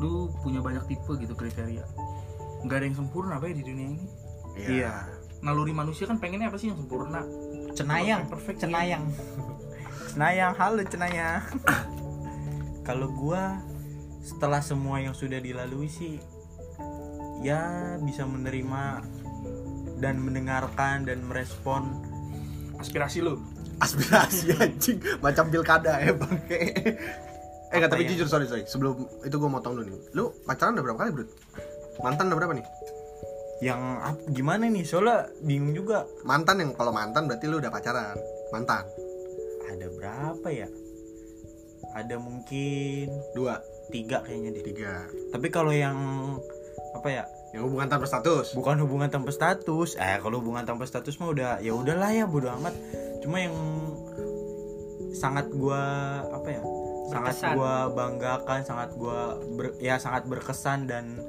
lu 0.00 0.32
punya 0.40 0.64
banyak 0.64 0.84
tipe 0.88 1.12
gitu 1.20 1.36
kriteria. 1.36 1.84
Nggak 2.64 2.76
ada 2.80 2.86
yang 2.88 2.96
sempurna 2.96 3.36
apa 3.36 3.52
ya 3.52 3.54
di 3.60 3.64
dunia 3.64 3.86
ini. 3.92 4.06
Iya. 4.52 4.92
naluri 5.42 5.74
manusia 5.74 6.06
kan 6.06 6.22
pengennya 6.22 6.54
apa 6.54 6.56
sih 6.60 6.70
yang 6.70 6.78
sempurna? 6.78 7.26
Cenayang. 7.74 8.30
Perfect, 8.30 8.62
cenayang. 8.62 9.02
Cenayang. 10.14 10.52
Halo 10.54 10.82
cenayang. 10.86 11.42
Kalau 12.86 13.10
gua 13.10 13.58
setelah 14.22 14.62
semua 14.62 15.02
yang 15.02 15.12
sudah 15.12 15.42
dilalui 15.42 15.90
sih 15.90 16.22
ya 17.42 17.98
bisa 17.98 18.22
menerima 18.22 19.02
dan 19.98 20.18
mendengarkan 20.22 21.06
dan 21.06 21.26
merespon. 21.26 21.98
Aspirasi 22.78 23.22
lu? 23.22 23.38
Aspirasi 23.82 24.54
anjing. 24.62 24.98
Macam 25.18 25.50
pilkada 25.50 25.98
ya 26.02 26.14
bangke 26.14 26.60
eh 27.72 27.80
nggak 27.80 27.88
tapi 27.88 28.04
ya? 28.04 28.08
jujur 28.14 28.26
sorry 28.30 28.46
sorry. 28.46 28.62
Sebelum 28.66 29.26
itu 29.26 29.34
gue 29.34 29.50
motong 29.50 29.74
dulu 29.78 29.86
nih. 29.90 30.02
Lu 30.14 30.30
pacaran 30.46 30.78
udah 30.78 30.84
berapa 30.86 30.98
kali 31.02 31.10
bro 31.14 31.24
mantan 32.02 32.30
udah 32.30 32.38
berapa 32.38 32.54
nih? 32.56 32.66
Yang 33.62 33.80
gimana 34.34 34.64
nih? 34.66 34.84
Soalnya 34.86 35.30
bingung 35.42 35.74
juga. 35.74 36.06
Mantan 36.26 36.62
yang 36.62 36.70
kalau 36.74 36.90
mantan 36.94 37.30
berarti 37.30 37.46
lu 37.46 37.62
udah 37.62 37.70
pacaran. 37.70 38.18
Mantan. 38.50 38.86
Ada 39.70 39.86
berapa 39.98 40.48
ya? 40.50 40.68
Ada 41.94 42.16
mungkin 42.18 43.06
dua 43.38 43.62
tiga 43.92 44.24
kayaknya 44.24 44.50
deh. 44.56 44.64
Tiga. 44.64 45.04
Tapi 45.30 45.46
kalau 45.52 45.70
yang 45.70 45.94
apa 46.96 47.08
ya? 47.12 47.24
Yang 47.52 47.68
hubungan 47.68 47.88
tanpa 47.92 48.08
status? 48.08 48.56
Bukan 48.56 48.80
hubungan 48.80 49.12
tanpa 49.12 49.28
status. 49.28 50.00
Eh 50.00 50.16
kalau 50.24 50.40
hubungan 50.40 50.64
tanpa 50.64 50.88
status 50.88 51.20
mah 51.20 51.28
udah 51.30 51.50
ya 51.60 51.76
udahlah 51.76 52.08
ya 52.08 52.24
bodo 52.24 52.48
amat. 52.48 52.72
Cuma 53.20 53.44
yang 53.44 53.52
sangat 55.12 55.52
gua 55.52 55.80
apa 56.32 56.48
ya? 56.48 56.62
Sangat 57.12 57.36
Berkesan. 57.36 57.54
gua 57.60 57.74
banggakan 57.92 58.60
sangat 58.64 58.90
gua 58.96 59.36
ber- 59.52 59.76
ya 59.76 60.00
sangat 60.00 60.24
berkesan 60.24 60.88
dan 60.88 61.20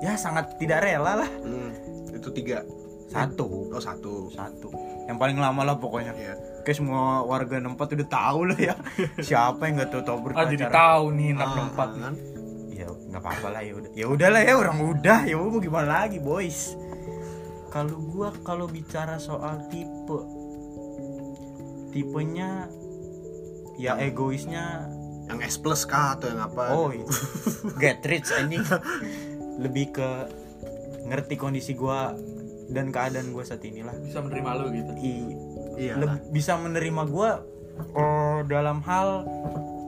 ya 0.00 0.16
sangat 0.16 0.56
tidak 0.56 0.80
rela 0.80 1.20
lah. 1.20 1.30
Hmm, 1.44 1.70
itu 2.16 2.32
tiga. 2.32 2.64
satu. 3.06 3.70
Oh 3.70 3.78
satu. 3.78 4.32
satu 4.34 4.68
yang 5.06 5.16
paling 5.16 5.38
lama 5.38 5.62
lah 5.62 5.76
pokoknya. 5.76 6.12
Iya. 6.12 6.34
kayak 6.60 6.76
semua 6.76 7.22
warga 7.22 7.62
nempat 7.62 7.94
udah 7.94 8.08
tahu 8.10 8.40
lah 8.50 8.58
ya. 8.58 8.74
Siapa 9.28 9.62
yang 9.64 9.78
nggak 9.78 9.90
tahu 9.90 10.02
tahu 10.02 10.18
ah 10.34 10.44
jadi 10.44 10.66
tahu 10.66 11.04
nih 11.14 11.28
anak 11.32 11.46
Ah, 11.48 11.62
empat 11.64 11.90
kan? 11.94 12.14
ya 12.70 12.86
nggak 12.90 13.22
apa-apa 13.22 13.48
lah 13.50 13.62
ya 13.62 13.72
udah. 13.74 13.90
Ya 13.94 14.06
udahlah 14.06 14.42
ya 14.42 14.54
orang 14.54 14.78
udah. 14.82 15.20
Ya 15.24 15.34
mau 15.38 15.58
gimana 15.58 15.88
lagi 16.02 16.18
boys? 16.18 16.74
Kalau 17.70 17.96
gua 18.02 18.34
kalau 18.42 18.66
bicara 18.66 19.14
soal 19.16 19.62
tipe 19.68 20.18
tipenya 21.90 22.68
ya 23.76 23.96
egoisnya 23.96 24.88
Yang 25.26 25.38
S 25.42 25.56
plus 25.58 25.82
kah 25.84 26.14
atau 26.14 26.30
yang 26.30 26.38
apa? 26.40 26.70
oh 26.70 26.94
itu 26.94 27.10
get 27.76 27.98
rich 28.02 28.30
ini 28.38 28.62
lebih 29.64 29.90
ke 29.90 30.08
ngerti 31.04 31.34
kondisi 31.34 31.74
gua 31.74 32.14
dan 32.68 32.90
keadaan 32.90 33.30
gua 33.30 33.42
saat 33.42 33.62
inilah. 33.62 33.94
Bisa 34.00 34.18
menerima 34.20 34.50
lu 34.56 34.66
gitu? 34.72 34.92
I- 34.96 35.36
Iya. 35.76 36.00
bisa 36.30 36.56
menerima 36.56 37.02
gua 37.04 37.44
oh, 37.92 38.40
dalam 38.44 38.80
hal 38.80 39.28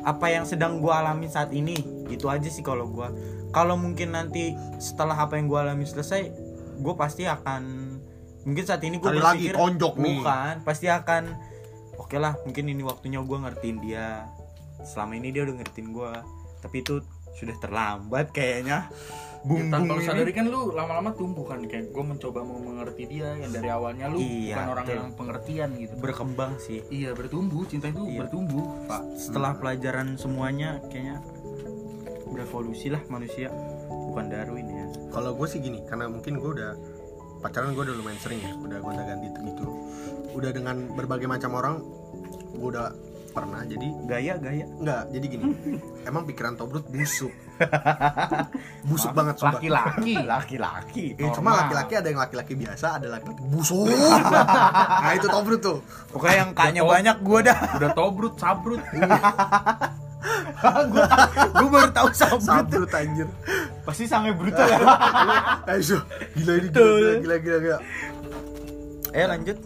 apa 0.05 0.27
yang 0.29 0.45
sedang 0.45 0.79
gua 0.79 1.01
alami 1.01 1.27
saat 1.27 1.49
ini. 1.51 1.75
Itu 2.07 2.29
aja 2.29 2.47
sih 2.47 2.61
kalau 2.61 2.87
gua. 2.87 3.09
Kalau 3.49 3.81
mungkin 3.81 4.13
nanti 4.13 4.53
setelah 4.77 5.17
apa 5.17 5.41
yang 5.41 5.49
gua 5.49 5.65
alami 5.65 5.85
selesai 5.85 6.29
gua 6.79 6.95
pasti 6.95 7.25
akan 7.25 7.97
mungkin 8.45 8.65
saat 8.65 8.85
ini 8.85 9.01
gua 9.01 9.11
Kali 9.11 9.21
lagi 9.21 9.47
tonjok 9.51 9.95
nih. 9.97 10.21
bukan 10.21 10.55
pasti 10.63 10.87
akan 10.87 11.33
oke 11.97 12.17
lah 12.17 12.37
mungkin 12.45 12.69
ini 12.69 12.85
waktunya 12.85 13.19
gua 13.21 13.49
ngertiin 13.49 13.79
dia. 13.81 14.29
Selama 14.85 15.17
ini 15.17 15.33
dia 15.33 15.43
udah 15.43 15.57
ngertiin 15.59 15.89
gua 15.91 16.21
tapi 16.59 16.83
itu 16.83 17.01
sudah 17.33 17.55
terlambat 17.57 18.31
kayaknya 18.31 18.91
Ya, 19.39 19.65
tanpa 19.71 19.79
bumbung 19.79 19.99
lu 19.99 20.03
sadari 20.03 20.33
kan 20.33 20.45
lu 20.47 20.61
lama-lama 20.71 21.11
tumbuh 21.15 21.47
kan 21.47 21.63
kayak 21.63 21.89
gue 21.89 22.05
mencoba 22.05 22.43
mau 22.43 22.59
mengerti 22.59 23.03
dia 23.07 23.33
yang 23.35 23.51
dari 23.51 23.71
awalnya 23.71 24.11
lu 24.11 24.19
Iya, 24.19 24.53
bukan 24.53 24.67
orang 24.69 24.85
betul. 24.85 24.99
yang 24.99 25.09
pengertian 25.15 25.69
gitu 25.79 25.95
berkembang 25.97 26.53
sih 26.59 26.79
iya 26.89 27.11
bertumbuh 27.15 27.63
cinta 27.65 27.87
itu 27.87 28.03
Iya. 28.03 28.19
bertumbuh 28.27 28.65
pak 28.85 29.03
setelah 29.15 29.55
pelajaran 29.55 30.15
semuanya 30.15 30.83
kayaknya 30.87 31.23
berevolusi 32.27 32.91
lah 32.91 33.03
manusia 33.09 33.49
bukan 33.89 34.27
Darwin 34.27 34.69
ya 34.69 34.87
Kalau 35.09 35.33
gue 35.33 35.47
sih 35.47 35.59
gini, 35.59 35.81
karena 35.85 36.05
mungkin 36.07 36.37
gue 36.37 36.51
udah 36.53 36.73
pacaran 37.41 37.73
gue 37.73 37.81
udah 37.81 37.97
lumayan 37.97 38.19
sering 38.19 38.39
ya, 38.39 38.53
udah 38.53 38.79
gonta 38.79 39.03
ganti 39.03 39.29
gitu. 39.33 39.65
Udah 40.33 40.51
dengan 40.51 40.85
berbagai 40.93 41.25
macam 41.25 41.57
orang, 41.57 41.81
gue 42.53 42.69
udah 42.69 42.93
pernah. 43.31 43.65
Jadi 43.65 43.89
gaya 44.05 44.37
gaya 44.37 44.69
enggak, 44.69 45.03
jadi 45.09 45.27
gini. 45.27 45.45
emang 46.05 46.29
pikiran 46.29 46.55
Tobrut 46.55 46.85
busuk. 46.87 47.33
busuk 48.89 49.13
banget 49.13 49.35
sumpah. 49.37 49.59
laki-laki 49.59 50.15
laki-laki 50.19 51.05
Eh, 51.15 51.31
cuma 51.31 51.51
laki-laki 51.57 51.93
ada 51.95 52.09
yang 52.09 52.19
laki-laki 52.19 52.55
biasa, 52.55 52.97
ada 52.97 53.07
laki-laki 53.11 53.43
busuk. 53.45 53.87
nah 55.03 55.13
itu 55.13 55.27
Tobrut 55.27 55.61
tuh. 55.61 55.79
pokoknya 56.09 56.37
yang 56.39 56.51
kayaknya 56.53 56.83
banyak 56.83 57.17
gua 57.21 57.39
dah 57.43 57.59
udah 57.77 57.91
tobrut 57.93 58.35
sabrut 58.35 58.81
gua 61.55 61.69
baru 61.69 61.91
tahu 61.91 62.09
sabrut 62.11 62.43
Sabrut 62.43 62.91
anjir. 62.93 63.29
pasti 63.83 64.05
sangat 64.05 64.35
brutal 64.35 64.67
ya 64.67 64.79
Ayo, 65.67 65.99
gila 66.35 66.53
ini 66.57 66.69
gila, 66.69 66.89
gila, 67.19 67.37
gila, 67.39 67.59
gila. 67.59 67.79
eh 69.11 69.27
lanjut 69.27 69.59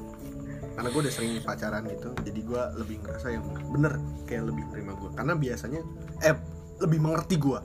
Karena 0.73 0.89
gue 0.89 1.01
udah 1.01 1.13
sering 1.13 1.37
pacaran 1.39 1.85
gitu, 1.85 2.11
jadi 2.19 2.41
gue 2.43 2.63
lebih 2.79 2.97
ngerasa 2.99 3.29
yang 3.29 3.45
bener 3.69 3.93
kayak 4.25 4.49
lebih 4.49 4.65
terima 4.73 4.97
gue. 4.97 5.11
Karena 5.13 5.37
biasanya, 5.37 5.85
eh 6.19 6.33
lebih 6.81 6.97
mengerti 6.99 7.37
gue. 7.37 7.61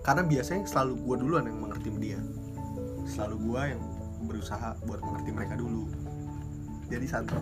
Karena 0.00 0.22
biasanya 0.24 0.64
selalu 0.64 0.94
gue 1.04 1.16
duluan 1.20 1.44
yang 1.44 1.58
mengerti 1.60 1.88
dia. 2.00 2.20
Selalu 3.04 3.36
gue 3.50 3.62
yang 3.76 3.82
berusaha 4.24 4.76
buat 4.88 5.00
mengerti 5.04 5.30
mereka 5.32 5.54
dulu. 5.56 5.88
Jadi 6.90 7.06
satu 7.06 7.36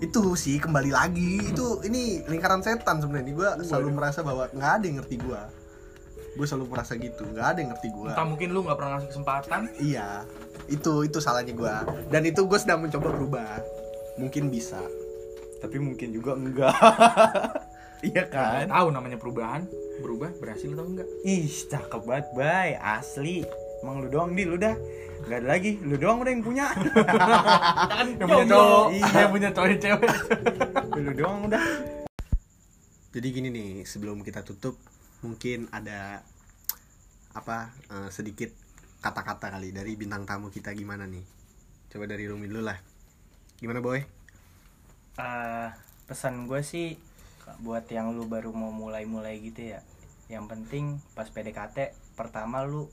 itu 0.00 0.32
sih 0.32 0.56
kembali 0.56 0.96
lagi 0.96 1.52
itu 1.52 1.84
ini 1.84 2.24
lingkaran 2.24 2.64
setan 2.64 3.04
sebenarnya 3.04 3.36
gue 3.36 3.48
selalu 3.68 4.00
merasa 4.00 4.24
bahwa 4.24 4.48
nggak 4.48 4.72
ada 4.80 4.84
yang 4.88 4.96
ngerti 4.96 5.20
gue 5.20 5.40
gue 6.40 6.46
selalu 6.48 6.72
merasa 6.72 6.96
gitu 6.96 7.20
nggak 7.28 7.46
ada 7.52 7.58
yang 7.60 7.70
ngerti 7.76 7.88
gue 7.92 8.08
entah 8.08 8.24
mungkin 8.24 8.48
lu 8.48 8.64
nggak 8.64 8.80
pernah 8.80 8.90
ngasih 8.96 9.10
kesempatan 9.12 9.60
Iya, 9.76 10.24
itu 10.72 11.04
itu 11.04 11.18
salahnya 11.20 11.52
gua. 11.52 11.84
Dan 12.08 12.24
itu 12.24 12.48
gue 12.48 12.56
sedang 12.56 12.80
mencoba 12.80 13.12
berubah. 13.12 13.60
Mungkin 14.16 14.48
bisa. 14.48 14.80
tapi 15.60 15.76
mungkin 15.76 16.08
juga 16.16 16.32
enggak 16.32 16.72
iya 18.08 18.24
kan 18.32 18.64
tahu 18.72 18.88
namanya 18.96 19.20
perubahan 19.20 19.68
berubah 20.00 20.30
berhasil 20.40 20.68
atau 20.72 20.84
enggak? 20.88 21.08
Ih 21.22 21.46
cakep 21.46 22.02
banget 22.08 22.26
bay. 22.32 22.74
Asli. 22.80 23.44
Emang 23.80 24.04
lu 24.04 24.08
doang 24.12 24.32
di 24.36 24.44
lu 24.44 24.56
dah 24.56 24.74
nggak 25.28 25.38
ada 25.44 25.48
lagi. 25.48 25.76
Lu 25.84 25.96
doang 26.00 26.24
udah 26.24 26.32
yang 26.32 26.44
punya. 26.44 26.66
Yang 28.20 28.28
punya 28.28 28.46
cowok. 28.48 28.86
Iya. 28.92 29.06
yang 29.12 29.32
punya 29.32 29.50
cowok 29.52 29.68
cewek. 29.80 30.10
Lu 30.96 31.12
doang 31.16 31.38
udah. 31.48 31.64
Jadi 33.10 33.26
gini 33.34 33.48
nih, 33.50 33.70
sebelum 33.82 34.22
kita 34.22 34.46
tutup, 34.46 34.78
mungkin 35.26 35.66
ada 35.74 36.22
apa 37.34 37.70
eh, 37.90 38.08
sedikit 38.10 38.50
kata-kata 39.00 39.50
kali 39.50 39.72
dari 39.72 39.96
bintang 39.96 40.24
tamu 40.28 40.48
kita 40.52 40.72
gimana 40.76 41.08
nih? 41.08 41.24
Coba 41.90 42.06
dari 42.06 42.24
Rumi 42.28 42.46
dulu 42.46 42.62
lah. 42.70 42.78
Gimana 43.58 43.82
boy? 43.82 44.00
Eh, 45.18 45.68
pesan 46.06 46.46
gue 46.46 46.60
sih 46.64 47.09
buat 47.58 47.90
yang 47.90 48.14
lu 48.14 48.30
baru 48.30 48.54
mau 48.54 48.70
mulai-mulai 48.70 49.42
gitu 49.42 49.74
ya 49.74 49.80
yang 50.30 50.46
penting 50.46 51.02
pas 51.18 51.26
PDKT 51.26 51.90
pertama 52.14 52.62
lu 52.62 52.86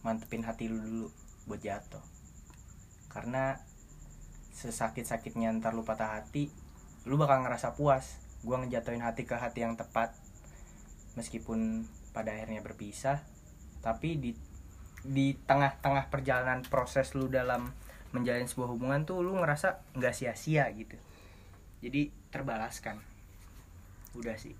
mantepin 0.00 0.40
hati 0.40 0.72
lu 0.72 0.80
dulu 0.80 1.08
buat 1.44 1.60
jatuh. 1.60 2.00
Karena 3.12 3.60
sesakit-sakitnya 4.56 5.52
ntar 5.60 5.76
lu 5.76 5.84
patah 5.84 6.16
hati 6.16 6.48
lu 7.04 7.20
bakal 7.20 7.44
ngerasa 7.44 7.76
puas. 7.76 8.16
Gua 8.40 8.56
ngejatuhin 8.64 9.04
hati 9.04 9.28
ke 9.28 9.36
hati 9.36 9.60
yang 9.60 9.76
tepat 9.76 10.16
meskipun 11.20 11.84
pada 12.16 12.32
akhirnya 12.32 12.64
berpisah 12.64 13.20
tapi 13.84 14.16
di 14.16 14.32
di 15.04 15.36
tengah-tengah 15.36 16.08
perjalanan 16.08 16.64
proses 16.64 17.12
lu 17.12 17.28
dalam 17.28 17.72
menjalin 18.16 18.48
sebuah 18.48 18.72
hubungan 18.72 19.04
tuh 19.04 19.20
lu 19.20 19.36
ngerasa 19.36 19.84
nggak 20.00 20.16
sia-sia 20.16 20.64
gitu. 20.72 20.96
Jadi 21.84 22.08
terbalaskan 22.32 23.00
udah 24.16 24.36
sih. 24.36 24.54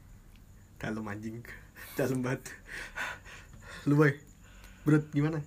Dalam 0.81 1.05
anjing, 1.07 1.43
dalam 1.99 2.21
banget. 2.25 2.53
Lu 3.89 3.97
boy, 3.97 4.13
Brut 4.85 5.09
gimana? 5.13 5.41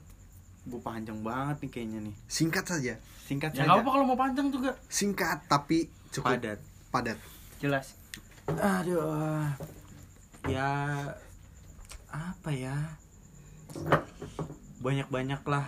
gue 0.64 0.80
panjang 0.80 1.20
banget 1.20 1.68
nih 1.68 1.70
kayaknya 1.76 2.00
nih. 2.08 2.16
Singkat 2.32 2.64
saja, 2.64 2.96
singkat 3.28 3.52
ya 3.52 3.68
nggak 3.68 3.84
apa 3.84 3.90
kalau 4.00 4.06
mau 4.08 4.16
panjang 4.16 4.48
juga. 4.48 4.72
Singkat 4.88 5.52
tapi 5.52 5.92
cukup 6.08 6.40
padat. 6.40 6.60
Padat. 6.88 7.20
jelas. 7.60 8.00
Aduh. 8.48 9.44
Ya 10.48 10.72
apa 12.08 12.50
ya? 12.56 12.96
Banyak 14.80 15.12
banyak 15.12 15.44
lah 15.44 15.68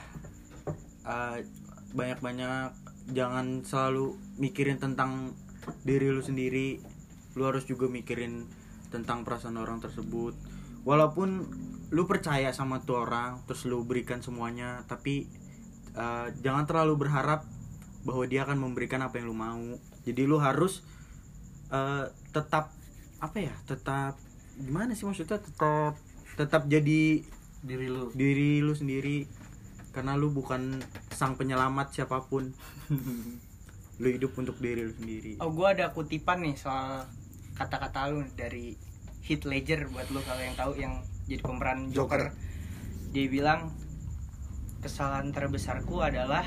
banyak 1.95 2.19
banyak 2.19 2.75
jangan 3.15 3.63
selalu 3.63 4.19
mikirin 4.36 4.75
tentang 4.75 5.31
diri 5.88 6.11
lu 6.11 6.19
sendiri 6.19 6.83
lu 7.36 7.43
harus 7.45 7.67
juga 7.67 7.91
mikirin 7.91 8.47
tentang 8.89 9.27
perasaan 9.27 9.59
orang 9.59 9.83
tersebut. 9.83 10.33
Walaupun 10.88 11.29
lu 11.91 12.03
percaya 12.09 12.49
sama 12.55 12.81
tuh 12.81 13.05
orang 13.05 13.43
terus 13.45 13.67
lu 13.67 13.83
berikan 13.83 14.23
semuanya 14.23 14.81
tapi 14.88 15.27
eh, 15.93 16.27
jangan 16.41 16.65
terlalu 16.65 17.05
berharap 17.05 17.45
bahwa 18.05 18.23
dia 18.29 18.47
akan 18.47 18.57
memberikan 18.63 19.03
apa 19.03 19.19
yang 19.19 19.29
lu 19.29 19.38
mau. 19.38 19.65
Jadi 20.07 20.23
lu 20.23 20.39
harus 20.39 20.81
eh, 21.69 22.07
tetap 22.31 22.71
apa 23.19 23.38
ya 23.39 23.53
tetap 23.67 24.19
gimana 24.55 24.95
sih 24.95 25.03
maksudnya 25.03 25.39
tetap 25.39 25.99
tetap 26.39 26.67
jadi 26.71 27.23
diri 27.65 27.88
lu. 27.91 28.13
diri 28.15 28.63
lu 28.63 28.71
sendiri. 28.71 29.27
Karena 29.91 30.15
lu 30.19 30.27
bukan 30.31 30.83
sang 31.11 31.39
penyelamat 31.39 31.95
siapa 31.95 32.23
pun. 32.27 32.51
Lu 33.95 34.11
hidup 34.11 34.36
untuk 34.36 34.59
diri 34.59 34.83
lu 34.83 34.91
sendiri. 34.91 35.39
Oh 35.39 35.55
gua 35.55 35.71
ada 35.71 35.95
kutipan 35.95 36.43
nih 36.43 36.59
soal 36.59 37.07
kata-kata 37.56 38.12
lu 38.12 38.28
dari 38.36 38.76
Heath 39.26 39.47
Ledger 39.47 39.89
buat 39.89 40.06
lu 40.12 40.22
kalau 40.22 40.43
yang 40.43 40.56
tahu 40.60 40.72
yang 40.78 40.93
jadi 41.26 41.41
pemeran 41.41 41.89
Joker. 41.89 42.30
Joker. 42.30 42.34
Dia 43.16 43.26
bilang 43.32 43.74
kesalahan 44.84 45.34
terbesarku 45.34 46.03
adalah 46.03 46.45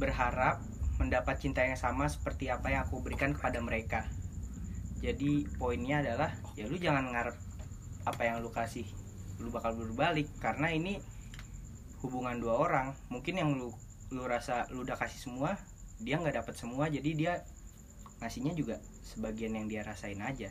berharap 0.00 0.62
mendapat 0.96 1.36
cinta 1.36 1.60
yang 1.60 1.76
sama 1.76 2.08
seperti 2.08 2.48
apa 2.48 2.72
yang 2.72 2.88
aku 2.88 3.04
berikan 3.04 3.36
kepada 3.36 3.60
mereka. 3.60 4.08
Jadi 5.04 5.44
poinnya 5.60 6.00
adalah 6.00 6.32
ya 6.56 6.64
lu 6.64 6.80
jangan 6.80 7.12
ngarep 7.12 7.36
apa 8.08 8.22
yang 8.24 8.40
lu 8.40 8.48
kasih 8.48 8.88
lu 9.36 9.52
bakal 9.52 9.76
berbalik 9.76 10.32
karena 10.40 10.72
ini 10.72 10.96
hubungan 12.00 12.40
dua 12.40 12.54
orang. 12.56 12.86
Mungkin 13.12 13.36
yang 13.36 13.52
lu 13.52 13.68
lu 14.14 14.22
rasa 14.24 14.64
lu 14.72 14.86
udah 14.86 14.96
kasih 14.96 15.18
semua, 15.28 15.60
dia 16.00 16.16
nggak 16.16 16.40
dapat 16.40 16.54
semua 16.56 16.88
jadi 16.88 17.10
dia 17.12 17.32
ngasihnya 18.20 18.56
juga 18.56 18.80
sebagian 19.04 19.54
yang 19.56 19.66
dia 19.68 19.84
rasain 19.84 20.20
aja. 20.20 20.50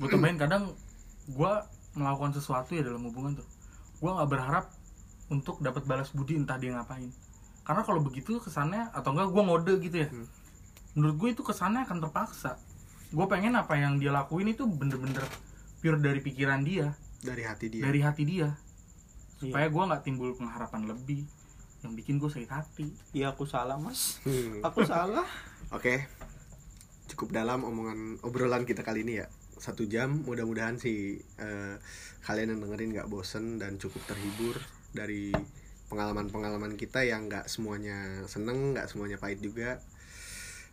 gue 0.00 0.08
tambahin 0.08 0.40
kadang 0.40 0.72
gue 1.28 1.52
melakukan 1.92 2.32
sesuatu 2.32 2.72
ya 2.72 2.80
dalam 2.80 3.04
hubungan 3.04 3.36
tuh 3.36 3.44
gue 4.00 4.10
nggak 4.10 4.30
berharap 4.32 4.72
untuk 5.28 5.60
dapat 5.60 5.84
balas 5.86 6.10
budi 6.10 6.40
entah 6.40 6.56
dia 6.58 6.74
ngapain. 6.74 7.12
Karena 7.62 7.86
kalau 7.86 8.02
begitu 8.02 8.40
kesannya 8.42 8.90
atau 8.90 9.14
enggak 9.14 9.28
gue 9.30 9.42
ngode 9.44 9.74
gitu 9.84 9.96
ya. 10.06 10.10
Hmm. 10.10 10.28
menurut 10.90 11.16
gue 11.22 11.28
itu 11.38 11.42
kesannya 11.46 11.86
akan 11.86 12.02
terpaksa. 12.02 12.58
Gue 13.14 13.22
pengen 13.30 13.54
apa 13.54 13.78
yang 13.78 14.02
dia 14.02 14.10
lakuin 14.10 14.50
itu 14.50 14.66
bener-bener 14.66 15.22
pure 15.78 16.02
dari 16.02 16.18
pikiran 16.18 16.66
dia. 16.66 16.98
Dari 17.22 17.46
hati 17.46 17.70
dia. 17.70 17.82
Dari 17.86 18.00
hati 18.02 18.22
dia. 18.26 18.58
Supaya 19.38 19.70
gue 19.70 19.82
nggak 19.86 20.02
timbul 20.02 20.34
pengharapan 20.34 20.90
lebih 20.90 21.30
yang 21.86 21.94
bikin 21.94 22.18
gue 22.18 22.26
sakit 22.26 22.50
hati. 22.50 22.90
Iya 23.14 23.30
aku 23.30 23.46
salah 23.46 23.78
mas. 23.78 24.18
Hmm. 24.26 24.66
Aku 24.66 24.82
salah. 24.82 25.30
Oke, 25.70 26.10
cukup 27.10 27.34
dalam 27.34 27.66
omongan 27.66 28.22
obrolan 28.22 28.62
kita 28.62 28.86
kali 28.86 29.02
ini 29.02 29.20
ya. 29.20 29.26
Satu 29.60 29.84
jam, 29.84 30.24
mudah-mudahan 30.24 30.80
sih 30.80 31.20
eh, 31.20 31.74
kalian 32.24 32.56
yang 32.56 32.60
dengerin 32.64 32.90
nggak 32.96 33.10
bosen 33.10 33.60
dan 33.60 33.76
cukup 33.76 34.00
terhibur 34.08 34.56
dari 34.94 35.34
pengalaman-pengalaman 35.90 36.78
kita 36.78 37.02
yang 37.02 37.26
nggak 37.26 37.50
semuanya 37.50 38.24
seneng, 38.30 38.78
nggak 38.78 38.86
semuanya 38.86 39.18
pahit 39.18 39.42
juga. 39.42 39.82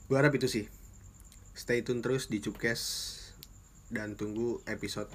Gue 0.08 0.16
harap 0.16 0.32
itu 0.38 0.48
sih. 0.48 0.66
Stay 1.58 1.82
tune 1.82 2.06
terus 2.06 2.30
di 2.30 2.38
Cupkes 2.38 2.82
dan 3.90 4.14
tunggu 4.14 4.62
episode 4.70 5.10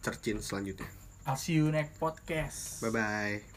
cercin 0.00 0.40
selanjutnya. 0.40 0.88
I'll 1.22 1.38
see 1.38 1.54
you 1.54 1.70
next 1.70 2.02
podcast 2.02 2.82
Bye 2.82 2.90
bye. 2.90 3.51